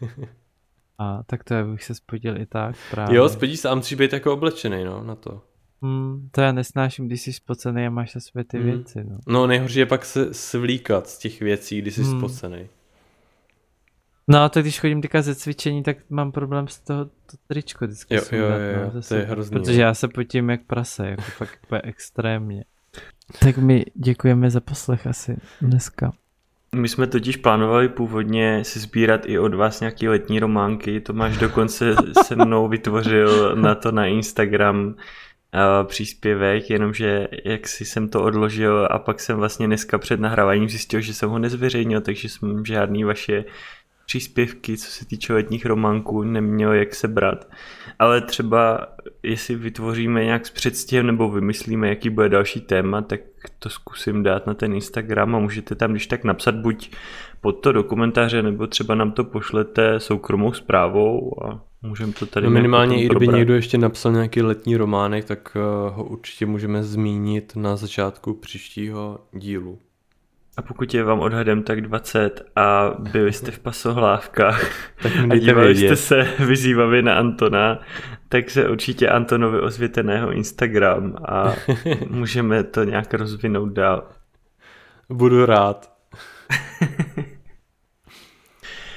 a 0.98 1.24
tak 1.24 1.44
to 1.44 1.54
já 1.54 1.66
bych 1.66 1.84
se 1.84 1.96
spodil 1.96 2.42
i 2.42 2.46
tak 2.46 2.76
právě. 2.92 3.18
Jo, 3.18 3.30
spotíš 3.30 3.60
se 3.60 3.70
a 3.70 3.76
musíš 3.76 3.98
být 3.98 4.14
jako 4.14 4.34
oblečený, 4.34 4.84
no, 4.84 5.04
na 5.04 5.16
to. 5.16 5.42
Hmm, 5.82 6.30
to 6.32 6.42
já 6.42 6.52
nesnáším, 6.52 7.08
když 7.08 7.22
jsi 7.22 7.34
spocený 7.34 7.88
a 7.88 7.90
máš 7.90 8.16
na 8.16 8.22
své 8.22 8.44
ty 8.44 8.58
hmm. 8.58 8.66
věci, 8.66 9.04
no. 9.04 9.18
No, 9.28 9.48
nejhorší 9.48 9.80
je 9.80 9.86
pak 9.86 10.06
se 10.06 10.34
svlíkat 10.34 11.08
z 11.08 11.18
těch 11.18 11.42
věcí, 11.42 11.82
když 11.82 11.96
jsi 11.96 12.04
hmm. 12.04 12.20
spocený. 12.20 12.70
No 14.28 14.43
a 14.43 14.49
to 14.49 14.61
když 14.61 14.80
chodím 14.80 15.01
teďka 15.01 15.21
ze 15.21 15.36
cvičení, 15.36 15.84
tak 15.84 15.97
mám 16.09 16.32
problém 16.32 16.67
z 16.67 16.80
toho 16.80 17.05
to 17.05 17.38
tričko 17.47 17.86
vždycky 17.86 18.15
jo, 18.15 18.21
jo, 18.32 18.45
jo, 18.45 18.47
jo, 18.47 18.91
no, 18.93 19.01
to 19.01 19.15
je 19.15 19.24
hrozný. 19.24 19.59
Protože 19.59 19.82
já 19.82 19.93
se 19.93 20.07
potím 20.07 20.49
jak 20.49 20.61
prase, 20.63 21.07
jako 21.07 21.21
fakt 21.21 21.59
extrémně. 21.84 22.63
Tak 23.39 23.57
my 23.57 23.86
děkujeme 23.95 24.49
za 24.49 24.59
poslech 24.59 25.07
asi 25.07 25.38
dneska. 25.61 26.13
My 26.76 26.89
jsme 26.89 27.07
totiž 27.07 27.38
plánovali 27.38 27.89
původně 27.89 28.63
si 28.63 28.80
sbírat 28.80 29.21
i 29.26 29.39
od 29.39 29.53
vás 29.53 29.80
nějaké 29.80 30.09
letní 30.09 30.39
románky. 30.39 30.99
Tomáš 30.99 31.38
dokonce 31.38 31.95
se 32.26 32.36
mnou 32.36 32.67
vytvořil 32.67 33.55
na 33.55 33.76
to 33.76 33.91
na 33.91 34.05
Instagram 34.05 34.86
uh, 34.86 34.93
příspěvek, 35.88 36.69
jenomže 36.69 37.28
jak 37.45 37.67
si 37.67 37.86
jsem 37.86 38.09
to 38.09 38.24
odložil 38.24 38.88
a 38.91 38.99
pak 38.99 39.19
jsem 39.19 39.38
vlastně 39.38 39.67
dneska 39.67 39.97
před 39.97 40.19
nahráváním 40.19 40.69
zjistil, 40.69 41.01
že 41.01 41.13
jsem 41.13 41.30
ho 41.30 41.39
nezveřejnil, 41.39 42.01
takže 42.01 42.30
jsem 42.30 42.65
žádný 42.65 43.03
vaše 43.03 43.45
příspěvky, 44.06 44.78
co 44.78 44.91
se 44.91 45.06
týče 45.06 45.34
letních 45.34 45.66
románků, 45.66 46.24
neměl 46.24 46.74
jak 46.74 46.95
se 46.95 47.08
brát. 47.08 47.47
Ale 47.99 48.22
třeba, 48.22 48.88
jestli 49.24 49.56
vytvoříme 49.56 50.24
nějak 50.24 50.45
s 50.45 50.49
předstihem 50.49 51.08
nebo 51.08 51.32
vymyslíme, 51.32 51.89
jaký 51.89 52.10
bude 52.10 52.30
další 52.30 52.62
téma, 52.62 53.01
tak 53.01 53.20
to 53.60 53.70
zkusím 53.70 54.24
dát 54.24 54.47
na 54.47 54.54
ten 54.54 54.74
Instagram 54.74 55.36
a 55.36 55.39
můžete 55.39 55.76
tam 55.76 55.91
když 55.91 56.08
tak 56.08 56.24
napsat 56.24 56.56
buď 56.56 56.91
pod 57.41 57.51
to 57.51 57.72
do 57.72 57.84
komentáře, 57.84 58.43
nebo 58.43 58.68
třeba 58.68 58.95
nám 58.95 59.12
to 59.12 59.24
pošlete 59.24 59.99
soukromou 59.99 60.54
zprávou 60.54 61.43
a 61.45 61.62
můžeme 61.82 62.14
to 62.14 62.26
tady 62.26 62.45
no 62.45 62.51
minimálně 62.51 63.04
i 63.04 63.06
kdyby 63.06 63.28
někdo 63.28 63.54
ještě 63.54 63.78
napsal 63.78 64.12
nějaký 64.12 64.41
letní 64.41 64.78
románek, 64.78 65.26
tak 65.26 65.58
eh, 65.58 65.60
ho 65.89 66.04
určitě 66.04 66.45
můžeme 66.45 66.84
zmínit 66.84 67.56
na 67.56 67.76
začátku 67.76 68.34
příštího 68.34 69.20
dílu. 69.34 69.80
A 70.58 70.62
pokud 70.62 70.93
je 70.93 71.04
vám 71.04 71.20
odhadem 71.20 71.64
tak 71.64 71.82
20 71.82 72.45
a 72.56 72.91
byli 72.99 73.34
jste 73.34 73.51
v 73.51 73.60
pasohlávkách 73.60 74.72
tak 75.04 75.12
a 75.30 75.36
dívali 75.36 75.76
jste 75.76 75.95
se 75.95 76.28
vyzývavě 76.45 77.01
na 77.01 77.16
Antona, 77.16 77.80
tak 78.30 78.49
se 78.49 78.70
určitě 78.70 79.10
Antonovi 79.10 79.60
ozvěte 79.60 80.04
na 80.04 80.14
jeho 80.14 80.32
Instagram 80.32 81.16
a 81.28 81.54
můžeme 82.10 82.64
to 82.64 82.84
nějak 82.84 83.14
rozvinout 83.14 83.70
dál. 83.70 84.10
Budu 85.10 85.45
rád. 85.45 85.93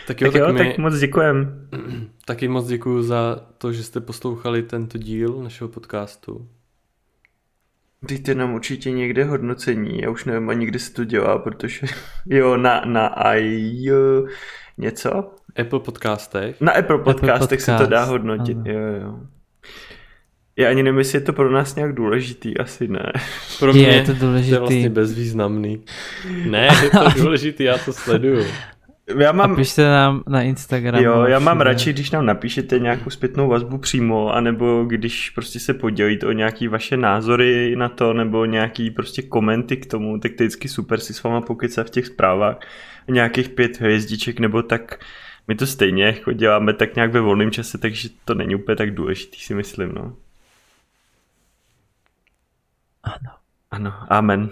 tak 0.07 0.21
jo, 0.21 0.33
tak, 0.33 0.41
jo, 0.41 0.53
my... 0.53 0.59
tak 0.59 0.79
moc 0.79 0.99
děkujem. 0.99 1.69
Taky 2.25 2.49
moc 2.49 2.67
děkuji 2.67 3.03
za 3.03 3.41
to, 3.59 3.73
že 3.73 3.83
jste 3.83 4.01
poslouchali 4.01 4.63
tento 4.63 4.99
díl 4.99 5.43
našeho 5.43 5.69
podcastu. 5.69 6.49
Dejte 8.09 8.35
nám 8.35 8.55
určitě 8.55 8.91
někde 8.91 9.25
hodnocení, 9.25 10.01
já 10.01 10.11
už 10.11 10.25
nevím 10.25 10.51
ani 10.51 10.67
kde 10.67 10.79
se 10.79 10.93
to 10.93 11.05
dělá, 11.05 11.39
protože 11.39 11.87
jo, 12.27 12.57
na, 12.57 12.83
na 12.85 13.35
i 13.35 13.73
něco? 14.79 15.31
Apple 15.61 15.81
podcastech. 15.81 16.61
Na 16.61 16.73
Apple 16.73 16.99
podcastech 16.99 17.33
Apple 17.35 17.49
podcast. 17.49 17.65
se 17.65 17.77
to 17.85 17.91
dá 17.91 18.05
hodnotit, 18.05 18.57
ano. 18.57 18.71
jo, 18.71 18.81
jo. 19.03 19.19
Já 20.59 20.71
ani 20.71 20.83
nevím, 20.83 20.99
jestli 20.99 21.17
je 21.19 21.23
to 21.23 21.33
pro 21.33 21.51
nás 21.51 21.77
nějak 21.77 21.95
důležitý, 21.95 22.59
asi 22.59 22.89
ne. 22.89 23.13
Pro 23.59 23.73
mě 23.73 23.89
je 23.89 24.05
to 24.05 24.15
důležitý. 24.15 24.51
To 24.51 24.55
je 24.55 24.61
vlastně 24.61 24.91
bezvýznamný. 24.91 25.85
Ne, 26.47 26.69
je 26.83 26.91
to 26.91 27.09
důležitý, 27.23 27.65
já 27.65 27.79
to 27.79 27.93
sleduju. 27.93 28.45
Já 29.15 29.33
mám... 29.33 29.53
A 29.53 29.55
pište 29.55 29.85
nám 29.85 30.23
na 30.29 30.43
Instagram. 30.43 31.03
Jo, 31.03 31.23
já 31.23 31.39
mám 31.39 31.61
radši, 31.61 31.93
když 31.93 32.11
nám 32.11 32.27
napíšete 32.27 32.79
nějakou 32.79 33.11
zpětnou 33.11 33.49
vazbu 33.49 33.79
přímo, 33.79 34.35
anebo 34.35 34.85
když 34.85 35.31
prostě 35.31 35.61
se 35.61 35.75
podělíte 35.75 36.27
o 36.27 36.33
nějaký 36.33 36.69
vaše 36.69 36.97
názory 36.97 37.77
na 37.77 37.89
to, 37.89 38.13
nebo 38.13 38.45
nějaký 38.45 38.91
prostě 38.91 39.23
komenty 39.23 39.77
k 39.77 39.87
tomu, 39.87 40.19
tak 40.19 40.33
to 40.33 40.43
je 40.43 40.47
vždycky 40.47 40.69
super 40.69 41.01
si 41.01 41.15
s 41.15 41.23
váma 41.23 41.41
pokecat 41.41 41.87
v 41.87 41.91
těch 41.91 42.07
zprávách. 42.07 42.59
Nějakých 43.09 43.49
pět 43.49 43.81
hvězdiček, 43.81 44.41
nebo 44.41 44.63
tak 44.63 45.05
my 45.49 45.55
to 45.55 45.67
stejně 45.67 46.05
jako 46.05 46.33
děláme 46.33 46.73
tak 46.73 46.95
nějak 46.95 47.13
ve 47.13 47.21
volném 47.21 47.51
čase, 47.51 47.79
takže 47.79 48.09
to 48.25 48.35
není 48.35 48.55
úplně 48.55 48.77
tak 48.77 48.95
důležitý, 48.95 49.41
si 49.41 49.55
myslím, 49.55 49.93
no. 49.93 50.17
Ano. 53.03 53.31
Ano, 53.71 53.93
amen. 54.09 54.51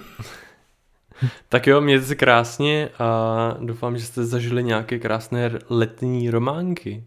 tak 1.49 1.67
jo, 1.67 1.81
mějte 1.81 2.05
se 2.05 2.15
krásně 2.15 2.89
a 2.99 3.57
doufám, 3.61 3.99
že 3.99 4.05
jste 4.05 4.25
zažili 4.25 4.65
nějaké 4.65 4.99
krásné 4.99 5.59
letní 5.71 6.31
románky. 6.31 7.05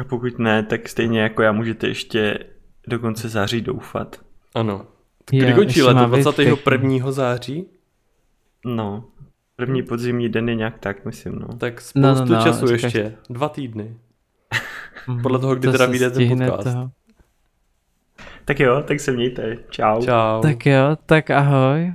A 0.00 0.04
pokud 0.04 0.38
ne, 0.38 0.62
tak 0.62 0.88
stejně 0.88 1.20
jako 1.20 1.42
já 1.42 1.52
můžete 1.52 1.88
ještě 1.88 2.38
do 2.88 2.98
konce 2.98 3.28
září 3.28 3.60
doufat. 3.60 4.20
Ano. 4.54 4.86
Kdy 5.30 5.54
končí 5.54 5.82
leto? 5.82 6.06
21. 6.06 7.12
září? 7.12 7.66
No, 8.64 9.04
první 9.56 9.82
podzimní 9.82 10.28
den 10.28 10.48
je 10.48 10.54
nějak 10.54 10.78
tak, 10.78 11.04
myslím, 11.04 11.34
no. 11.34 11.48
Tak 11.58 11.80
spoustu 11.80 12.00
no, 12.00 12.14
no, 12.14 12.24
no, 12.24 12.42
času 12.42 12.66
říkáš... 12.66 12.82
ještě. 12.82 13.14
Dva 13.30 13.48
týdny. 13.48 13.96
Podle 15.22 15.38
toho, 15.38 15.54
kdy 15.54 15.66
to 15.66 15.72
teda 15.72 15.86
vyjde 15.86 16.10
ten 16.10 16.28
podcast. 16.28 16.64
Toho. 16.64 16.90
Tak 18.44 18.60
jo, 18.60 18.82
tak 18.86 19.00
se 19.00 19.12
mějte. 19.12 19.56
Čau. 19.70 20.02
Čau. 20.02 20.42
Tak 20.42 20.66
jo, 20.66 20.96
tak 21.06 21.30
ahoj. 21.30 21.94